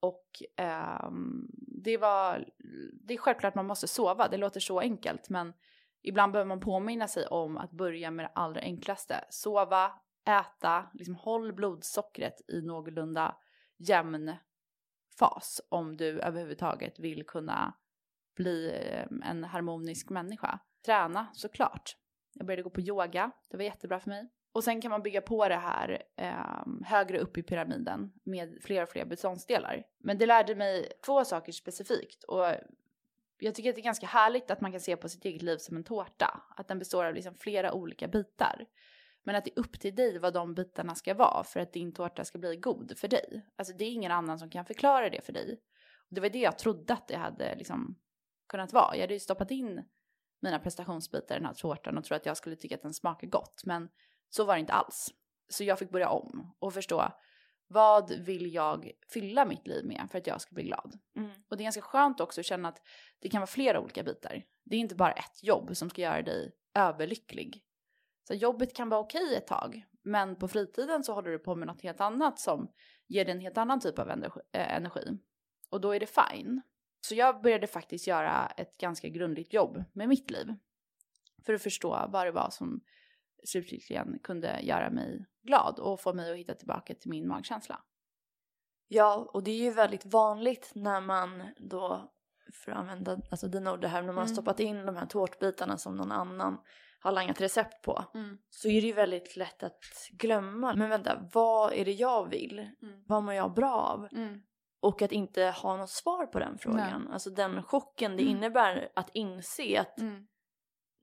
Och 0.01 0.43
um, 1.07 1.51
det 1.85 1.97
var, 1.97 2.49
det 3.07 3.15
är 3.15 3.19
självklart 3.19 3.55
man 3.55 3.67
måste 3.67 3.89
sova, 3.89 4.29
det 4.29 4.37
låter 4.37 4.61
så 4.61 4.81
enkelt 4.81 5.29
men 5.29 5.53
ibland 6.03 6.33
behöver 6.33 6.49
man 6.49 6.61
påminna 6.61 7.09
sig 7.09 7.27
om 7.27 7.57
att 7.57 7.71
börja 7.71 8.11
med 8.11 8.25
det 8.25 8.33
allra 8.35 8.61
enklaste. 8.61 9.25
Sova, 9.31 9.93
äta, 10.29 10.91
liksom 10.95 11.15
håll 11.15 11.53
blodsockret 11.53 12.51
i 12.51 12.63
någorlunda 12.63 13.37
jämn 13.89 14.33
fas 15.19 15.61
om 15.69 15.97
du 15.97 16.21
överhuvudtaget 16.21 16.99
vill 16.99 17.27
kunna 17.27 17.75
bli 18.37 18.81
ehm, 18.83 19.23
en 19.23 19.45
harmonisk 19.45 20.11
människa. 20.11 20.59
Träna 20.87 21.27
såklart. 21.33 21.97
Jag 22.35 22.47
började 22.47 22.63
gå 22.63 22.71
på 22.71 22.81
yoga, 22.81 23.31
det 23.51 23.57
var 23.57 23.65
jättebra 23.65 24.01
för 24.01 24.11
mig. 24.11 24.29
Och 24.53 24.65
sen 24.65 24.81
kan 24.81 24.91
man 24.91 25.03
bygga 25.03 25.21
på 25.21 25.49
det 25.49 25.57
här 25.57 26.03
eh, 26.17 26.65
högre 26.85 27.19
upp 27.19 27.39
i 27.39 27.43
pyramiden 27.43 28.13
med 28.25 28.59
fler 28.63 28.83
och 28.83 28.89
fler 28.89 29.05
beståndsdelar. 29.05 29.85
Men 29.99 30.19
det 30.19 30.27
lärde 30.27 30.55
mig 30.55 30.93
två 31.07 31.25
saker 31.25 31.53
specifikt 31.53 32.25
och 32.25 32.47
jag 33.39 33.55
tycker 33.55 33.71
att 33.71 33.77
det 33.77 33.81
är 33.81 33.85
ganska 33.85 34.07
härligt 34.07 34.51
att 34.51 34.61
man 34.61 34.73
kan 34.73 34.81
se 34.81 34.97
på 34.97 35.09
sitt 35.09 35.25
eget 35.25 35.43
liv 35.43 35.57
som 35.57 35.77
en 35.77 35.85
tårta. 35.85 36.43
Att 36.57 36.69
den 36.69 36.79
består 36.79 37.05
av 37.05 37.15
liksom 37.15 37.35
flera 37.35 37.73
olika 37.73 38.09
bitar. 38.09 38.67
Men 39.25 39.37
att 39.37 39.45
det 39.45 39.51
är 39.51 39.59
upp 39.59 39.81
till 39.81 39.95
dig 39.95 40.19
vad 40.19 40.35
de 40.35 40.55
bitarna 40.55 40.95
ska 40.95 41.15
vara 41.15 41.45
för 41.45 41.61
att 41.61 41.73
din 41.73 41.93
tårta 41.93 42.25
ska 42.25 42.39
bli 42.39 42.57
god 42.57 42.99
för 42.99 43.09
dig. 43.09 43.47
Alltså 43.57 43.75
det 43.75 43.85
är 43.85 43.93
ingen 43.93 44.13
annan 44.13 44.39
som 44.39 44.51
kan 44.51 44.65
förklara 44.65 45.11
det 45.11 45.21
för 45.25 45.33
dig. 45.33 45.61
Och 46.09 46.15
det 46.15 46.21
var 46.21 46.29
det 46.29 46.39
jag 46.39 46.59
trodde 46.59 46.93
att 46.93 47.09
det 47.09 47.17
hade 47.17 47.55
liksom 47.57 47.99
kunnat 48.49 48.73
vara. 48.73 48.95
Jag 48.95 49.01
hade 49.01 49.15
ju 49.15 49.21
stoppat 49.21 49.51
in 49.51 49.85
mina 50.43 50.59
prestationsbitar 50.59 51.35
i 51.35 51.39
den 51.39 51.47
här 51.47 51.55
tårtan 51.55 51.99
och 51.99 52.05
trodde 52.05 52.17
att 52.17 52.27
jag 52.27 52.37
skulle 52.37 52.57
tycka 52.57 52.75
att 52.75 52.83
den 52.83 52.95
smakar 52.95 53.27
gott. 53.27 53.63
Men 53.65 53.89
så 54.31 54.45
var 54.45 54.55
det 54.55 54.61
inte 54.61 54.73
alls. 54.73 55.15
Så 55.49 55.65
jag 55.65 55.79
fick 55.79 55.91
börja 55.91 56.09
om 56.09 56.55
och 56.59 56.75
förstå 56.75 57.13
vad 57.67 58.11
vill 58.11 58.55
jag 58.55 58.91
fylla 59.09 59.45
mitt 59.45 59.67
liv 59.67 59.85
med 59.85 60.09
för 60.11 60.19
att 60.19 60.27
jag 60.27 60.41
ska 60.41 60.55
bli 60.55 60.65
glad? 60.65 60.99
Mm. 61.17 61.31
Och 61.49 61.57
det 61.57 61.63
är 61.63 61.65
ganska 61.65 61.81
skönt 61.83 62.21
också 62.21 62.41
att 62.41 62.47
känna 62.47 62.69
att 62.69 62.83
det 63.19 63.29
kan 63.29 63.41
vara 63.41 63.47
flera 63.47 63.81
olika 63.81 64.03
bitar. 64.03 64.43
Det 64.65 64.77
är 64.77 64.81
inte 64.81 64.95
bara 64.95 65.13
ett 65.13 65.43
jobb 65.43 65.77
som 65.77 65.91
ska 65.91 66.03
göra 66.03 66.23
dig 66.23 66.53
överlycklig. 66.75 67.64
Så 68.29 68.35
jobbet 68.35 68.75
kan 68.75 68.89
vara 68.89 69.01
okej 69.01 69.37
ett 69.37 69.47
tag, 69.47 69.85
men 70.03 70.37
på 70.37 70.49
fritiden 70.49 71.05
så 71.05 71.13
håller 71.13 71.31
du 71.31 71.39
på 71.39 71.55
med 71.55 71.67
något 71.67 71.83
helt 71.83 72.01
annat 72.01 72.39
som 72.39 72.73
ger 73.07 73.25
dig 73.25 73.33
en 73.33 73.41
helt 73.41 73.59
annan 73.59 73.81
typ 73.81 73.99
av 73.99 74.11
eh, 74.11 74.27
energi. 74.53 75.19
Och 75.71 75.81
då 75.81 75.95
är 75.95 76.01
det 76.01 76.07
fine. 76.07 76.63
Så 77.01 77.15
jag 77.15 77.43
började 77.43 77.67
faktiskt 77.67 78.07
göra 78.07 78.47
ett 78.47 78.79
ganska 78.79 79.09
grundligt 79.09 79.53
jobb 79.53 79.85
med 79.93 80.09
mitt 80.09 80.31
liv. 80.31 80.55
För 81.47 81.55
att 81.55 81.63
förstå 81.63 82.09
vad 82.09 82.27
det 82.27 82.33
var 82.33 82.51
som 82.51 82.81
slutligen 83.45 84.19
kunde 84.23 84.61
göra 84.61 84.91
mig 84.91 85.27
glad 85.43 85.79
och 85.79 86.01
få 86.01 86.13
mig 86.13 86.31
att 86.31 86.37
hitta 86.37 86.55
tillbaka 86.55 86.95
till 86.95 87.11
min 87.11 87.29
magkänsla. 87.29 87.81
Ja, 88.89 89.31
och 89.33 89.43
det 89.43 89.51
är 89.51 89.65
ju 89.65 89.71
väldigt 89.71 90.07
vanligt 90.07 90.73
när 90.75 91.01
man 91.01 91.43
då, 91.57 92.13
för 92.53 92.73
att 92.73 92.79
använda 92.79 93.21
alltså 93.31 93.49
dina 93.49 93.73
ord 93.73 93.85
här, 93.85 94.03
när 94.03 94.07
man 94.07 94.17
har 94.17 94.23
mm. 94.23 94.35
stoppat 94.35 94.61
in 94.61 94.87
de 94.87 94.97
här 94.97 95.07
tårtbitarna 95.07 95.79
som 95.79 95.97
någon 95.97 96.13
annan 96.13 96.59
har 97.05 97.13
langat 97.13 97.41
recept 97.41 97.83
på 97.83 98.05
Mm. 98.15 98.39
så 98.51 98.69
är 98.69 98.81
det 98.81 98.87
ju 98.87 98.93
väldigt 98.93 99.37
lätt 99.37 99.63
att 99.63 99.81
glömma. 100.13 100.75
Men 100.75 100.91
vänta, 100.91 101.29
vad 101.33 101.73
är 101.73 101.85
det 101.85 101.93
jag 101.93 102.29
vill? 102.31 102.59
Mm. 102.59 103.05
Vad 103.07 103.23
mår 103.23 103.35
jag 103.35 103.55
bra 103.55 103.73
av? 103.73 104.09
Mm. 104.13 104.41
Och 104.81 105.03
att 105.03 105.13
inte 105.13 105.45
ha 105.45 105.77
något 105.77 105.91
svar 105.91 106.27
på 106.27 106.39
den 106.39 106.59
frågan. 106.59 107.09
Alltså 107.13 107.31
den 107.31 107.63
chocken 107.63 108.17
det 108.17 108.23
innebär 108.23 108.89
att 108.95 109.11
inse 109.15 109.81
att 109.81 110.01
Mm. 110.01 110.15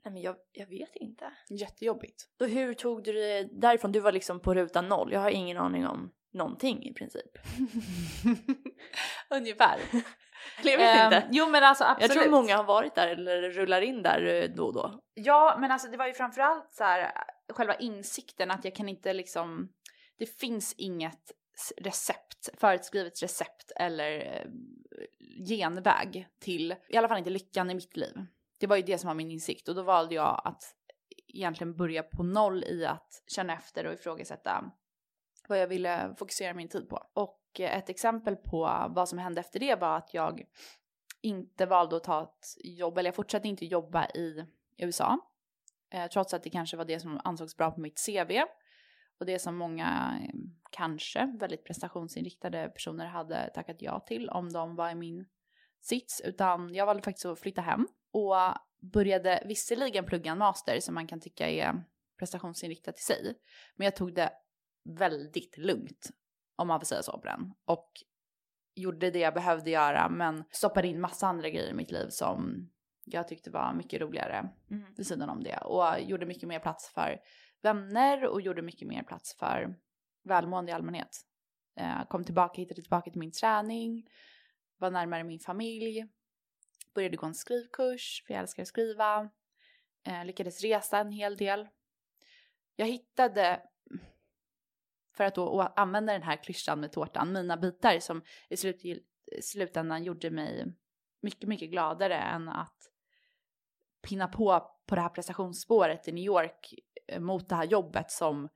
nej 0.06 0.14
men 0.14 0.22
jag, 0.22 0.36
jag 0.52 0.68
vet 0.68 0.96
inte. 0.96 1.32
Jättejobbigt. 1.50 2.24
Då 2.40 2.46
hur 2.46 2.74
tog 2.74 3.04
du 3.04 3.14
det 3.14 3.44
därifrån? 3.44 3.92
Du 3.92 4.00
var 4.00 4.12
liksom 4.12 4.40
på 4.40 4.54
ruta 4.54 4.82
noll. 4.82 5.12
Jag 5.14 5.20
har 5.20 5.30
ingen 5.30 5.58
aning 5.58 5.88
om 5.88 6.12
någonting 6.34 6.84
i 6.86 6.94
princip. 6.94 7.32
Ungefär. 9.30 9.80
Eller 10.60 10.72
jag 10.72 10.78
vet 10.78 10.96
Ehm, 10.96 11.06
inte. 11.14 11.28
Jo 11.32 11.50
men 11.50 11.64
alltså 11.64 11.84
absolut. 11.84 12.16
Jag 12.16 12.22
tror 12.24 12.32
många 12.32 12.58
har 12.58 12.64
varit 12.64 12.96
där 12.96 13.08
eller 13.08 13.42
rullar 13.50 13.82
in 13.82 14.04
där 14.04 14.26
eh, 14.26 14.50
då 14.50 14.66
och 14.66 14.74
då. 14.74 15.00
Ja, 15.14 15.58
men 15.60 15.72
alltså 15.72 15.88
det 15.88 15.98
var 15.98 16.08
ju 16.08 16.14
framförallt 16.14 16.74
så 16.74 16.84
här 16.84 17.12
själva 17.50 17.76
insikten 17.76 18.52
att 18.52 18.66
jag 18.66 18.76
kan 18.76 18.90
inte 18.90 19.14
liksom, 19.14 19.70
det 20.18 20.26
finns 20.26 20.74
inget 20.78 21.32
recept, 21.78 22.50
förutskrivet 22.58 23.24
recept 23.24 23.72
eller 23.76 24.12
eh, 24.20 24.48
genväg 25.48 26.28
till, 26.40 26.76
i 26.90 26.98
alla 26.98 27.08
fall 27.08 27.18
inte 27.18 27.30
lyckan 27.30 27.70
i 27.70 27.74
mitt 27.76 27.98
liv. 27.98 28.26
Det 28.60 28.68
var 28.68 28.76
ju 28.76 28.82
det 28.82 28.98
som 28.98 29.08
var 29.08 29.16
min 29.16 29.32
insikt 29.32 29.68
och 29.70 29.76
då 29.76 29.82
valde 29.84 30.16
jag 30.16 30.42
att 30.46 30.64
egentligen 31.28 31.76
börja 31.76 32.04
på 32.04 32.24
noll 32.24 32.64
i 32.64 32.86
att 32.86 33.24
känna 33.28 33.54
efter 33.54 33.86
och 33.86 33.94
ifrågasätta 33.94 34.72
vad 35.48 35.60
jag 35.62 35.68
ville 35.68 36.16
fokusera 36.18 36.54
min 36.54 36.70
tid 36.70 36.90
på. 36.90 37.10
Och 37.14 37.30
eh, 37.30 37.41
ett 37.60 37.90
exempel 37.90 38.36
på 38.36 38.88
vad 38.90 39.10
som 39.10 39.20
hände 39.20 39.42
efter 39.42 39.60
det 39.60 39.76
var 39.76 39.98
att 39.98 40.14
jag 40.14 40.44
inte 41.22 41.66
valde 41.66 41.96
att 41.96 42.04
ta 42.04 42.24
ett 42.24 42.48
jobb, 42.64 42.98
eller 42.98 43.08
jag 43.08 43.16
fortsatte 43.16 43.48
inte 43.48 43.66
jobba 43.66 44.06
i 44.06 44.46
USA. 44.78 45.20
Eh, 45.90 46.08
trots 46.08 46.34
att 46.34 46.44
det 46.44 46.50
kanske 46.50 46.78
var 46.78 46.86
det 46.86 47.00
som 47.00 47.22
ansågs 47.24 47.58
bra 47.58 47.72
på 47.72 47.82
mitt 47.82 48.06
CV. 48.06 48.32
Och 49.20 49.26
det 49.26 49.40
som 49.40 49.58
många, 49.58 50.20
eh, 50.22 50.36
kanske 50.72 51.36
väldigt 51.40 51.66
prestationsinriktade 51.66 52.70
personer 52.70 53.06
hade 53.06 53.50
tackat 53.54 53.82
ja 53.82 54.00
till 54.00 54.30
om 54.30 54.54
de 54.54 54.76
var 54.76 54.90
i 54.90 54.96
min 54.96 55.26
sits. 55.82 56.22
Utan 56.26 56.74
jag 56.74 56.86
valde 56.86 57.04
faktiskt 57.04 57.26
att 57.26 57.40
flytta 57.40 57.62
hem 57.62 57.88
och 58.12 58.36
började 58.80 59.44
visserligen 59.46 60.06
plugga 60.06 60.32
en 60.32 60.38
master 60.38 60.80
som 60.80 60.96
man 60.96 61.08
kan 61.08 61.20
tycka 61.20 61.50
är 61.50 61.84
prestationsinriktat 62.20 63.00
i 63.00 63.02
sig. 63.02 63.36
Men 63.76 63.86
jag 63.86 63.96
tog 63.96 64.14
det 64.14 64.34
väldigt 64.84 65.58
lugnt, 65.58 66.10
om 66.62 66.68
man 66.68 66.80
får 66.80 66.86
säga 66.86 67.04
så 67.04 67.12
på 67.12 67.28
den. 67.28 67.54
Och 67.66 67.92
gjorde 68.76 69.12
det 69.12 69.20
jag 69.20 69.34
behövde 69.34 69.70
göra 69.70 70.10
men 70.10 70.44
stoppade 70.52 70.88
in 70.88 71.02
massa 71.02 71.28
andra 71.28 71.50
grejer 71.50 71.70
i 71.70 71.74
mitt 71.74 71.92
liv 71.92 72.08
som 72.10 72.70
jag 73.06 73.28
tyckte 73.28 73.50
var 73.52 73.74
mycket 73.74 74.02
roligare 74.02 74.50
Mm. 74.72 74.94
vid 74.98 75.08
sidan 75.08 75.30
om 75.30 75.44
det. 75.44 75.58
Och 75.58 76.02
gjorde 76.02 76.26
mycket 76.26 76.50
mer 76.50 76.60
plats 76.60 76.90
för 76.94 77.20
vänner 77.62 78.26
och 78.28 78.42
gjorde 78.42 78.62
mycket 78.62 78.88
mer 78.88 79.04
plats 79.04 79.36
för 79.40 79.76
välmående 80.24 80.72
i 80.72 80.76
allmänhet. 80.76 81.18
Eh, 81.80 82.06
kom 82.10 82.24
tillbaka, 82.24 82.62
hittade 82.62 82.82
tillbaka 82.82 83.12
till 83.12 83.20
min 83.20 83.32
träning, 83.32 84.08
var 84.78 84.92
närmare 84.92 85.24
min 85.24 85.40
familj, 85.40 86.08
började 86.96 87.18
gå 87.18 87.26
en 87.26 87.36
skrivkurs, 87.36 88.24
för 88.28 88.34
jag 88.34 88.42
älskar 88.42 88.62
att 88.64 88.68
skriva, 88.68 89.30
eh, 90.08 90.26
lyckades 90.26 90.62
resa 90.62 90.98
en 90.98 91.12
hel 91.12 91.38
del. 91.38 91.68
Jag 92.76 92.86
hittade, 92.88 93.62
för 95.14 95.24
att 95.24 95.36
då 95.36 95.62
använda 95.62 96.14
den 96.14 96.24
här 96.24 96.44
klyschan 96.44 96.80
med 96.80 96.92
tårtan, 96.92 97.34
mina 97.34 97.58
bitar 97.58 98.00
som 98.00 98.22
i 98.50 98.58
slutändan 99.42 100.04
gjorde 100.04 100.32
mig 100.32 100.74
mycket, 101.22 101.50
mycket 101.50 101.70
gladare 101.70 102.16
än 102.16 102.50
att 102.50 102.78
pinna 104.08 104.28
på 104.28 104.72
på 104.88 104.96
det 104.96 105.02
här 105.02 105.10
prestationsspåret 105.10 106.08
i 106.08 106.12
New 106.12 106.24
York 106.24 106.74
eh, 107.08 107.20
mot 107.20 107.50
det 107.50 107.56
här 107.56 107.66
jobbet 107.66 108.12
som 108.12 108.50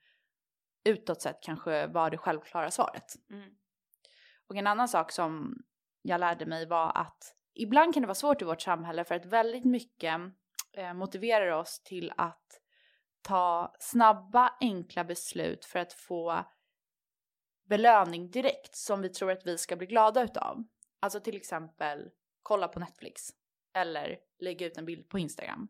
utåt 0.84 1.22
sett 1.22 1.39
kanske 1.41 1.88
var 1.88 2.10
det 2.10 2.18
självklara 2.18 2.72
svaret. 2.72 3.14
Mm. 3.30 3.49
Och 4.47 4.56
en 4.56 4.68
annan 4.68 4.88
sak 4.88 5.12
som 5.12 5.58
jag 6.01 6.20
lärde 6.20 6.45
mig 6.45 6.66
var 6.66 6.97
att 6.97 7.36
ibland 7.53 7.93
kan 7.93 8.01
det 8.01 8.08
vara 8.08 8.16
svårt 8.16 8.41
i 8.41 8.45
vårt 8.45 8.62
samhälle 8.62 9.03
för 9.03 9.16
att 9.16 9.26
väldigt 9.26 9.66
mycket 9.66 10.22
eh, 10.74 10.93
motiverar 10.93 11.51
oss 11.51 11.84
till 11.84 12.14
att 12.18 12.62
ta 13.26 13.76
snabba, 13.80 14.57
enkla 14.59 15.03
beslut 15.03 15.65
för 15.65 15.80
att 15.80 15.93
få 15.93 16.45
belöning 17.63 18.32
direkt 18.32 18.76
som 18.76 19.01
vi 19.01 19.09
tror 19.09 19.32
att 19.32 19.47
vi 19.47 19.57
ska 19.57 19.76
bli 19.76 19.88
glada 19.88 20.23
utav. 20.23 20.63
Alltså 20.99 21.19
till 21.19 21.36
exempel 21.36 22.11
kolla 22.41 22.67
på 22.67 22.80
Netflix 22.80 23.30
eller 23.73 24.17
lägga 24.39 24.65
ut 24.65 24.78
en 24.78 24.86
bild 24.86 25.09
på 25.09 25.19
Instagram. 25.19 25.67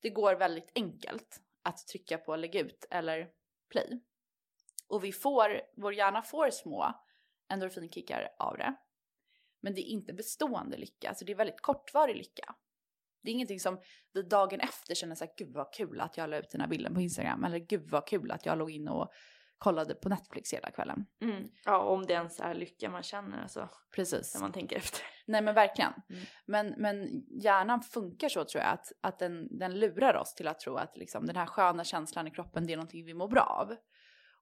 Det 0.00 0.10
går 0.10 0.34
väldigt 0.34 0.72
enkelt 0.74 1.40
att 1.62 1.86
trycka 1.86 2.18
på 2.18 2.36
lägg 2.36 2.54
ut 2.54 2.86
eller 2.90 3.30
play. 3.68 4.00
Och 4.88 5.04
vi 5.04 5.12
får, 5.12 5.62
vår 5.76 5.94
hjärna 5.94 6.22
får 6.22 6.50
små 6.50 6.92
endorfinkickar 7.48 8.28
av 8.38 8.56
det. 8.56 8.74
Men 9.60 9.74
det 9.74 9.80
är 9.80 9.90
inte 9.90 10.12
bestående 10.12 10.76
lycka, 10.76 11.14
så 11.14 11.24
det 11.24 11.32
är 11.32 11.36
väldigt 11.36 11.60
kortvarig 11.60 12.16
lycka. 12.16 12.54
Det 13.22 13.30
är 13.30 13.32
ingenting 13.32 13.60
som 13.60 13.80
vi 14.12 14.22
dagen 14.22 14.60
efter 14.60 14.94
känner 14.94 15.14
såhär, 15.14 15.32
gud 15.36 15.52
vad 15.54 15.72
kul 15.74 16.00
att 16.00 16.16
jag 16.16 16.30
la 16.30 16.36
ut 16.36 16.50
den 16.50 16.60
här 16.60 16.68
bilden 16.68 16.94
på 16.94 17.00
Instagram. 17.00 17.44
Eller 17.44 17.58
gud 17.58 17.90
vad 17.90 18.06
kul 18.06 18.30
att 18.30 18.46
jag 18.46 18.58
låg 18.58 18.70
in 18.70 18.88
och 18.88 19.12
kollade 19.62 19.94
på 19.94 20.08
Netflix 20.08 20.52
hela 20.54 20.70
kvällen. 20.70 21.06
Mm. 21.20 21.48
Ja, 21.64 21.78
om 21.78 22.06
det 22.06 22.12
ens 22.12 22.40
är 22.40 22.54
lycka 22.54 22.90
man 22.90 23.02
känner 23.02 23.42
alltså. 23.42 23.68
Precis. 23.94 24.34
När 24.34 24.40
man 24.40 24.52
tänker 24.52 24.76
efter. 24.76 25.00
Nej 25.26 25.42
men 25.42 25.54
verkligen. 25.54 25.92
Mm. 26.10 26.22
Men, 26.46 26.74
men 26.78 27.22
hjärnan 27.42 27.82
funkar 27.82 28.28
så 28.28 28.44
tror 28.44 28.62
jag 28.62 28.72
att, 28.72 28.92
att 29.00 29.18
den, 29.18 29.58
den 29.58 29.78
lurar 29.78 30.16
oss 30.16 30.34
till 30.34 30.48
att 30.48 30.60
tro 30.60 30.76
att 30.76 30.96
liksom, 30.96 31.26
den 31.26 31.36
här 31.36 31.46
sköna 31.46 31.84
känslan 31.84 32.26
i 32.26 32.30
kroppen 32.30 32.66
det 32.66 32.72
är 32.72 32.76
någonting 32.76 33.04
vi 33.04 33.14
mår 33.14 33.28
bra 33.28 33.42
av. 33.42 33.76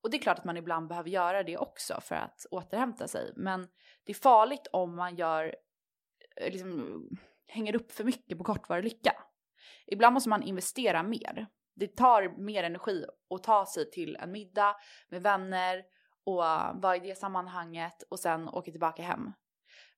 Och 0.02 0.10
det 0.10 0.16
är 0.16 0.22
klart 0.22 0.38
att 0.38 0.44
man 0.44 0.56
ibland 0.56 0.88
behöver 0.88 1.10
göra 1.10 1.42
det 1.42 1.58
också 1.58 2.00
för 2.00 2.14
att 2.14 2.46
återhämta 2.50 3.08
sig. 3.08 3.32
Men 3.36 3.68
det 4.04 4.12
är 4.12 4.16
farligt 4.16 4.66
om 4.72 4.96
man 4.96 5.16
gör, 5.16 5.54
eh, 6.36 6.52
liksom, 6.52 7.08
hänger 7.50 7.76
upp 7.76 7.92
för 7.92 8.04
mycket 8.04 8.38
på 8.38 8.44
kortvarig 8.44 8.84
lycka. 8.84 9.12
Ibland 9.86 10.14
måste 10.14 10.28
man 10.28 10.42
investera 10.42 11.02
mer. 11.02 11.46
Det 11.74 11.96
tar 11.96 12.38
mer 12.38 12.62
energi 12.64 13.04
att 13.34 13.42
ta 13.42 13.66
sig 13.66 13.90
till 13.90 14.16
en 14.16 14.32
middag 14.32 14.76
med 15.08 15.22
vänner 15.22 15.82
och 16.24 16.42
vara 16.82 16.96
i 16.96 17.00
det 17.00 17.18
sammanhanget 17.18 18.02
och 18.10 18.18
sen 18.18 18.48
åka 18.48 18.70
tillbaka 18.70 19.02
hem. 19.02 19.32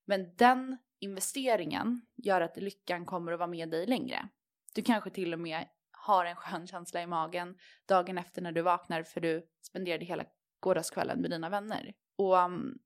Men 0.05 0.35
den 0.35 0.77
investeringen 0.99 2.01
gör 2.15 2.41
att 2.41 2.57
lyckan 2.57 3.05
kommer 3.05 3.31
att 3.31 3.39
vara 3.39 3.49
med 3.49 3.69
dig 3.69 3.85
längre. 3.87 4.29
Du 4.75 4.81
kanske 4.81 5.09
till 5.09 5.33
och 5.33 5.39
med 5.39 5.67
har 5.91 6.25
en 6.25 6.35
skön 6.35 6.67
känsla 6.67 7.01
i 7.01 7.07
magen 7.07 7.57
dagen 7.87 8.17
efter 8.17 8.41
när 8.41 8.51
du 8.51 8.61
vaknar 8.61 9.03
för 9.03 9.21
du 9.21 9.47
spenderade 9.61 10.05
hela 10.05 10.25
gårdagskvällen 10.59 11.21
med 11.21 11.31
dina 11.31 11.49
vänner. 11.49 11.93
Och 12.17 12.37
um, 12.37 12.79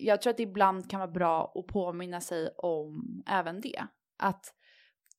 jag 0.00 0.22
tror 0.22 0.30
att 0.30 0.36
det 0.36 0.42
ibland 0.42 0.90
kan 0.90 1.00
vara 1.00 1.10
bra 1.10 1.52
att 1.54 1.66
påminna 1.66 2.20
sig 2.20 2.50
om 2.58 3.22
även 3.26 3.60
det. 3.60 3.86
Att 4.18 4.54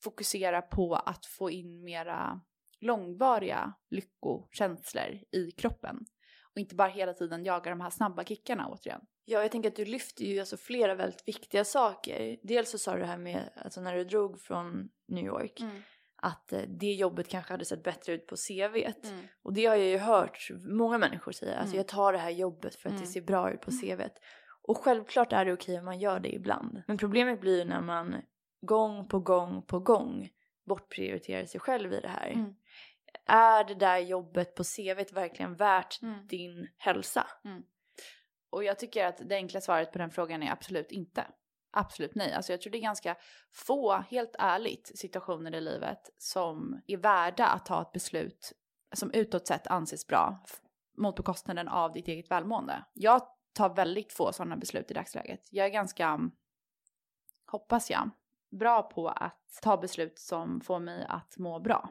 fokusera 0.04 0.62
på 0.62 0.96
att 0.96 1.26
få 1.26 1.52
in 1.52 1.84
mera 1.84 2.42
långvariga 2.82 3.74
lyckokänslor 3.90 5.20
i 5.32 5.52
kroppen. 5.52 6.06
Och 6.54 6.60
inte 6.60 6.76
bara 6.76 6.88
hela 6.90 7.14
tiden 7.14 7.46
jaga 7.46 7.70
de 7.70 7.82
här 7.82 7.90
snabba 7.90 8.24
kickarna 8.24 8.68
återigen. 8.68 9.02
Ja, 9.26 9.42
jag 9.42 9.52
tänker 9.52 9.70
att 9.70 9.76
du 9.76 9.86
lyfter 9.86 10.24
ju 10.26 10.40
alltså 10.40 10.58
flera 10.58 10.96
väldigt 10.96 11.28
viktiga 11.28 11.66
saker. 11.66 12.38
Dels 12.44 12.72
så 12.72 12.78
sa 12.78 12.94
du 12.94 13.00
det 13.00 13.06
här 13.08 13.18
med, 13.18 13.50
alltså 13.56 13.82
när 13.82 13.96
du 13.96 14.04
drog 14.04 14.40
från 14.42 14.90
New 15.08 15.26
York, 15.26 15.60
att 16.22 16.54
eh, 16.54 16.62
det 16.62 16.94
jobbet 16.94 17.28
kanske 17.28 17.54
hade 17.54 17.66
sett 17.66 17.84
bättre 17.84 18.14
ut 18.14 18.28
på 18.28 18.36
CVt. 18.36 19.06
Mm. 19.06 19.28
Och 19.44 19.54
det 19.54 19.66
har 19.66 19.76
jag 19.76 19.88
ju 19.88 19.98
hört 19.98 20.50
många 20.68 20.98
människor 20.98 21.32
säga, 21.32 21.56
alltså 21.56 21.74
Mm. 21.74 21.78
jag 21.78 21.88
tar 21.88 22.14
det 22.14 22.20
här 22.20 22.30
jobbet 22.30 22.76
för 22.76 22.90
att 22.90 22.94
Mm. 22.94 23.02
det 23.06 23.08
ser 23.08 23.22
bra 23.22 23.52
ut 23.52 23.62
på 23.62 23.72
CVt. 23.72 24.14
Och 24.70 24.78
självklart 24.78 25.34
är 25.34 25.46
det 25.46 25.54
okej 25.54 25.80
om 25.80 25.86
man 25.86 26.00
gör 26.00 26.20
det 26.20 26.36
ibland. 26.36 26.84
Men 26.88 26.98
problemet 26.98 27.42
blir 27.42 27.58
ju 27.58 27.66
när 27.66 27.82
man 27.82 28.22
gång 28.62 29.08
på 29.08 29.20
gång 29.20 29.62
på 29.62 29.80
gång 29.80 30.30
bortprioriterar 30.68 31.46
sig 31.46 31.62
själv 31.62 31.94
i 31.94 32.00
det 32.00 32.08
här. 32.08 32.28
Mm. 32.28 32.56
Är 33.26 33.64
det 33.64 33.76
där 33.76 33.98
jobbet 33.98 34.56
på 34.56 34.64
CVt 34.64 35.12
verkligen 35.12 35.56
värt 35.56 36.02
Mm. 36.02 36.28
din 36.28 36.68
hälsa? 36.78 37.28
Och 38.50 38.64
jag 38.64 38.80
tycker 38.80 39.06
att 39.06 39.22
det 39.30 39.36
enkla 39.36 39.62
svaret 39.62 39.92
på 39.92 39.98
den 39.98 40.12
frågan 40.12 40.44
är 40.44 40.52
absolut 40.52 40.92
inte. 40.92 41.28
Absolut 41.72 42.16
nej. 42.16 42.34
Alltså 42.34 42.54
jag 42.54 42.62
tror 42.62 42.72
det 42.72 42.78
är 42.78 42.82
ganska 42.82 43.16
få, 43.54 43.94
helt 43.94 44.36
ärligt, 44.40 44.92
situationer 44.96 45.56
i 45.56 45.62
livet 45.62 46.10
som 46.18 46.82
är 46.88 46.98
värda 46.98 47.48
att 47.48 47.66
ta 47.66 47.82
ett 47.82 47.92
beslut 47.92 48.54
som 48.96 49.12
utåt 49.14 49.48
sett 49.48 49.68
anses 49.68 50.08
bra 50.08 50.44
mot 50.98 51.16
bekostnaden 51.16 51.68
av 51.68 51.94
ditt 51.94 52.08
eget 52.08 52.32
välmående. 52.32 52.86
Jag 52.94 53.22
tar 53.54 53.76
väldigt 53.76 54.14
få 54.14 54.34
sådana 54.34 54.58
beslut 54.58 54.92
i 54.92 54.94
dagsläget. 54.94 55.48
Jag 55.52 55.66
är 55.66 55.70
ganska, 55.70 56.30
hoppas 57.46 57.92
jag, 57.92 58.10
bra 58.52 58.84
på 58.84 59.08
att 59.08 59.60
ta 59.62 59.78
beslut 59.78 60.20
som 60.20 60.62
får 60.62 60.80
mig 60.80 61.06
att 61.10 61.38
må 61.38 61.60
bra 61.60 61.90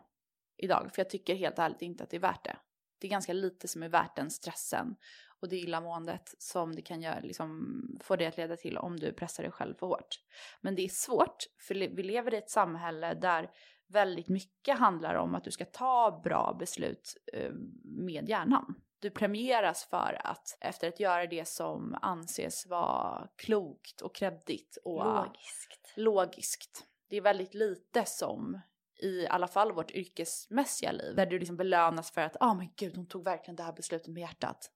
idag. 0.56 0.90
För 0.94 1.02
jag 1.02 1.10
tycker 1.10 1.34
helt 1.34 1.58
ärligt 1.58 1.82
inte 1.82 2.04
att 2.04 2.10
det 2.10 2.16
är 2.16 2.20
värt 2.20 2.44
det. 2.44 2.56
Det 2.98 3.06
är 3.06 3.10
ganska 3.10 3.32
lite 3.32 3.68
som 3.68 3.82
är 3.82 3.88
värt 3.88 4.16
den 4.16 4.30
stressen 4.30 4.96
och 5.40 5.48
det 5.48 5.56
illamåendet 5.56 6.34
som 6.38 6.74
det 6.74 6.82
kan 6.82 7.02
göra, 7.02 7.20
liksom, 7.20 7.74
få 8.02 8.16
det 8.16 8.26
att 8.26 8.36
leda 8.36 8.56
till 8.56 8.78
om 8.78 9.00
du 9.00 9.12
pressar 9.12 9.42
dig 9.42 9.52
själv 9.52 9.74
för 9.74 9.86
hårt. 9.86 10.20
Men 10.60 10.74
det 10.74 10.82
är 10.82 10.88
svårt, 10.88 11.36
för 11.68 11.74
vi 11.74 12.02
lever 12.02 12.34
i 12.34 12.36
ett 12.36 12.50
samhälle 12.50 13.14
där 13.14 13.50
väldigt 13.88 14.28
mycket 14.28 14.78
handlar 14.78 15.14
om 15.14 15.34
att 15.34 15.44
du 15.44 15.50
ska 15.50 15.64
ta 15.64 16.20
bra 16.24 16.56
beslut 16.58 17.16
eh, 17.32 17.52
med 17.84 18.28
hjärnan. 18.28 18.74
Du 19.00 19.10
premieras 19.10 19.84
för 19.84 20.20
att 20.24 20.56
efter 20.60 20.88
att 20.88 21.00
göra 21.00 21.26
det 21.26 21.48
som 21.48 21.98
anses 22.02 22.66
vara 22.66 23.28
klokt 23.36 24.00
och 24.00 24.14
kreddigt 24.14 24.78
och 24.84 25.04
Logiskt. 25.04 25.92
logiskt. 25.96 26.86
Det 27.08 27.16
är 27.16 27.20
väldigt 27.20 27.54
lite 27.54 28.04
som 28.04 28.60
i 29.00 29.26
alla 29.26 29.48
fall 29.48 29.72
vårt 29.72 29.90
yrkesmässiga 29.90 30.92
liv 30.92 31.16
där 31.16 31.26
du 31.26 31.38
liksom 31.38 31.56
belönas 31.56 32.10
för 32.10 32.20
att 32.20 32.36
ja 32.40 32.46
ah, 32.46 32.54
men 32.54 32.72
gud 32.76 32.96
hon 32.96 33.06
tog 33.06 33.24
verkligen 33.24 33.56
det 33.56 33.62
här 33.62 33.72
beslutet 33.72 34.08
med 34.08 34.20
hjärtat. 34.20 34.70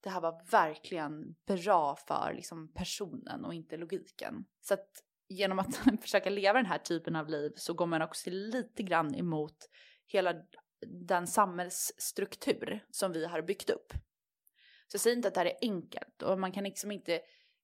Det 0.00 0.10
här 0.10 0.20
var 0.20 0.50
verkligen 0.50 1.34
bra 1.46 1.96
för 1.96 2.32
liksom 2.36 2.72
personen 2.72 3.44
och 3.44 3.54
inte 3.54 3.76
logiken. 3.76 4.44
Så 4.60 4.74
att 4.74 4.88
genom 5.28 5.58
att 5.58 5.76
försöka 6.02 6.30
leva 6.30 6.58
den 6.58 6.66
här 6.66 6.78
typen 6.78 7.16
av 7.16 7.28
liv 7.28 7.52
så 7.56 7.74
går 7.74 7.86
man 7.86 8.02
också 8.02 8.30
lite 8.30 8.82
grann 8.82 9.14
emot 9.14 9.56
hela 10.06 10.34
den 10.86 11.26
samhällsstruktur 11.26 12.86
som 12.90 13.12
vi 13.12 13.26
har 13.26 13.42
byggt 13.42 13.70
upp. 13.70 13.92
Så 14.88 14.94
jag 14.94 15.00
säger 15.00 15.16
inte 15.16 15.28
att 15.28 15.34
det 15.34 15.40
här 15.40 15.46
är 15.46 15.58
enkelt 15.60 16.22
och 16.22 16.38
man 16.38 16.52
kan 16.52 16.64
liksom 16.64 16.90
inte 16.90 17.20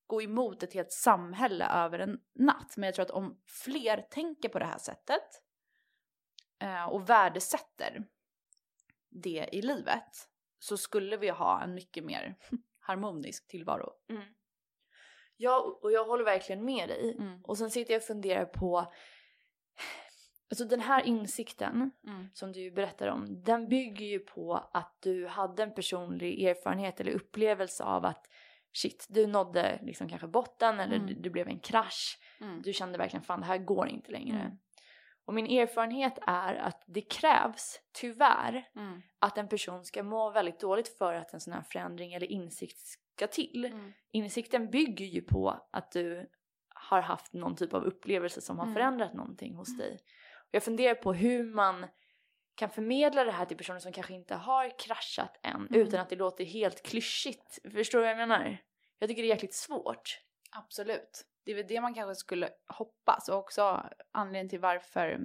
gå 0.07 0.23
emot 0.23 0.63
ett 0.63 0.75
helt 0.75 0.93
samhälle 0.93 1.69
över 1.69 1.99
en 1.99 2.21
natt. 2.35 2.77
Men 2.77 2.87
jag 2.87 2.95
tror 2.95 3.05
att 3.05 3.11
om 3.11 3.43
fler 3.47 4.07
tänker 4.11 4.49
på 4.49 4.59
det 4.59 4.65
här 4.65 4.79
sättet 4.79 5.43
eh, 6.63 6.85
och 6.85 7.11
värdesätter 7.11 8.05
det 9.09 9.49
i 9.53 9.63
livet 9.63 10.29
så 10.59 10.77
skulle 10.77 11.17
vi 11.17 11.29
ha 11.29 11.63
en 11.63 11.75
mycket 11.75 12.05
mer 12.05 12.37
harmonisk 12.79 13.49
tillvaro. 13.49 13.93
Mm. 14.09 14.23
Ja, 15.37 15.79
och 15.83 15.93
jag 15.93 16.05
håller 16.05 16.25
verkligen 16.25 16.65
med 16.65 16.89
dig. 16.89 17.17
Mm. 17.19 17.45
Och 17.45 17.59
sen 17.59 17.71
sitter 17.71 17.93
jag 17.95 18.01
och 18.01 18.07
funderar 18.07 18.45
på 18.45 18.93
Alltså 20.51 20.65
den 20.65 20.81
här 20.81 21.03
insikten 21.03 21.91
Mm. 22.07 22.29
som 22.35 22.53
du 22.53 22.71
berättar 22.71 23.09
om, 23.09 23.43
den 23.45 23.69
bygger 23.69 24.07
ju 24.07 24.19
på 24.19 24.55
att 24.73 24.97
du 25.01 25.27
hade 25.27 25.63
en 25.63 25.75
personlig 25.75 26.43
erfarenhet 26.45 27.01
eller 27.01 27.13
upplevelse 27.13 27.85
av 27.85 28.05
att 28.05 28.27
shit, 28.73 29.07
du 29.11 29.27
nådde 29.27 29.79
liksom 29.83 30.09
kanske 30.09 30.27
botten 30.27 30.81
eller 30.81 30.97
Mm. 30.97 31.07
det, 31.07 31.15
det 31.15 31.31
blev 31.31 31.49
en 31.49 31.59
krasch. 31.61 32.19
Mm. 32.41 32.63
Du 32.63 32.73
kände 32.73 32.99
verkligen 32.99 33.23
fan 33.25 33.41
det 33.41 33.47
här 33.47 33.59
går 33.59 33.89
inte 33.89 34.13
längre. 34.13 34.39
Mm. 34.39 34.59
Och 35.25 35.35
min 35.35 35.47
erfarenhet 35.47 36.19
är 36.27 36.55
att 36.55 36.83
det 36.87 37.01
krävs 37.01 37.81
tyvärr 37.93 38.69
Mm. 38.77 39.03
att 39.19 39.39
en 39.39 39.49
person 39.49 39.85
ska 39.85 40.03
må 40.03 40.31
väldigt 40.31 40.61
dåligt 40.61 40.89
för 40.99 41.15
att 41.15 41.35
en 41.35 41.41
sån 41.41 41.53
här 41.53 41.63
förändring 41.63 42.13
eller 42.15 42.27
insikt 42.33 42.79
ska 42.79 43.27
till. 43.27 43.65
Mm. 43.65 43.93
Insikten 44.11 44.71
bygger 44.71 45.07
ju 45.07 45.23
på 45.23 45.69
att 45.73 45.93
du 45.93 46.31
har 46.75 47.01
haft 47.01 47.33
någon 47.33 47.57
typ 47.57 47.75
av 47.75 47.83
upplevelse 47.85 48.41
som 48.41 48.59
har 48.59 48.67
förändrat 48.75 49.15
någonting 49.15 49.55
hos 49.55 49.77
dig. 49.79 49.99
Jag 50.51 50.63
funderar 50.63 50.95
på 50.95 51.13
hur 51.13 51.45
man 51.45 51.87
kan 52.55 52.71
förmedla 52.71 53.25
det 53.25 53.33
här 53.33 53.45
till 53.45 53.57
personer 53.57 53.79
som 53.79 53.93
kanske 53.93 54.15
inte 54.15 54.35
har 54.35 54.79
kraschat 54.79 55.41
än 55.43 55.67
Mm. 55.67 55.81
utan 55.81 56.01
att 56.01 56.09
det 56.09 56.17
låter 56.17 56.45
helt 56.45 56.83
klyschigt. 56.83 57.59
Förstår 57.73 57.99
du 57.99 58.03
vad 58.03 58.11
jag 58.11 58.19
menar? 58.29 58.59
Jag 58.99 59.09
tycker 59.09 59.23
det 59.23 59.29
är 59.29 59.35
jäkligt 59.35 59.55
svårt. 59.55 60.21
Absolut. 60.51 61.27
Det 61.45 61.51
är 61.51 61.55
väl 61.55 61.67
det 61.69 61.81
man 61.81 61.95
kanske 61.95 62.15
skulle 62.15 62.51
hoppas 62.69 63.29
och 63.29 63.37
också 63.39 63.91
anledningen 64.13 64.49
till 64.49 64.61
varför 64.61 65.21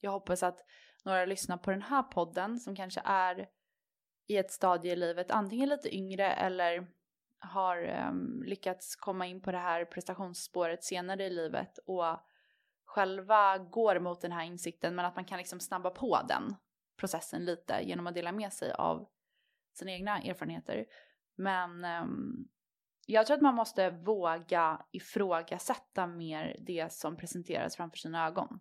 jag 0.00 0.10
hoppas 0.10 0.42
att 0.42 0.58
några 1.04 1.24
lyssnar 1.24 1.56
på 1.56 1.70
den 1.70 1.82
här 1.82 2.02
podden 2.02 2.60
som 2.60 2.76
kanske 2.76 3.00
är 3.04 3.48
i 4.28 4.36
ett 4.36 4.50
stadie 4.50 4.92
i 4.92 4.96
livet, 4.96 5.30
antingen 5.30 5.68
lite 5.68 5.96
yngre 5.96 6.32
eller 6.32 6.86
har 7.38 7.82
em, 7.82 8.42
lyckats 8.46 8.96
komma 8.96 9.26
in 9.26 9.42
på 9.42 9.52
det 9.52 9.58
här 9.58 9.84
prestationsspåret 9.84 10.84
senare 10.84 11.24
i 11.24 11.30
livet 11.30 11.78
och 11.86 12.04
själva 12.96 13.58
går 13.58 13.98
mot 13.98 14.20
den 14.20 14.32
här 14.32 14.44
insikten 14.44 14.94
men 14.94 15.04
att 15.04 15.16
man 15.16 15.24
kan 15.24 15.38
liksom 15.38 15.60
snabba 15.60 15.90
på 15.90 16.20
den 16.28 16.56
processen 16.96 17.44
lite 17.44 17.80
genom 17.82 18.06
att 18.06 18.14
dela 18.14 18.32
med 18.32 18.52
sig 18.52 18.72
av 18.72 19.08
sina 19.74 19.90
egna 19.90 20.22
erfarenheter. 20.22 20.86
Men 21.34 21.84
ehm, 21.84 22.48
jag 23.06 23.26
tror 23.26 23.36
att 23.36 23.42
man 23.42 23.54
måste 23.54 23.90
våga 23.90 24.84
ifrågasätta 24.92 26.06
mer 26.06 26.56
det 26.60 26.92
som 26.92 27.16
presenteras 27.16 27.76
framför 27.76 27.98
sina 27.98 28.26
ögon. 28.26 28.60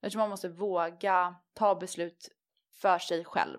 Jag 0.00 0.12
tror 0.12 0.20
man 0.20 0.30
måste 0.30 0.48
våga 0.48 1.36
ta 1.52 1.74
beslut 1.74 2.28
för 2.80 2.98
sig 2.98 3.24
själv. 3.24 3.58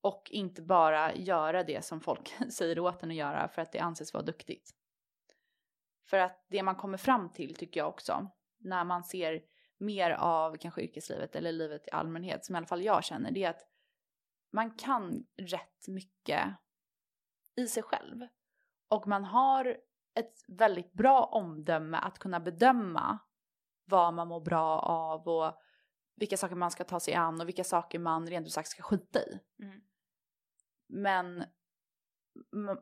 Och 0.00 0.28
inte 0.30 0.62
bara 0.62 1.14
göra 1.14 1.64
det 1.64 1.84
som 1.84 2.00
folk 2.00 2.34
säger 2.52 2.78
åt 2.78 3.02
en 3.02 3.10
att 3.10 3.16
göra 3.16 3.48
för 3.48 3.62
att 3.62 3.72
det 3.72 3.78
anses 3.78 4.14
vara 4.14 4.24
duktigt. 4.24 4.70
För 6.06 6.18
att 6.18 6.44
det 6.48 6.62
man 6.62 6.76
kommer 6.76 6.98
fram 6.98 7.32
till 7.32 7.54
tycker 7.54 7.80
jag 7.80 7.88
också, 7.88 8.30
när 8.60 8.84
man 8.84 9.04
ser 9.04 9.42
mer 9.78 10.10
av 10.10 10.56
kanske 10.56 10.82
yrkeslivet 10.82 11.36
eller 11.36 11.52
livet 11.52 11.88
i 11.88 11.90
allmänhet, 11.90 12.44
som 12.44 12.54
i 12.54 12.58
alla 12.58 12.66
fall 12.66 12.82
jag 12.82 13.04
känner, 13.04 13.30
det 13.30 13.44
är 13.44 13.50
att 13.50 13.66
man 14.52 14.70
kan 14.70 15.26
rätt 15.36 15.88
mycket 15.88 16.48
i 17.56 17.66
sig 17.66 17.82
själv. 17.82 18.26
Och 18.88 19.06
man 19.06 19.24
har 19.24 19.76
ett 20.14 20.44
väldigt 20.48 20.92
bra 20.92 21.24
omdöme 21.24 21.98
att 21.98 22.18
kunna 22.18 22.40
bedöma 22.40 23.18
vad 23.84 24.14
man 24.14 24.28
mår 24.28 24.40
bra 24.40 24.78
av 24.78 25.28
och 25.28 25.60
vilka 26.14 26.36
saker 26.36 26.56
man 26.56 26.70
ska 26.70 26.84
ta 26.84 27.00
sig 27.00 27.14
an 27.14 27.40
och 27.40 27.48
vilka 27.48 27.64
saker 27.64 27.98
man 27.98 28.26
rent 28.26 28.46
ut 28.46 28.52
sagt 28.52 28.68
ska 28.68 28.82
skita 28.82 29.20
i. 29.22 29.40
Mm. 29.62 29.80
Men 30.86 31.44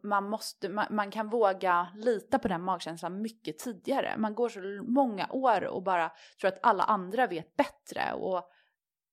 man, 0.02 0.30
måste, 0.30 0.68
man, 0.68 0.86
man 0.90 1.10
kan 1.10 1.28
våga 1.28 1.88
lita 1.96 2.38
på 2.38 2.48
den 2.48 2.62
magkänslan 2.62 3.22
mycket 3.22 3.58
tidigare. 3.58 4.14
Man 4.18 4.34
går 4.34 4.48
så 4.48 4.60
många 4.82 5.28
år 5.30 5.64
och 5.64 5.82
bara 5.82 6.12
tror 6.40 6.48
att 6.48 6.58
alla 6.62 6.84
andra 6.84 7.26
vet 7.26 7.56
bättre 7.56 8.12
och 8.12 8.50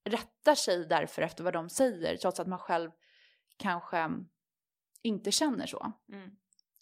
rättar 0.05 0.55
sig 0.55 0.86
därför 0.86 1.21
efter 1.21 1.43
vad 1.43 1.53
de 1.53 1.69
säger 1.69 2.17
trots 2.17 2.39
att 2.39 2.47
man 2.47 2.59
själv 2.59 2.91
kanske 3.57 4.09
inte 5.01 5.31
känner 5.31 5.65
så. 5.65 5.91
Mm. 6.13 6.29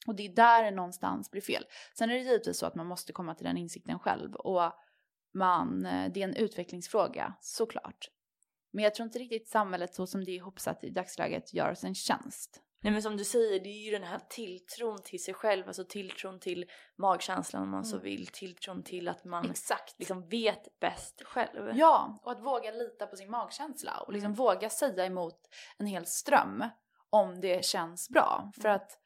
Och 0.07 0.15
det 0.15 0.25
är 0.25 0.35
där 0.35 0.63
det 0.63 0.71
någonstans 0.71 1.31
blir 1.31 1.41
fel. 1.41 1.65
Sen 1.97 2.09
är 2.09 2.13
det 2.13 2.21
givetvis 2.21 2.57
så 2.57 2.65
att 2.65 2.75
man 2.75 2.87
måste 2.87 3.13
komma 3.13 3.35
till 3.35 3.45
den 3.45 3.57
insikten 3.57 3.99
själv 3.99 4.35
och 4.35 4.71
man, 5.33 5.85
eh, 5.85 6.11
det 6.13 6.21
är 6.21 6.27
en 6.27 6.35
utvecklingsfråga 6.35 7.33
såklart. 7.41 8.09
Men 8.71 8.83
jag 8.83 8.95
tror 8.95 9.05
inte 9.05 9.19
riktigt 9.19 9.47
samhället 9.47 9.95
så 9.95 10.07
som 10.07 10.23
det 10.25 10.31
är 10.31 10.35
ihopsatt 10.35 10.83
i 10.83 10.89
dagsläget 10.89 11.53
gör 11.53 11.71
oss 11.71 11.83
en 11.83 11.95
tjänst. 11.95 12.61
Nej 12.83 12.93
men 12.93 13.01
som 13.01 13.17
du 13.17 13.23
säger, 13.23 13.59
det 13.59 13.69
är 13.69 13.85
ju 13.85 13.91
den 13.91 14.03
här 14.03 14.19
tilltron 14.29 15.01
till 15.03 15.23
sig 15.23 15.33
själv, 15.33 15.67
alltså 15.67 15.83
tilltron 15.83 16.39
till 16.39 16.65
magkänslan 16.97 17.63
om 17.63 17.69
man 17.69 17.85
så 17.85 17.95
Mm. 17.95 18.03
vill, 18.03 18.27
tilltron 18.27 18.83
till 18.83 19.07
att 19.07 19.25
man 19.25 19.49
Exakt. 19.49 19.95
liksom 19.99 20.27
vet 20.29 20.79
bäst 20.79 21.21
själv. 21.25 21.71
Ja, 21.77 22.19
och 22.23 22.31
att 22.31 22.39
våga 22.43 22.71
lita 22.71 23.07
på 23.07 23.15
sin 23.15 23.31
magkänsla 23.31 23.97
och 24.07 24.13
liksom 24.13 24.33
våga 24.33 24.69
säga 24.69 25.05
emot 25.05 25.39
en 25.77 25.85
hel 25.85 26.05
ström 26.05 26.63
om 27.09 27.41
det 27.41 27.65
känns 27.65 28.09
bra. 28.09 28.51
För 28.55 28.69
Mm. 28.69 28.75
att 28.75 28.99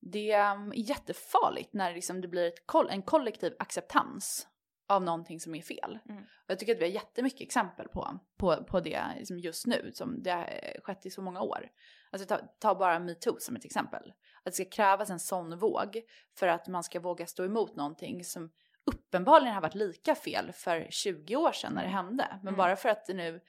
det 0.00 0.30
är 0.32 0.72
jättefarligt 0.74 1.72
när 1.74 1.94
liksom 1.94 2.20
det 2.20 2.28
blir 2.28 2.52
koll- 2.66 2.90
en 2.90 3.02
kollektiv 3.02 3.56
acceptans 3.58 4.46
av 4.88 5.02
någonting 5.02 5.40
som 5.40 5.54
är 5.54 5.62
fel. 5.62 5.98
Mm. 6.08 6.24
Jag 6.46 6.58
tycker 6.58 6.72
att 6.74 6.78
vi 6.80 6.84
har 6.84 6.92
jättemycket 6.92 7.40
exempel 7.40 7.88
på, 7.88 8.18
på, 8.36 8.64
på 8.64 8.80
det 8.80 9.02
liksom 9.18 9.38
just 9.38 9.66
nu, 9.66 9.90
som 9.94 10.22
det 10.22 10.30
har 10.30 10.80
skett 10.82 11.06
i 11.06 11.10
så 11.10 11.22
många 11.22 11.40
år. 11.40 11.68
Alltså 12.10 12.28
ta, 12.28 12.38
ta 12.58 12.74
bara 12.74 12.98
metoo 12.98 13.36
som 13.40 13.56
ett 13.56 13.64
exempel. 13.64 14.12
Att 14.38 14.44
det 14.44 14.52
ska 14.52 14.64
krävas 14.64 15.10
en 15.10 15.20
sån 15.20 15.58
våg 15.58 16.02
för 16.34 16.48
att 16.48 16.68
man 16.68 16.84
ska 16.84 17.00
våga 17.00 17.26
stå 17.26 17.44
emot 17.44 17.76
någonting 17.76 18.24
som 18.24 18.50
uppenbarligen 18.84 19.54
har 19.54 19.62
varit 19.62 19.74
lika 19.74 20.14
fel 20.14 20.52
för 20.52 20.86
20 20.90 21.36
år 21.36 21.52
sedan 21.52 21.72
när 21.72 21.82
det 21.82 21.88
hände. 21.88 22.26
Men 22.30 22.48
Mm. 22.48 22.58
bara 22.58 22.76
för 22.76 22.88
att 22.88 23.06
det 23.06 23.14
nu 23.14 23.40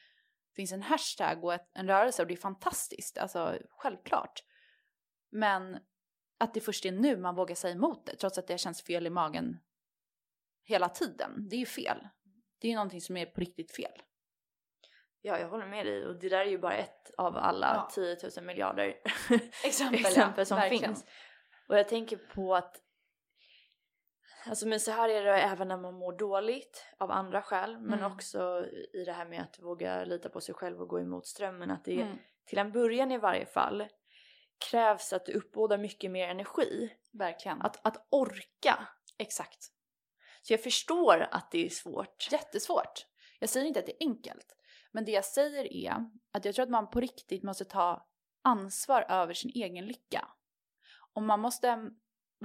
finns 0.55 0.71
en 0.71 0.81
hashtag 0.81 1.43
och 1.43 1.53
ett, 1.53 1.69
en 1.73 1.87
rörelse 1.87 2.21
och 2.21 2.27
det 2.27 2.33
är 2.33 2.37
fantastiskt, 2.37 3.17
alltså 3.17 3.57
självklart. 3.69 4.43
Men 5.31 5.77
att 6.37 6.53
det 6.53 6.61
först 6.61 6.85
är 6.85 6.91
nu 6.91 7.17
man 7.17 7.35
vågar 7.35 7.55
säga 7.55 7.73
emot 7.75 8.05
det, 8.05 8.15
trots 8.15 8.37
att 8.37 8.47
det 8.47 8.57
känns 8.57 8.81
fel 8.81 9.07
i 9.07 9.09
magen 9.09 9.57
hela 10.67 10.89
tiden. 10.89 11.49
Det 11.49 11.55
är 11.55 11.59
ju 11.59 11.65
fel. 11.65 12.07
Det 12.61 12.67
är 12.67 12.69
ju 12.69 12.75
någonting 12.75 13.01
som 13.01 13.17
är 13.17 13.25
på 13.25 13.41
riktigt 13.41 13.71
fel. 13.75 13.91
Ja, 15.21 15.39
jag 15.39 15.49
håller 15.49 15.65
med 15.67 15.85
dig 15.85 16.05
och 16.05 16.19
det 16.19 16.29
där 16.29 16.37
är 16.39 16.45
ju 16.49 16.57
bara 16.57 16.73
ett 16.73 17.11
av 17.17 17.37
alla 17.37 17.67
Ja. 17.75 17.89
10 17.93 18.17
000 18.37 18.45
miljarder 18.45 18.85
Exempel, 19.63 19.99
exempel 19.99 20.45
som 20.45 20.57
verkligen. 20.57 20.95
finns. 20.95 21.05
Och 21.69 21.77
jag 21.77 21.87
tänker 21.87 22.17
på 22.17 22.55
att 22.55 22.83
Alltså 24.45 24.67
men 24.67 24.79
så 24.79 24.91
här 24.91 25.09
är 25.09 25.23
det 25.23 25.41
även 25.41 25.67
när 25.67 25.77
man 25.77 25.93
mår 25.93 26.17
dåligt 26.17 26.85
av 26.97 27.11
andra 27.11 27.41
skäl 27.41 27.77
men 27.79 27.99
Mm. 27.99 28.11
också 28.13 28.65
i 28.93 29.03
det 29.05 29.11
här 29.11 29.25
med 29.25 29.41
att 29.41 29.59
våga 29.59 30.03
lita 30.05 30.29
på 30.29 30.41
sig 30.41 30.55
själv 30.55 30.81
och 30.81 30.87
gå 30.87 30.99
emot 30.99 31.27
strömmen 31.27 31.71
att 31.71 31.85
det 31.85 32.01
Mm, 32.01 32.17
till 32.45 32.57
en 32.57 32.71
början 32.71 33.11
i 33.11 33.17
varje 33.17 33.45
fall 33.45 33.87
krävs 34.71 35.13
att 35.13 35.25
du 35.25 35.31
uppbådar 35.33 35.77
mycket 35.77 36.11
mer 36.11 36.27
energi. 36.29 36.93
verkligen. 37.13 37.61
Att, 37.61 37.85
att 37.87 38.07
orka. 38.11 38.87
Exakt. 39.17 39.67
Så 40.47 40.53
jag 40.53 40.63
förstår 40.63 41.27
att 41.31 41.51
det 41.51 41.65
är 41.65 41.69
svårt. 41.69 42.27
Jättesvårt. 42.31 43.05
Jag 43.39 43.49
säger 43.49 43.65
inte 43.65 43.79
att 43.79 43.85
det 43.85 44.03
är 44.03 44.07
enkelt. 44.07 44.55
Men 44.91 45.05
det 45.05 45.11
jag 45.11 45.25
säger 45.25 45.73
är 45.73 46.05
att 46.31 46.45
jag 46.45 46.55
tror 46.55 46.63
att 46.63 46.69
man 46.69 46.89
på 46.89 46.99
riktigt 46.99 47.43
måste 47.43 47.65
ta 47.65 48.07
ansvar 48.43 49.05
över 49.09 49.33
sin 49.33 49.51
egen 49.55 49.85
lycka. 49.85 50.27
Och 51.13 51.23
man 51.23 51.39
måste 51.39 51.89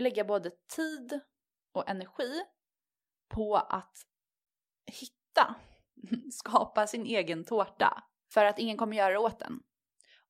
lägga 0.01 0.25
både 0.25 0.51
tid 0.77 1.21
och 1.73 1.89
energi 1.91 2.43
på 3.29 3.57
att 3.57 3.97
hitta 4.87 5.55
skapa 6.33 6.87
sin 6.87 7.07
egen 7.07 7.45
tårta. 7.45 8.05
För 8.33 8.45
att 8.45 8.59
ingen 8.59 8.77
kommer 8.77 8.97
göra 8.97 9.13
det 9.13 9.19
åt 9.19 9.43
en. 9.43 9.63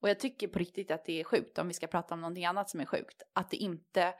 Och 0.01 0.09
jag 0.09 0.21
tycker 0.21 0.49
på 0.49 0.59
riktigt 0.59 0.91
att 0.91 1.05
det 1.05 1.21
är 1.21 1.25
sjukt, 1.25 1.59
om 1.59 1.69
vi 1.69 1.75
ska 1.75 1.87
prata 1.87 2.15
om 2.15 2.21
någonting 2.21 2.47
annat 2.47 2.71
som 2.71 2.81
är 2.81 2.87
sjukt, 2.87 3.23
att 3.33 3.51
det 3.51 3.57
inte 3.57 4.15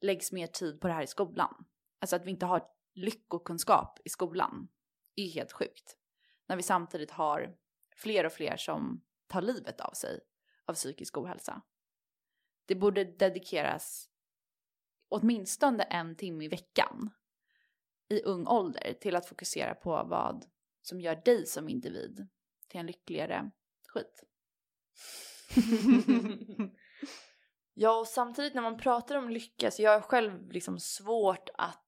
läggs 0.00 0.32
mer 0.32 0.46
tid 0.46 0.80
på 0.80 0.88
det 0.88 0.94
här 0.94 1.02
i 1.02 1.06
skolan. 1.06 1.64
Alltså 2.00 2.16
att 2.16 2.24
vi 2.24 2.30
inte 2.30 2.46
har 2.46 2.77
lyckokunskap 2.98 4.00
i 4.04 4.08
skolan 4.08 4.68
är 5.16 5.28
helt 5.28 5.52
sjukt. 5.52 5.96
När 6.46 6.56
vi 6.56 6.62
samtidigt 6.62 7.10
har 7.10 7.56
fler 7.96 8.26
och 8.26 8.32
fler 8.32 8.56
som 8.56 9.04
tar 9.26 9.42
livet 9.42 9.80
av 9.80 9.92
sig 9.92 10.20
av 10.64 10.74
psykisk 10.74 11.18
ohälsa. 11.18 11.62
Det 12.66 12.74
borde 12.74 13.04
dedikeras 13.04 14.10
åtminstone 15.08 15.82
en 15.82 16.16
timme 16.16 16.44
i 16.44 16.48
veckan 16.48 17.10
i 18.08 18.22
ung 18.22 18.46
ålder 18.46 18.92
till 19.00 19.16
att 19.16 19.26
fokusera 19.26 19.74
på 19.74 19.90
vad 19.90 20.44
som 20.82 21.00
gör 21.00 21.22
dig 21.24 21.46
som 21.46 21.68
individ 21.68 22.28
till 22.68 22.80
en 22.80 22.86
lyckligare 22.86 23.50
skit. 23.86 24.24
ja, 27.74 27.98
och 27.98 28.06
samtidigt 28.06 28.54
när 28.54 28.62
man 28.62 28.78
pratar 28.78 29.16
om 29.16 29.30
lycka 29.30 29.70
så 29.70 29.82
jag 29.82 29.90
har 29.90 30.00
själv 30.00 30.52
liksom 30.52 30.80
svårt 30.80 31.48
att 31.54 31.87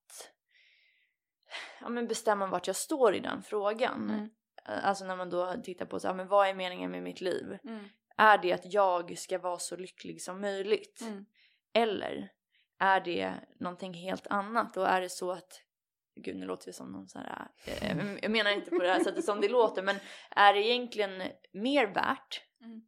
ja, 1.81 1.89
men 1.89 2.09
bestämma 2.09 2.47
vart 2.47 2.67
jag 2.67 2.77
står 2.77 3.15
i 3.15 3.21
den 3.21 3.43
frågan. 3.43 4.11
Mm. 4.11 4.31
Alltså 4.65 5.05
när 5.05 5.17
man 5.17 5.31
då 5.31 5.55
tittar 5.65 5.87
på 5.87 6.01
så 6.01 6.09
här, 6.09 6.15
men 6.15 6.29
vad 6.29 6.49
är 6.49 6.55
meningen 6.55 6.91
med 6.91 7.03
mitt 7.03 7.21
liv? 7.21 7.59
Mm. 7.65 7.85
Är 8.17 8.39
det 8.39 8.53
att 8.53 8.73
jag 8.73 9.19
ska 9.19 9.39
vara 9.39 9.59
så 9.59 9.77
lycklig 9.77 10.23
som 10.23 10.41
möjligt? 10.41 11.01
Mm. 11.01 11.27
Eller 11.73 12.33
är 12.79 13.01
det 13.01 13.35
någonting 13.61 13.95
helt 13.95 14.27
annat? 14.27 14.77
Och 14.77 14.89
är 14.89 15.01
det 15.01 15.09
så 15.09 15.33
att 15.33 15.63
Gud 16.15 16.37
nu 16.37 16.47
låter 16.47 16.67
det 16.67 16.73
som 16.73 16.93
någon 16.93 17.09
sån 17.09 17.23
här, 17.23 17.49
eh, 17.65 18.17
jag 18.23 18.31
menar 18.31 18.51
inte 18.51 18.71
på 18.71 18.83
det 18.83 18.89
här 18.89 19.05
sättet 19.05 19.25
som 19.25 19.41
det 19.41 19.49
låter 19.49 19.83
men 19.83 19.97
är 20.31 20.55
det 20.55 20.67
egentligen 20.67 21.23
mer 21.53 21.87
värt 21.87 22.43
mm. 22.61 22.83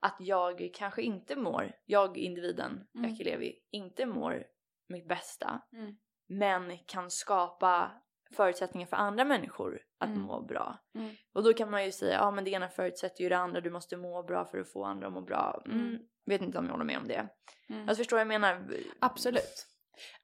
att 0.00 0.16
jag 0.18 0.70
kanske 0.74 1.02
inte 1.02 1.36
mår, 1.36 1.72
jag 1.84 2.18
individen, 2.18 2.86
mm. 2.94 3.10
Jackie 3.10 3.24
Levi, 3.24 3.58
inte 3.70 4.06
mår 4.06 4.44
mitt 4.88 5.08
bästa 5.08 5.62
mm. 5.72 5.96
Men 6.28 6.78
kan 6.86 7.10
skapa 7.10 7.90
förutsättningar 8.36 8.86
för 8.86 8.96
andra 8.96 9.24
människor 9.24 9.80
att 9.98 10.08
mm. 10.08 10.22
må 10.22 10.40
bra. 10.42 10.78
Mm. 10.94 11.14
Och 11.32 11.42
då 11.42 11.52
kan 11.52 11.70
man 11.70 11.84
ju 11.84 11.92
säga, 11.92 12.14
ja 12.14 12.30
men 12.30 12.44
det 12.44 12.50
ena 12.50 12.68
förutsätter 12.68 13.22
ju 13.22 13.28
det 13.28 13.38
andra, 13.38 13.60
du 13.60 13.70
måste 13.70 13.96
må 13.96 14.22
bra 14.22 14.44
för 14.44 14.58
att 14.58 14.72
få 14.72 14.84
andra 14.84 15.06
att 15.06 15.12
må 15.12 15.20
bra. 15.20 15.62
Mm. 15.66 15.78
mm. 15.80 16.02
Vet 16.26 16.42
inte 16.42 16.58
om 16.58 16.64
jag 16.64 16.72
håller 16.72 16.84
med 16.84 16.98
om 16.98 17.08
det. 17.08 17.28
Mm. 17.68 17.88
Alltså 17.88 18.00
förstår 18.00 18.16
vad 18.16 18.20
jag 18.20 18.28
menar? 18.40 18.66
Absolut. 19.00 19.66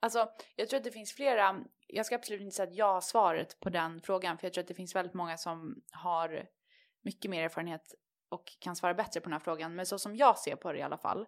Alltså 0.01 0.29
jag 0.57 0.69
tror 0.69 0.79
att 0.79 0.85
det 0.85 0.91
finns 0.91 1.13
flera, 1.13 1.65
jag 1.87 2.07
ska 2.07 2.15
absolut 2.15 2.41
inte 2.41 2.57
säga 2.57 2.69
att 2.69 2.75
jag 2.75 2.93
har 2.93 3.01
svaret 3.01 3.61
på 3.61 3.71
den 3.71 4.01
frågan 4.01 4.39
för 4.39 4.47
jag 4.47 4.53
tror 4.53 4.63
att 4.63 4.69
det 4.69 4.75
finns 4.75 4.97
väldigt 4.97 5.15
många 5.15 5.37
som 5.37 5.83
har 5.93 6.47
mycket 7.03 7.31
mer 7.31 7.45
erfarenhet 7.45 7.95
och 8.29 8.45
kan 8.59 8.77
svara 8.77 8.95
bättre 8.95 9.21
på 9.21 9.25
den 9.25 9.33
här 9.33 9.41
frågan. 9.41 9.75
Men 9.75 9.87
så 9.87 9.99
som 9.99 10.17
jag 10.17 10.39
ser 10.39 10.57
på 10.57 10.73
det 10.73 10.79
i 10.79 10.83
alla 10.83 10.99
fall, 10.99 11.27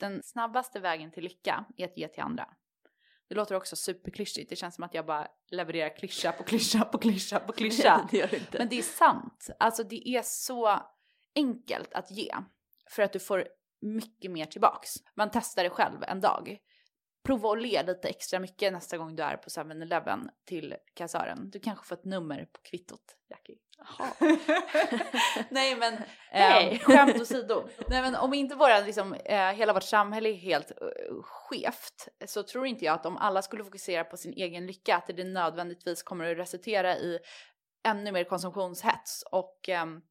den 0.00 0.22
snabbaste 0.22 0.80
vägen 0.80 1.10
till 1.10 1.24
lycka 1.24 1.64
är 1.76 1.84
att 1.84 1.96
ge 1.96 2.08
till 2.08 2.22
andra. 2.22 2.54
Det 3.28 3.34
låter 3.34 3.54
också 3.54 3.76
superklyschigt, 3.76 4.50
det 4.50 4.56
känns 4.56 4.74
som 4.74 4.84
att 4.84 4.94
jag 4.94 5.06
bara 5.06 5.28
levererar 5.50 5.96
klyscha 5.96 6.32
på 6.32 6.42
klyscha 6.42 6.84
på 6.84 6.98
klyscha 6.98 7.40
på 7.40 7.52
klyscha. 7.52 8.08
det 8.10 8.16
gör 8.16 8.26
det 8.26 8.36
inte. 8.36 8.58
Men 8.58 8.68
det 8.68 8.78
är 8.78 8.82
sant. 8.82 9.50
Alltså 9.58 9.82
det 9.84 10.08
är 10.08 10.22
så 10.22 10.80
enkelt 11.34 11.92
att 11.92 12.10
ge 12.10 12.34
för 12.90 13.02
att 13.02 13.12
du 13.12 13.18
får 13.18 13.48
mycket 13.80 14.30
mer 14.30 14.46
tillbaks. 14.46 14.94
Man 15.14 15.30
testar 15.32 15.64
det 15.64 15.70
själv 15.70 16.02
en 16.02 16.20
dag. 16.20 16.58
Prova 17.24 17.52
att 17.52 17.62
le 17.62 17.82
lite 17.82 18.08
extra 18.08 18.38
mycket 18.38 18.72
nästa 18.72 18.98
gång 18.98 19.16
du 19.16 19.22
är 19.22 19.36
på 19.36 19.48
7-Eleven 19.48 20.30
till 20.44 20.74
kassören. 20.94 21.50
Du 21.50 21.60
kanske 21.60 21.86
får 21.86 21.96
ett 21.96 22.04
nummer 22.04 22.44
på 22.52 22.60
kvittot, 22.62 23.16
Jackie. 23.28 23.58
Nej 25.48 25.76
men 25.76 25.94
eh, 26.30 26.78
skämt 26.78 27.20
åsido. 27.20 27.68
Nej 27.88 28.02
men 28.02 28.14
om 28.14 28.34
inte 28.34 28.54
våra, 28.54 28.80
liksom, 28.80 29.14
eh, 29.14 29.52
hela 29.52 29.72
vårt 29.72 29.82
samhälle 29.82 30.28
är 30.28 30.34
helt 30.34 30.72
uh, 30.82 31.22
skevt 31.22 32.08
så 32.26 32.42
tror 32.42 32.66
inte 32.66 32.84
jag 32.84 32.94
att 32.94 33.06
om 33.06 33.16
alla 33.16 33.42
skulle 33.42 33.64
fokusera 33.64 34.04
på 34.04 34.16
sin 34.16 34.32
egen 34.32 34.66
lycka 34.66 34.96
att 34.96 35.06
det 35.06 35.24
nödvändigtvis 35.24 36.02
kommer 36.02 36.32
att 36.32 36.38
resultera 36.38 36.96
i 36.96 37.18
ännu 37.84 38.12
mer 38.12 38.24
konsumtionshets 38.24 39.24
och 39.30 39.68
um, 39.82 40.02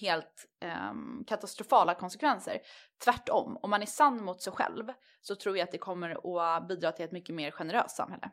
helt 0.00 0.46
um, 0.90 1.24
katastrofala 1.26 1.94
konsekvenser. 1.94 2.58
Tvärtom, 3.04 3.58
om 3.62 3.70
man 3.70 3.82
är 3.82 3.86
sann 3.86 4.24
mot 4.24 4.42
sig 4.42 4.52
själv 4.52 4.84
så 5.20 5.34
tror 5.34 5.58
jag 5.58 5.64
att 5.64 5.72
det 5.72 5.78
kommer 5.78 6.10
att 6.56 6.68
bidra 6.68 6.92
till 6.92 7.04
ett 7.04 7.12
mycket 7.12 7.34
mer 7.34 7.50
generöst 7.50 7.96
samhälle. 7.96 8.30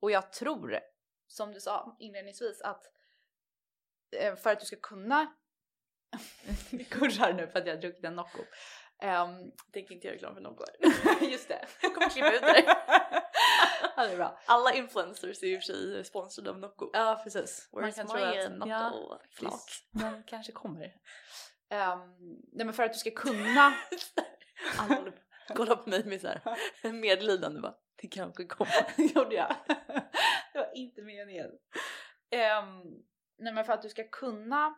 Och 0.00 0.10
jag 0.10 0.32
tror, 0.32 0.78
som 1.28 1.52
du 1.52 1.60
sa 1.60 1.96
inledningsvis, 1.98 2.60
att 2.62 2.82
Eh, 2.82 3.01
för 4.42 4.50
att 4.50 4.60
du 4.60 4.66
ska 4.66 4.76
kunna 4.76 5.26
det 6.70 6.84
kurrar 6.84 7.32
nu 7.32 7.46
för 7.46 7.58
att 7.58 7.66
jag 7.66 7.74
har 7.74 7.80
druckit 7.80 8.04
en 8.04 8.16
Nocco. 8.16 8.38
Um, 9.02 9.52
Tänker 9.72 9.94
inte 9.94 10.06
göra 10.06 10.14
reklam 10.14 10.34
för 10.34 10.40
Nocco 10.42 10.64
Just 11.20 11.48
det. 11.48 11.66
Jag 11.82 11.94
kommer 11.94 12.10
klippa 12.10 12.32
ut 12.32 12.40
det. 12.40 12.64
ja, 13.96 14.06
det 14.06 14.12
är 14.12 14.16
bra. 14.16 14.40
Alla 14.46 14.72
influencers 14.72 15.42
är 15.42 15.56
och 15.56 15.62
för 15.62 15.72
sig 15.72 16.04
sponsrade 16.04 16.50
av 16.50 16.58
Nocco. 16.58 16.90
Ja 16.92 17.20
precis. 17.24 17.68
Where's 17.72 17.80
Man 17.80 17.92
kan 17.92 18.06
tro 18.06 18.16
att 18.16 18.52
Nocco 18.52 18.70
ja, 18.70 19.20
flak. 19.30 19.70
Men 19.90 20.22
kanske 20.22 20.52
kommer. 20.52 20.84
Um, 20.84 22.16
nej 22.52 22.66
men 22.66 22.72
för 22.72 22.82
att 22.82 22.92
du 22.92 22.98
ska 22.98 23.10
kunna. 23.10 23.74
Alla 24.78 25.12
kolla 25.54 25.76
på 25.76 25.90
mig 25.90 26.04
med 26.04 26.20
så 26.20 26.28
här 26.28 26.92
medlidande 26.92 27.60
bara. 27.60 27.74
Det 28.02 28.08
kanske 28.08 28.44
kommer. 28.44 29.14
Gjorde 29.14 29.34
jag. 29.34 29.56
det 30.52 30.58
var 30.58 30.70
inte 30.74 31.02
meningen. 31.02 31.50
Um, 32.32 33.04
Nej 33.42 33.52
men 33.52 33.64
för 33.64 33.72
att 33.72 33.82
du 33.82 33.88
ska 33.88 34.04
kunna, 34.08 34.74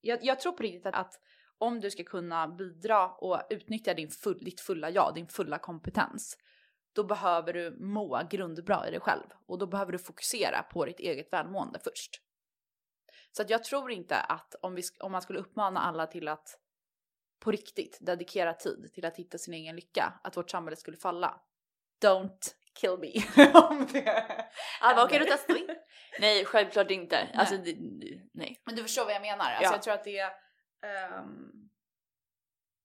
jag, 0.00 0.24
jag 0.24 0.40
tror 0.40 0.52
på 0.52 0.62
riktigt 0.62 0.86
att, 0.86 0.94
att, 0.94 1.20
om 1.58 1.80
du 1.80 1.90
ska 1.90 2.04
kunna 2.04 2.48
bidra 2.48 3.08
och 3.08 3.42
utnyttja 3.50 3.94
din 3.94 4.10
full, 4.10 4.38
ditt 4.38 4.60
fulla 4.60 4.90
jag, 4.90 5.14
din 5.14 5.28
fulla 5.28 5.58
kompetens, 5.58 6.38
då 6.92 7.04
behöver 7.04 7.52
du 7.52 7.76
må 7.80 8.22
grundbra 8.30 8.88
i 8.88 8.90
dig 8.90 9.00
själv 9.00 9.26
och 9.46 9.58
då 9.58 9.66
behöver 9.66 9.92
du 9.92 9.98
fokusera 9.98 10.62
på 10.62 10.84
ditt 10.84 11.00
eget 11.00 11.32
välmående 11.32 11.78
först. 11.84 12.22
Så 13.32 13.42
att 13.42 13.50
jag 13.50 13.64
tror 13.64 13.90
inte 13.90 14.16
att 14.16 14.54
om, 14.62 14.74
vi, 14.74 14.82
om 15.00 15.12
man 15.12 15.22
skulle 15.22 15.38
uppmana 15.38 15.80
alla 15.80 16.06
till 16.06 16.28
att 16.28 16.60
på 17.40 17.50
riktigt 17.50 17.98
dedikera 18.00 18.54
tid 18.54 18.90
till 18.94 19.04
att 19.04 19.16
hitta 19.16 19.38
sin 19.38 19.54
egen 19.54 19.76
lycka, 19.76 20.20
att 20.24 20.36
vårt 20.36 20.50
samhälle 20.50 20.76
skulle 20.76 20.96
falla. 20.96 21.40
Don't 22.04 22.54
kill 22.80 22.98
me. 22.98 23.12
ah, 24.80 24.94
vad 24.96 25.10
kan 25.10 25.18
du 25.18 25.24
testa 25.24 25.58
in? 25.58 25.68
Nej, 26.20 26.44
självklart 26.44 26.90
inte. 26.90 27.16
Nej. 27.16 27.34
Alltså, 27.34 27.56
det, 27.56 27.76
nej. 28.32 28.62
Men 28.64 28.74
du 28.74 28.82
förstår 28.82 29.04
vad 29.04 29.14
jag 29.14 29.22
menar. 29.22 29.44
Alltså, 29.44 29.64
ja. 29.64 29.72
Jag 29.72 29.82
tror 29.82 29.94
att 29.94 30.04
det 30.04 30.18
är, 30.18 30.30
um, 31.20 31.70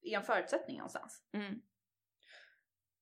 är 0.01 0.17
en 0.17 0.23
förutsättning 0.23 0.77
någonstans. 0.77 1.23
Mm. 1.33 1.61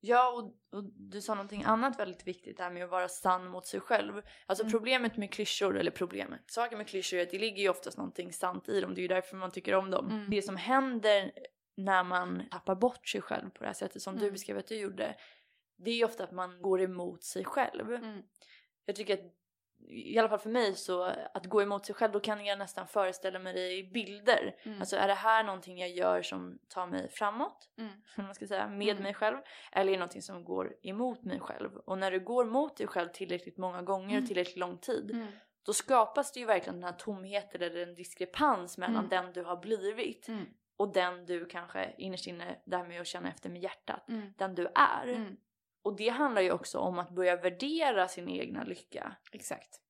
Ja, 0.03 0.29
och, 0.29 0.43
och, 0.77 0.83
du 0.83 1.21
sa 1.21 1.33
någonting 1.33 1.63
annat 1.63 1.99
väldigt 1.99 2.27
viktigt 2.27 2.57
där 2.57 2.69
med 2.69 2.83
att 2.83 2.89
vara 2.89 3.07
sann 3.07 3.47
mot 3.47 3.67
sig 3.67 3.79
själv. 3.79 4.21
Alltså 4.45 4.63
mm. 4.63 4.71
problemet 4.71 5.17
med 5.17 5.33
klyschor, 5.33 5.77
eller 5.77 5.91
problemet, 5.91 6.41
saken 6.47 6.77
med 6.77 6.87
klyschor 6.87 7.19
är 7.19 7.23
att 7.23 7.31
det 7.31 7.39
ligger 7.39 7.61
ju 7.61 7.69
oftast 7.69 7.97
någonting 7.97 8.33
sant 8.33 8.69
i 8.69 8.81
dem. 8.81 8.95
Det 8.95 8.99
är 8.99 9.03
ju 9.03 9.07
därför 9.07 9.37
man 9.37 9.51
tycker 9.51 9.75
om 9.75 9.91
dem. 9.91 10.09
Mm. 10.09 10.29
Det 10.29 10.41
som 10.41 10.55
händer 10.55 11.31
när 11.77 12.03
man 12.03 12.43
tappar 12.51 12.75
bort 12.75 13.07
sig 13.07 13.21
själv 13.21 13.49
på 13.49 13.59
det 13.59 13.65
här 13.65 13.73
sättet 13.73 14.01
som 14.01 14.13
mm. 14.13 14.25
du 14.25 14.31
beskrev 14.31 14.57
att 14.57 14.67
du 14.67 14.75
gjorde 14.75 15.15
det 15.83 15.91
är 15.91 15.95
ju 15.95 16.05
ofta 16.05 16.23
att 16.23 16.31
man 16.31 16.61
går 16.61 16.81
emot 16.81 17.23
sig 17.23 17.45
själv. 17.45 17.93
Mm. 17.93 18.23
Jag 18.85 18.95
tycker 18.95 19.13
att 19.13 19.33
i 19.89 20.17
alla 20.17 20.29
fall 20.29 20.39
för 20.39 20.49
mig 20.49 20.75
så 20.75 21.03
att 21.33 21.45
gå 21.45 21.61
emot 21.61 21.85
sig 21.85 21.95
själv 21.95 22.11
då 22.11 22.19
kan 22.19 22.45
jag 22.45 22.59
nästan 22.59 22.87
föreställa 22.87 23.39
mig 23.39 23.53
det 23.53 23.71
i 23.71 23.83
bilder. 23.83 24.55
Mm. 24.63 24.79
Alltså 24.79 24.95
är 24.95 25.07
det 25.07 25.13
här 25.13 25.43
någonting 25.43 25.79
jag 25.79 25.89
gör 25.89 26.21
som 26.21 26.59
tar 26.67 26.87
mig 26.87 27.09
framåt? 27.09 27.69
Mm. 27.77 27.91
man 28.17 28.35
ska 28.35 28.47
säga, 28.47 28.67
med 28.67 28.91
mm. 28.91 29.03
mig 29.03 29.13
själv? 29.13 29.37
Eller 29.71 29.91
är 29.91 29.95
det 29.95 29.99
någonting 29.99 30.21
som 30.21 30.43
går 30.43 30.75
emot 30.81 31.23
mig 31.23 31.39
själv? 31.39 31.77
Och 31.77 31.97
när 31.97 32.11
du 32.11 32.19
går 32.19 32.45
mot 32.45 32.77
dig 32.77 32.87
själv 32.87 33.09
tillräckligt 33.09 33.57
många 33.57 33.81
gånger 33.81 34.07
och 34.07 34.17
mm. 34.17 34.27
tillräckligt 34.27 34.57
lång 34.57 34.77
tid 34.77 35.11
mm. 35.11 35.27
då 35.65 35.73
skapas 35.73 36.31
det 36.31 36.39
ju 36.39 36.45
verkligen 36.45 36.75
den 36.75 36.83
här 36.83 36.99
tomheten 36.99 37.61
eller 37.61 37.83
en 37.83 37.95
diskrepans 37.95 38.77
mellan 38.77 39.05
mm. 39.05 39.09
den 39.09 39.33
du 39.33 39.43
har 39.43 39.57
blivit 39.57 40.27
och 40.77 40.93
den 40.93 41.25
du 41.25 41.45
kanske 41.45 41.93
innerst 41.97 42.27
inne, 42.27 42.55
där 42.65 42.83
med 42.83 43.01
att 43.01 43.07
känna 43.07 43.29
efter 43.29 43.49
med 43.49 43.61
hjärtat, 43.61 44.07
den 44.37 44.55
du 44.55 44.67
är. 44.75 45.07
Och 45.83 45.95
det 45.95 46.09
handlar 46.09 46.41
ju 46.41 46.51
också 46.51 46.79
om 46.79 46.99
att 46.99 47.09
börja 47.09 47.35
värdera 47.35 48.07
sin 48.07 48.29
egna 48.29 48.63
lycka. 48.63 49.15
Exakt. 49.31 49.81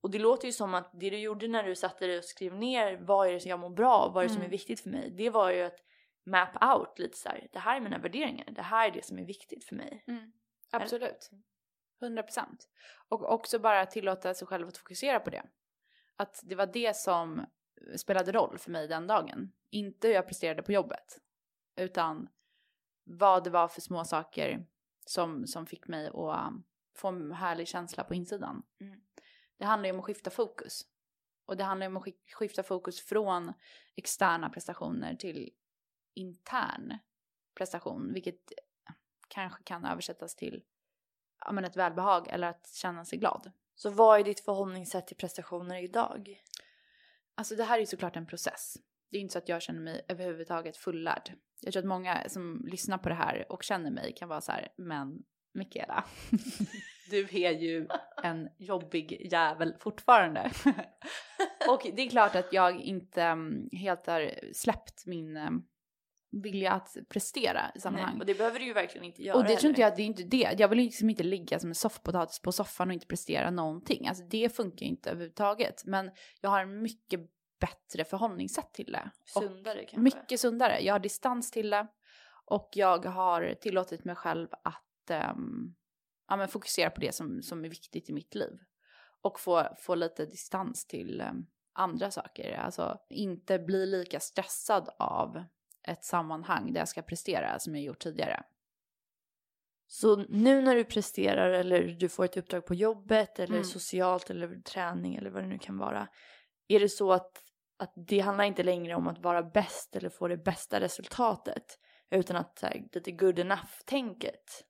Och 0.00 0.10
det 0.10 0.18
låter 0.18 0.46
ju 0.46 0.52
som 0.52 0.74
att 0.74 0.90
det 0.92 1.10
du 1.10 1.18
gjorde 1.18 1.48
när 1.48 1.62
du 1.62 1.76
satte 1.76 2.06
dig 2.06 2.18
och 2.18 2.24
skrev 2.24 2.54
ner 2.54 2.96
vad 2.96 3.28
är 3.28 3.32
det 3.32 3.40
som 3.40 3.50
jag 3.50 3.60
mår 3.60 3.70
bra 3.70 4.10
vad 4.14 4.24
är 4.24 4.28
det 4.28 4.34
som 4.34 4.42
är 4.42 4.46
mm. 4.46 4.50
viktigt 4.50 4.80
för 4.80 4.90
mig. 4.90 5.10
Det 5.10 5.30
var 5.30 5.50
ju 5.50 5.62
att 5.62 5.78
map 6.26 6.62
out 6.62 6.98
lite 6.98 7.16
så 7.16 7.28
här, 7.28 7.48
det 7.52 7.58
här 7.58 7.76
är 7.76 7.80
mina 7.80 7.98
värderingar, 7.98 8.50
det 8.50 8.62
här 8.62 8.88
är 8.88 8.92
det 8.92 9.04
som 9.04 9.18
är 9.18 9.24
viktigt 9.24 9.64
för 9.64 9.76
mig. 9.76 10.04
Mm. 10.06 10.32
Absolut. 10.70 11.30
100 12.02 12.22
procent. 12.22 12.68
Och 13.08 13.32
också 13.32 13.58
bara 13.58 13.86
tillåta 13.86 14.34
sig 14.34 14.46
själv 14.48 14.68
att 14.68 14.76
fokusera 14.76 15.20
på 15.20 15.30
det. 15.30 15.42
Att 16.16 16.40
det 16.42 16.54
var 16.54 16.66
det 16.66 16.96
som 16.96 17.46
spelade 17.96 18.32
roll 18.32 18.58
för 18.58 18.70
mig 18.70 18.88
den 18.88 19.06
dagen. 19.06 19.52
Inte 19.70 20.08
hur 20.08 20.14
jag 20.14 20.26
presterade 20.26 20.62
på 20.62 20.72
jobbet. 20.72 21.18
Utan 21.76 22.28
vad 23.04 23.44
det 23.44 23.50
var 23.50 23.68
för 23.68 23.80
små 23.80 24.04
saker 24.04 24.66
som, 25.10 25.46
som 25.46 25.66
fick 25.66 25.88
mig 25.88 26.06
att 26.06 26.48
um, 26.48 26.64
få 26.94 27.08
en 27.08 27.32
härlig 27.32 27.68
känsla 27.68 28.04
på 28.04 28.14
insidan. 28.14 28.62
Mm. 28.80 29.00
Det 29.56 29.64
handlar 29.64 29.86
ju 29.86 29.92
om 29.92 29.98
att 29.98 30.04
skifta 30.04 30.30
fokus. 30.30 30.86
Och 31.44 31.56
det 31.56 31.64
handlar 31.64 31.86
om 31.86 31.96
att 31.96 32.04
skifta 32.32 32.62
fokus 32.62 33.00
från 33.00 33.52
externa 33.96 34.50
prestationer 34.50 35.14
till 35.14 35.50
intern 36.14 36.98
prestation, 37.54 38.12
vilket 38.12 38.52
kanske 39.28 39.62
kan 39.62 39.84
översättas 39.84 40.36
till 40.36 40.62
ja, 41.44 41.52
men 41.52 41.64
ett 41.64 41.76
välbehag 41.76 42.28
eller 42.28 42.48
att 42.48 42.72
känna 42.74 43.04
sig 43.04 43.18
glad. 43.18 43.52
Så 43.74 43.90
vad 43.90 44.20
är 44.20 44.24
ditt 44.24 44.40
förhållningssätt 44.40 45.06
till 45.06 45.16
prestationer 45.16 45.82
idag? 45.82 46.42
Alltså 47.34 47.54
det 47.56 47.64
här 47.64 47.78
är 47.78 47.86
såklart 47.86 48.16
en 48.16 48.26
process. 48.26 48.76
Det 49.10 49.16
är 49.16 49.20
inte 49.20 49.32
så 49.32 49.38
att 49.38 49.48
jag 49.48 49.62
känner 49.62 49.80
mig 49.80 50.04
överhuvudtaget 50.08 50.76
fullärd. 50.76 51.32
Jag 51.62 51.72
tror 51.72 51.82
att 51.82 51.88
många 51.88 52.28
som 52.28 52.64
lyssnar 52.66 52.98
på 52.98 53.08
det 53.08 53.14
här 53.14 53.46
och 53.52 53.62
känner 53.62 53.90
mig 53.90 54.14
kan 54.16 54.28
vara 54.28 54.40
så 54.40 54.52
här, 54.52 54.68
men 54.76 55.22
Mikaela, 55.54 56.04
du 57.10 57.20
är 57.20 57.50
ju 57.50 57.88
en 58.22 58.48
jobbig 58.58 59.28
jävel 59.32 59.74
fortfarande. 59.80 60.50
och 61.68 61.86
det 61.94 62.02
är 62.02 62.10
klart 62.10 62.34
att 62.34 62.52
jag 62.52 62.80
inte 62.80 63.22
mm, 63.22 63.68
helt 63.72 64.06
har 64.06 64.52
släppt 64.52 65.06
min 65.06 65.36
mm, 65.36 65.62
vilja 66.42 66.72
att 66.72 66.96
prestera 67.08 67.72
i 67.74 67.80
sammanhang. 67.80 68.12
Nej, 68.12 68.20
och 68.20 68.26
det 68.26 68.34
behöver 68.34 68.58
du 68.58 68.64
ju 68.64 68.72
verkligen 68.72 69.04
inte 69.04 69.22
göra 69.22 69.36
Och 69.36 69.44
det 69.44 69.56
tror 69.56 69.68
inte 69.68 69.80
jag, 69.80 69.96
det 69.96 70.02
är 70.02 70.06
inte 70.06 70.22
det. 70.22 70.54
Jag 70.58 70.68
vill 70.68 70.78
liksom 70.78 71.10
inte 71.10 71.22
ligga 71.22 71.58
som 71.58 71.70
en 71.70 71.74
soffpotatis 71.74 72.42
på 72.42 72.52
soffan 72.52 72.88
och 72.88 72.94
inte 72.94 73.06
prestera 73.06 73.50
någonting. 73.50 74.08
Alltså 74.08 74.24
det 74.24 74.56
funkar 74.56 74.86
ju 74.86 74.90
inte 74.90 75.10
överhuvudtaget. 75.10 75.82
Men 75.86 76.10
jag 76.40 76.50
har 76.50 76.60
en 76.60 76.82
mycket 76.82 77.20
bättre 77.60 78.04
förhållningssätt 78.04 78.72
till 78.72 78.92
det. 78.92 79.10
Sundare 79.24 79.78
kanske? 79.78 79.98
Mycket 79.98 80.40
sundare. 80.40 80.80
Jag 80.80 80.94
har 80.94 80.98
distans 80.98 81.50
till 81.50 81.70
det. 81.70 81.86
Och 82.44 82.70
jag 82.72 83.04
har 83.04 83.54
tillåtit 83.54 84.04
mig 84.04 84.14
själv 84.14 84.48
att 84.64 85.30
um, 85.34 85.74
ja, 86.28 86.36
men 86.36 86.48
fokusera 86.48 86.90
på 86.90 87.00
det 87.00 87.14
som, 87.14 87.42
som 87.42 87.64
är 87.64 87.68
viktigt 87.68 88.10
i 88.10 88.12
mitt 88.12 88.34
liv. 88.34 88.58
Och 89.22 89.40
få, 89.40 89.68
få 89.78 89.94
lite 89.94 90.26
distans 90.26 90.86
till 90.86 91.20
um, 91.30 91.46
andra 91.72 92.10
saker. 92.10 92.58
Alltså 92.58 92.98
inte 93.08 93.58
bli 93.58 93.86
lika 93.86 94.20
stressad 94.20 94.88
av 94.98 95.44
ett 95.82 96.04
sammanhang 96.04 96.72
där 96.72 96.80
jag 96.80 96.88
ska 96.88 97.02
prestera 97.02 97.58
som 97.58 97.74
jag 97.74 97.84
gjort 97.84 97.98
tidigare. 97.98 98.44
Så 99.86 100.16
nu 100.16 100.62
när 100.62 100.76
du 100.76 100.84
presterar 100.84 101.50
eller 101.50 101.82
du 101.82 102.08
får 102.08 102.24
ett 102.24 102.36
uppdrag 102.36 102.66
på 102.66 102.74
jobbet 102.74 103.38
eller 103.38 103.54
mm. 103.54 103.64
socialt 103.64 104.30
eller 104.30 104.60
träning 104.60 105.14
eller 105.14 105.30
vad 105.30 105.42
det 105.42 105.48
nu 105.48 105.58
kan 105.58 105.78
vara. 105.78 106.08
Är 106.68 106.80
det 106.80 106.88
så 106.88 107.12
att, 107.12 107.42
att 107.80 107.92
det 107.96 108.20
handlar 108.20 108.44
inte 108.44 108.62
längre 108.62 108.94
om 108.94 109.08
att 109.08 109.18
vara 109.18 109.42
bäst 109.42 109.96
eller 109.96 110.08
få 110.08 110.28
det 110.28 110.36
bästa 110.36 110.80
resultatet 110.80 111.78
utan 112.10 112.36
att 112.36 112.58
så 112.58 112.66
här, 112.66 112.82
lite 112.92 113.12
good 113.12 113.38
enough-tänket? 113.38 114.64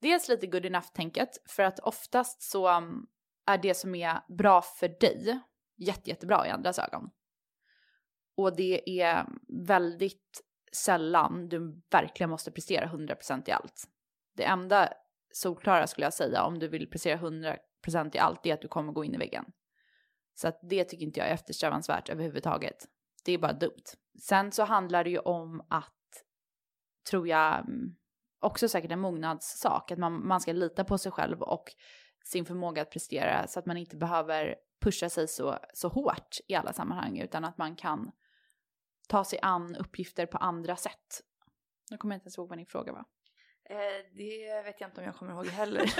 Dels 0.00 0.28
lite 0.28 0.46
good 0.46 0.66
enough-tänket 0.66 1.28
för 1.48 1.62
att 1.62 1.80
oftast 1.80 2.42
så 2.42 2.76
um, 2.76 3.06
är 3.46 3.58
det 3.58 3.74
som 3.74 3.94
är 3.94 4.20
bra 4.28 4.62
för 4.62 4.88
dig 4.88 5.40
jätte, 5.76 6.10
jättebra 6.10 6.46
i 6.46 6.50
andras 6.50 6.78
ögon. 6.78 7.10
Och 8.36 8.56
det 8.56 9.00
är 9.00 9.26
väldigt 9.66 10.42
sällan 10.72 11.48
du 11.48 11.82
verkligen 11.90 12.30
måste 12.30 12.50
prestera 12.50 12.86
100% 12.86 13.48
i 13.48 13.52
allt. 13.52 13.88
Det 14.36 14.44
enda 14.44 14.88
solklara 15.32 15.86
skulle 15.86 16.06
jag 16.06 16.14
säga 16.14 16.42
om 16.44 16.58
du 16.58 16.68
vill 16.68 16.90
prestera 16.90 17.18
100% 17.18 18.16
i 18.16 18.18
allt 18.18 18.46
är 18.46 18.54
att 18.54 18.62
du 18.62 18.68
kommer 18.68 18.92
gå 18.92 19.04
in 19.04 19.14
i 19.14 19.18
väggen. 19.18 19.44
Så 20.34 20.48
att 20.48 20.58
det 20.62 20.84
tycker 20.84 21.06
inte 21.06 21.20
jag 21.20 21.28
är 21.28 21.34
eftersträvansvärt 21.34 22.08
överhuvudtaget. 22.08 22.88
Det 23.24 23.32
är 23.32 23.38
bara 23.38 23.52
dumt. 23.52 23.84
Sen 24.20 24.52
så 24.52 24.64
handlar 24.64 25.04
det 25.04 25.10
ju 25.10 25.18
om 25.18 25.66
att, 25.68 26.24
tror 27.10 27.28
jag, 27.28 27.58
mm, 27.58 27.96
också 28.40 28.68
säkert 28.68 28.90
en 28.90 29.00
mognadssak, 29.00 29.90
att 29.90 29.98
man, 29.98 30.26
man 30.26 30.40
ska 30.40 30.52
lita 30.52 30.84
på 30.84 30.98
sig 30.98 31.12
själv 31.12 31.42
och 31.42 31.64
sin 32.24 32.44
förmåga 32.44 32.82
att 32.82 32.90
prestera 32.90 33.46
så 33.46 33.58
att 33.58 33.66
man 33.66 33.76
inte 33.76 33.96
behöver 33.96 34.54
pusha 34.80 35.10
sig 35.10 35.28
så, 35.28 35.58
så 35.74 35.88
hårt 35.88 36.36
i 36.48 36.54
alla 36.54 36.72
sammanhang 36.72 37.18
utan 37.18 37.44
att 37.44 37.58
man 37.58 37.76
kan 37.76 38.12
ta 39.08 39.24
sig 39.24 39.38
an 39.42 39.76
uppgifter 39.76 40.26
på 40.26 40.38
andra 40.38 40.76
sätt. 40.76 41.20
Nu 41.90 41.96
kommer 41.96 42.14
jag 42.14 42.16
inte 42.16 42.26
ens 42.26 42.38
ihåg 42.38 42.48
vad 42.48 42.58
din 42.58 42.66
fråga 42.66 42.92
var. 42.92 43.04
Eh, 43.70 43.76
det 44.16 44.62
vet 44.64 44.80
jag 44.80 44.88
inte 44.88 45.00
om 45.00 45.06
jag 45.06 45.16
kommer 45.16 45.32
ihåg 45.32 45.46
heller. 45.46 45.82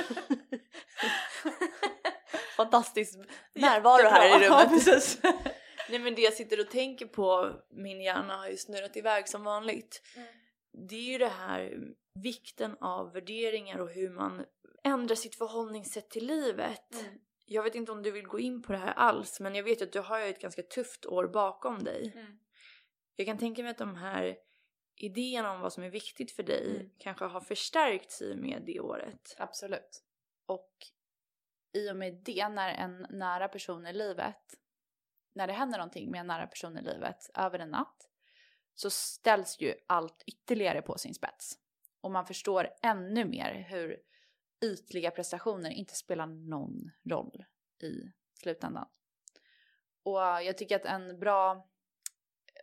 Fantastisk 2.56 3.18
närvaro 3.54 4.08
här 4.08 4.42
i 4.42 4.46
rummet. 4.46 5.20
Ja, 5.22 5.32
Nej 5.90 5.98
men 5.98 6.14
det 6.14 6.22
jag 6.22 6.32
sitter 6.32 6.60
och 6.60 6.70
tänker 6.70 7.06
på, 7.06 7.52
min 7.70 8.00
hjärna 8.00 8.36
har 8.36 8.48
ju 8.48 8.56
snurrat 8.56 8.96
iväg 8.96 9.28
som 9.28 9.44
vanligt. 9.44 10.02
Mm. 10.16 10.28
Det 10.88 10.94
är 10.94 11.12
ju 11.12 11.18
det 11.18 11.28
här 11.28 11.78
vikten 12.22 12.76
av 12.80 13.12
värderingar 13.12 13.78
och 13.78 13.90
hur 13.90 14.10
man 14.10 14.44
ändrar 14.84 15.16
sitt 15.16 15.34
förhållningssätt 15.34 16.10
till 16.10 16.26
livet. 16.26 16.94
Mm. 16.94 17.20
Jag 17.46 17.62
vet 17.62 17.74
inte 17.74 17.92
om 17.92 18.02
du 18.02 18.10
vill 18.10 18.26
gå 18.26 18.38
in 18.38 18.62
på 18.62 18.72
det 18.72 18.78
här 18.78 18.92
alls 18.92 19.40
men 19.40 19.54
jag 19.54 19.64
vet 19.64 19.82
att 19.82 19.92
du 19.92 20.00
har 20.00 20.18
ju 20.18 20.26
ett 20.26 20.40
ganska 20.40 20.62
tufft 20.62 21.06
år 21.06 21.26
bakom 21.26 21.84
dig. 21.84 22.12
Mm. 22.14 22.38
Jag 23.16 23.26
kan 23.26 23.38
tänka 23.38 23.62
mig 23.62 23.70
att 23.70 23.78
de 23.78 23.94
här 23.94 24.36
idéerna 24.96 25.52
om 25.52 25.60
vad 25.60 25.72
som 25.72 25.84
är 25.84 25.90
viktigt 25.90 26.32
för 26.32 26.42
dig 26.42 26.76
mm. 26.76 26.90
kanske 26.98 27.24
har 27.24 27.40
förstärkts 27.40 28.22
i 28.22 28.34
med 28.36 28.62
det 28.66 28.80
året. 28.80 29.36
Absolut. 29.38 30.02
Och 30.46 30.70
i 31.74 31.90
och 31.90 31.96
med 31.96 32.14
det, 32.24 32.48
när 32.48 32.74
en 32.74 33.06
nära 33.10 33.48
person 33.48 33.86
i 33.86 33.92
livet, 33.92 34.54
när 35.34 35.46
det 35.46 35.52
händer 35.52 35.78
någonting 35.78 36.10
med 36.10 36.20
en 36.20 36.26
nära 36.26 36.46
person 36.46 36.78
i 36.78 36.82
livet 36.82 37.30
över 37.34 37.58
en 37.58 37.70
natt, 37.70 38.10
så 38.74 38.90
ställs 38.90 39.60
ju 39.60 39.74
allt 39.86 40.22
ytterligare 40.26 40.82
på 40.82 40.98
sin 40.98 41.14
spets. 41.14 41.58
Och 42.00 42.10
man 42.10 42.26
förstår 42.26 42.68
ännu 42.82 43.24
mer 43.24 43.66
hur 43.68 43.96
ytliga 44.64 45.10
prestationer 45.10 45.70
inte 45.70 45.94
spelar 45.94 46.26
någon 46.26 46.90
roll 47.10 47.44
i 47.82 48.12
slutändan. 48.34 48.88
Och 50.02 50.20
jag 50.20 50.58
tycker 50.58 50.76
att 50.76 50.84
en 50.84 51.18
bra 51.18 51.68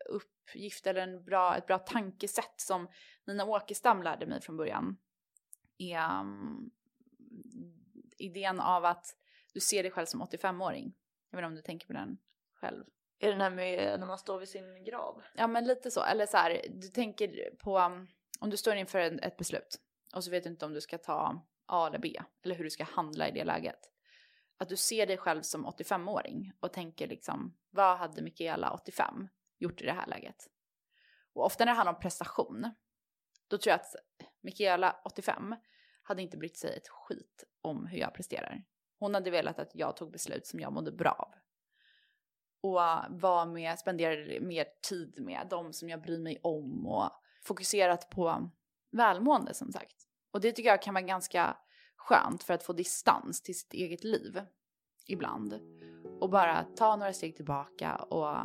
uppgift 0.10 0.88
eller 0.88 1.02
en 1.02 1.24
bra, 1.24 1.58
ett 1.58 1.68
bra 1.68 1.80
tankesätt 1.80 2.54
som 2.58 2.88
Nina 3.28 3.46
Åkestam 3.46 4.04
lärde 4.04 4.26
mig 4.26 4.42
från 4.42 4.58
början 4.58 4.98
är 5.78 6.20
mm, 6.20 6.72
idén 8.22 8.60
av 8.60 8.86
att 8.86 9.16
du 9.54 9.60
ser 9.60 9.84
dig 9.84 9.92
själv 9.92 10.06
som 10.06 10.24
85-åring. 10.24 10.94
Jag 11.30 11.38
vet 11.38 11.44
inte 11.44 11.48
om 11.48 11.56
du 11.56 11.62
tänker 11.62 11.88
på 11.88 11.94
den 11.94 12.18
själv. 12.54 12.86
Är 13.20 13.28
det 13.28 13.34
den 13.34 13.42
här 13.42 13.50
med 13.50 14.00
när 14.00 14.08
man 14.08 14.18
står 14.18 14.40
vid 14.40 14.50
sin 14.50 14.84
grav? 14.84 15.22
Ja 15.36 15.48
men 15.48 15.66
lite 15.66 15.92
så. 15.92 16.04
Eller 16.04 16.26
så 16.26 16.38
här, 16.38 16.62
du 16.70 16.88
tänker 16.88 17.56
på 17.56 17.80
um, 17.80 18.08
om 18.40 18.50
du 18.50 18.58
står 18.58 18.76
inför 18.76 19.00
ett 19.00 19.38
beslut 19.38 19.80
och 20.16 20.24
så 20.24 20.32
vet 20.32 20.44
du 20.44 20.50
inte 20.50 20.66
om 20.66 20.74
du 20.74 20.82
ska 20.82 20.98
ta 20.98 21.46
A 21.66 21.88
eller 21.88 22.00
B 22.00 22.22
eller 22.44 22.56
hur 22.56 22.64
du 22.64 22.70
ska 22.70 22.84
handla 22.84 23.28
i 23.28 23.32
det 23.32 23.44
läget. 23.44 23.80
Att 24.58 24.70
du 24.70 24.78
ser 24.78 25.08
dig 25.08 25.18
själv 25.18 25.42
som 25.42 25.68
85-åring 25.68 26.52
och 26.60 26.74
tänker 26.74 27.08
liksom 27.08 27.58
vad 27.70 27.98
hade 27.98 28.22
Mikaela 28.22 28.72
85 28.72 29.28
gjort 29.58 29.82
i 29.82 29.86
det 29.86 29.94
här 29.94 30.08
läget? 30.08 30.48
Och 31.34 31.46
ofta 31.46 31.66
när 31.66 31.72
det 31.72 31.76
handlar 31.76 31.94
om 31.94 32.00
prestation, 32.00 32.72
då 33.48 33.58
tror 33.58 33.72
jag 33.72 33.80
att 33.80 33.96
Mikaela 34.42 35.02
85 35.06 35.56
hade 36.12 36.22
inte 36.22 36.38
brytt 36.38 36.58
sig 36.58 36.78
ett 36.78 36.88
skit 36.88 37.44
om 37.62 37.86
hur 37.86 37.98
jag 37.98 38.14
presterar. 38.14 38.64
Hon 39.00 39.14
hade 39.14 39.32
velat 39.32 39.60
att 39.60 39.76
jag 39.76 39.98
tog 39.98 40.12
beslut 40.12 40.48
som 40.48 40.60
jag 40.60 40.74
mådde 40.74 40.92
bra 40.92 41.12
av. 41.12 41.34
Och 42.62 42.84
äh, 42.84 43.06
var 43.10 43.46
med, 43.46 43.80
spenderade 43.80 44.40
mer 44.40 44.66
tid 44.90 45.20
med 45.20 45.48
de 45.50 45.74
som 45.74 45.90
jag 45.90 46.02
bryr 46.02 46.20
mig 46.20 46.40
om 46.44 46.88
och 46.88 47.10
fokuserat 47.44 48.10
på 48.10 48.50
välmående 48.92 49.54
som 49.54 49.72
sagt. 49.72 49.96
Och 50.32 50.42
det 50.42 50.52
tycker 50.52 50.70
jag 50.70 50.82
kan 50.82 50.94
vara 50.94 51.06
ganska 51.06 51.58
skönt 51.96 52.44
för 52.44 52.54
att 52.54 52.64
få 52.64 52.74
distans 52.74 53.42
till 53.42 53.60
sitt 53.60 53.74
eget 53.74 54.04
liv 54.04 54.42
ibland. 55.08 55.60
Och 56.20 56.30
bara 56.30 56.64
ta 56.64 56.96
några 56.96 57.14
steg 57.14 57.36
tillbaka 57.36 57.96
och 57.96 58.38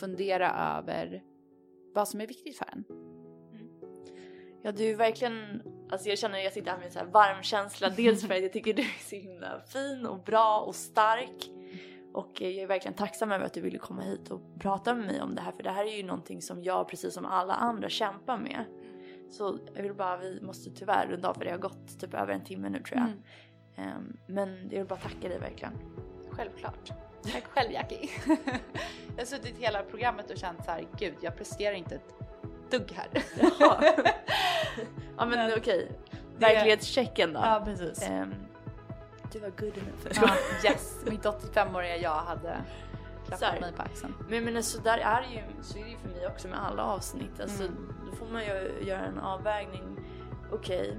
fundera 0.00 0.78
över 0.78 1.22
vad 1.94 2.08
som 2.08 2.20
är 2.20 2.26
viktigt 2.26 2.58
för 2.58 2.66
en. 2.72 2.84
Mm. 3.52 3.68
Ja 4.62 4.72
du 4.72 4.90
är 4.90 4.96
verkligen, 4.96 5.62
alltså 5.92 6.08
jag 6.08 6.18
känner 6.18 6.38
att 6.38 6.44
jag 6.44 6.52
sitter 6.52 6.70
här 6.70 6.78
med 6.78 6.86
en 6.86 6.92
så 6.92 6.98
här 6.98 7.06
varm 7.06 7.42
känsla. 7.42 7.88
Dels 7.88 8.26
för 8.26 8.34
att 8.34 8.42
jag 8.42 8.52
tycker 8.52 8.74
du 8.74 8.82
är 8.82 9.08
så 9.08 9.16
himla 9.16 9.60
fin 9.60 10.06
och 10.06 10.18
bra 10.18 10.60
och 10.60 10.74
stark. 10.74 11.50
Och 12.12 12.40
jag 12.40 12.50
är 12.52 12.66
verkligen 12.66 12.94
tacksam 12.94 13.32
över 13.32 13.46
att 13.46 13.54
du 13.54 13.60
ville 13.60 13.78
komma 13.78 14.02
hit 14.02 14.30
och 14.30 14.40
prata 14.58 14.94
med 14.94 15.06
mig 15.06 15.20
om 15.20 15.34
det 15.34 15.40
här. 15.40 15.52
För 15.52 15.62
det 15.62 15.70
här 15.70 15.84
är 15.84 15.96
ju 15.96 16.02
någonting 16.02 16.42
som 16.42 16.62
jag 16.62 16.88
precis 16.88 17.14
som 17.14 17.26
alla 17.26 17.54
andra 17.54 17.88
kämpar 17.88 18.38
med. 18.38 18.64
Så 19.30 19.58
jag 19.74 19.82
vill 19.82 19.94
bara, 19.94 20.16
vi 20.16 20.40
måste 20.40 20.70
tyvärr 20.70 21.06
runda 21.06 21.28
av 21.28 21.34
för 21.34 21.44
det 21.44 21.50
har 21.50 21.58
gått 21.58 22.00
typ 22.00 22.14
över 22.14 22.32
en 22.32 22.44
timme 22.44 22.68
nu 22.68 22.82
tror 22.82 22.98
jag. 22.98 23.08
Mm. 23.76 23.96
Um, 23.96 24.16
men 24.26 24.68
jag 24.70 24.78
vill 24.78 24.86
bara 24.86 24.98
tacka 24.98 25.28
dig 25.28 25.38
verkligen. 25.38 25.72
Självklart. 26.30 26.90
Tack 27.22 27.44
själv 27.44 27.72
Jackie. 27.72 28.10
jag 29.16 29.18
har 29.18 29.24
suttit 29.24 29.58
hela 29.58 29.82
programmet 29.82 30.30
och 30.30 30.36
känt 30.36 30.64
så 30.64 30.70
här, 30.70 30.86
gud 30.98 31.14
jag 31.20 31.36
presterar 31.36 31.74
inte 31.74 31.94
ett 31.94 32.29
dugg 32.70 32.92
här. 32.92 33.22
Ja 35.16 35.26
men, 35.26 35.38
men 35.38 35.58
okej, 35.58 35.92
verklighetschecken 36.38 37.32
då. 37.32 37.40
Ja 37.40 37.62
precis. 37.64 38.08
Um, 38.10 38.34
du 39.32 39.38
var 39.38 39.48
good 39.48 39.78
enough. 39.78 40.32
Ja, 40.62 40.70
yes, 40.70 40.96
mitt 41.04 41.24
85-åriga 41.24 41.96
jag 41.96 42.14
hade 42.14 42.56
klappat 43.26 43.60
mig 43.60 43.72
på 43.72 43.82
axeln. 43.82 44.14
Men, 44.28 44.44
men 44.44 44.62
så 44.62 44.80
där 44.80 44.98
är 44.98 45.20
det 45.20 45.34
ju, 45.34 45.62
så 45.62 45.78
är 45.78 45.84
det 45.84 45.90
ju 45.90 45.96
för 45.96 46.08
mig 46.08 46.26
också 46.26 46.48
med 46.48 46.64
alla 46.64 46.84
avsnitt. 46.84 47.40
Alltså, 47.40 47.62
mm. 47.62 47.94
Då 48.10 48.16
får 48.16 48.26
man 48.26 48.42
ju 48.42 48.86
göra 48.86 49.00
en 49.00 49.18
avvägning. 49.18 49.96
Okej, 50.52 50.80
okay, 50.80 50.96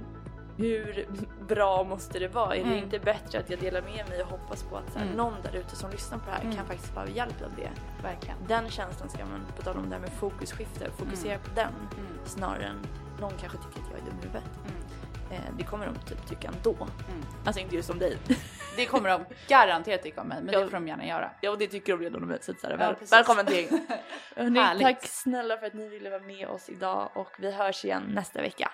hur 0.56 1.06
bra 1.48 1.84
måste 1.84 2.18
det 2.18 2.28
vara? 2.28 2.56
Är 2.56 2.60
Mm. 2.60 2.70
det 2.72 2.78
inte 2.78 2.98
bättre 2.98 3.38
att 3.38 3.50
jag 3.50 3.58
delar 3.58 3.82
med 3.82 4.08
mig 4.08 4.22
och 4.22 4.28
hoppas 4.28 4.62
på 4.62 4.76
att 4.76 4.92
så 4.92 4.98
här, 4.98 5.04
Mm. 5.06 5.16
någon 5.16 5.34
där 5.42 5.56
ute 5.56 5.76
som 5.76 5.90
lyssnar 5.90 6.18
på 6.18 6.24
det 6.26 6.30
här 6.32 6.40
Mm. 6.42 6.56
kan 6.56 6.66
faktiskt 6.66 6.94
vara 6.94 7.08
hjälp 7.08 7.42
av 7.42 7.54
det. 7.56 7.70
Verkligen. 8.02 8.36
Den 8.48 8.68
känslan 8.70 9.08
ska 9.10 9.24
man, 9.26 9.46
på 9.56 9.62
tal 9.62 9.76
om 9.76 9.88
det 9.90 9.94
här 9.94 10.00
med 10.02 10.12
fokusskifte, 10.12 10.90
fokusera 10.90 11.38
på 11.38 11.50
den 11.54 11.68
Mm. 11.98 12.18
snarare 12.24 12.64
än 12.64 12.86
någon 13.20 13.32
kanske 13.40 13.58
tycker 13.58 13.80
att 13.80 13.90
jag 13.90 13.98
är 14.00 14.04
dum 14.04 14.18
i 14.20 14.22
huvudet. 14.22 14.44
Mm. 14.66 15.42
Eh, 15.42 15.52
det 15.58 15.64
kommer 15.64 15.86
de 15.86 15.94
typ 15.94 16.26
tycka 16.28 16.48
ändå. 16.48 16.74
Mm. 16.74 17.22
Alltså 17.44 17.60
inte 17.60 17.76
just 17.76 17.90
om 17.90 17.98
dig. 17.98 18.16
Det 18.76 18.86
kommer 18.86 19.08
de 19.08 19.24
garanterat 19.48 20.02
tycka 20.02 20.20
om 20.20 20.26
mig, 20.28 20.38
men 20.42 20.54
Ja. 20.54 20.60
det 20.60 20.66
får 20.66 20.72
de 20.72 20.88
gärna 20.88 21.06
göra. 21.06 21.30
ja 21.40 21.50
och 21.50 21.58
det 21.58 21.66
tycker 21.66 21.92
de 21.96 22.02
redan 22.04 22.22
om 22.22 22.28
mig. 22.28 22.38
Så 22.42 22.52
här, 22.62 22.76
väl, 22.76 22.94
välkommen 23.10 23.46
till. 23.46 23.68
Hörrni. 24.36 24.80
Tack 24.82 25.02
snälla 25.06 25.56
för 25.56 25.66
att 25.66 25.74
ni 25.74 25.88
ville 25.88 26.10
vara 26.10 26.22
med 26.22 26.48
oss 26.48 26.68
idag 26.68 27.10
och 27.14 27.28
vi 27.38 27.50
hörs 27.52 27.84
igen 27.84 28.02
nästa 28.14 28.40
vecka. 28.42 28.70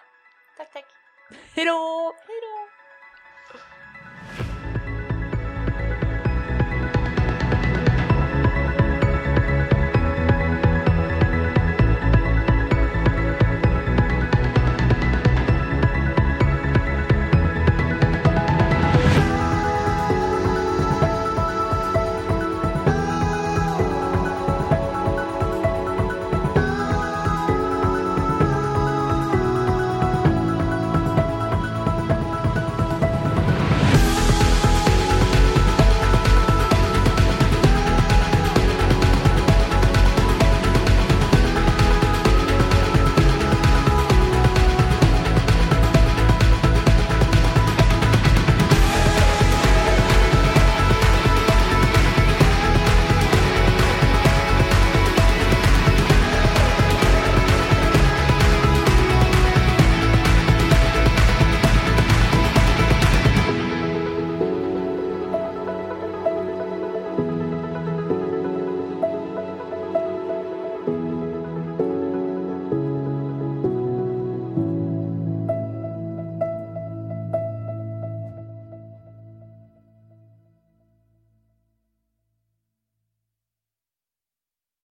Tack, 0.57 0.72
tack. 0.72 0.85
Hejdå! 1.55 2.12
Hej 2.26 2.41
då! 2.43 2.78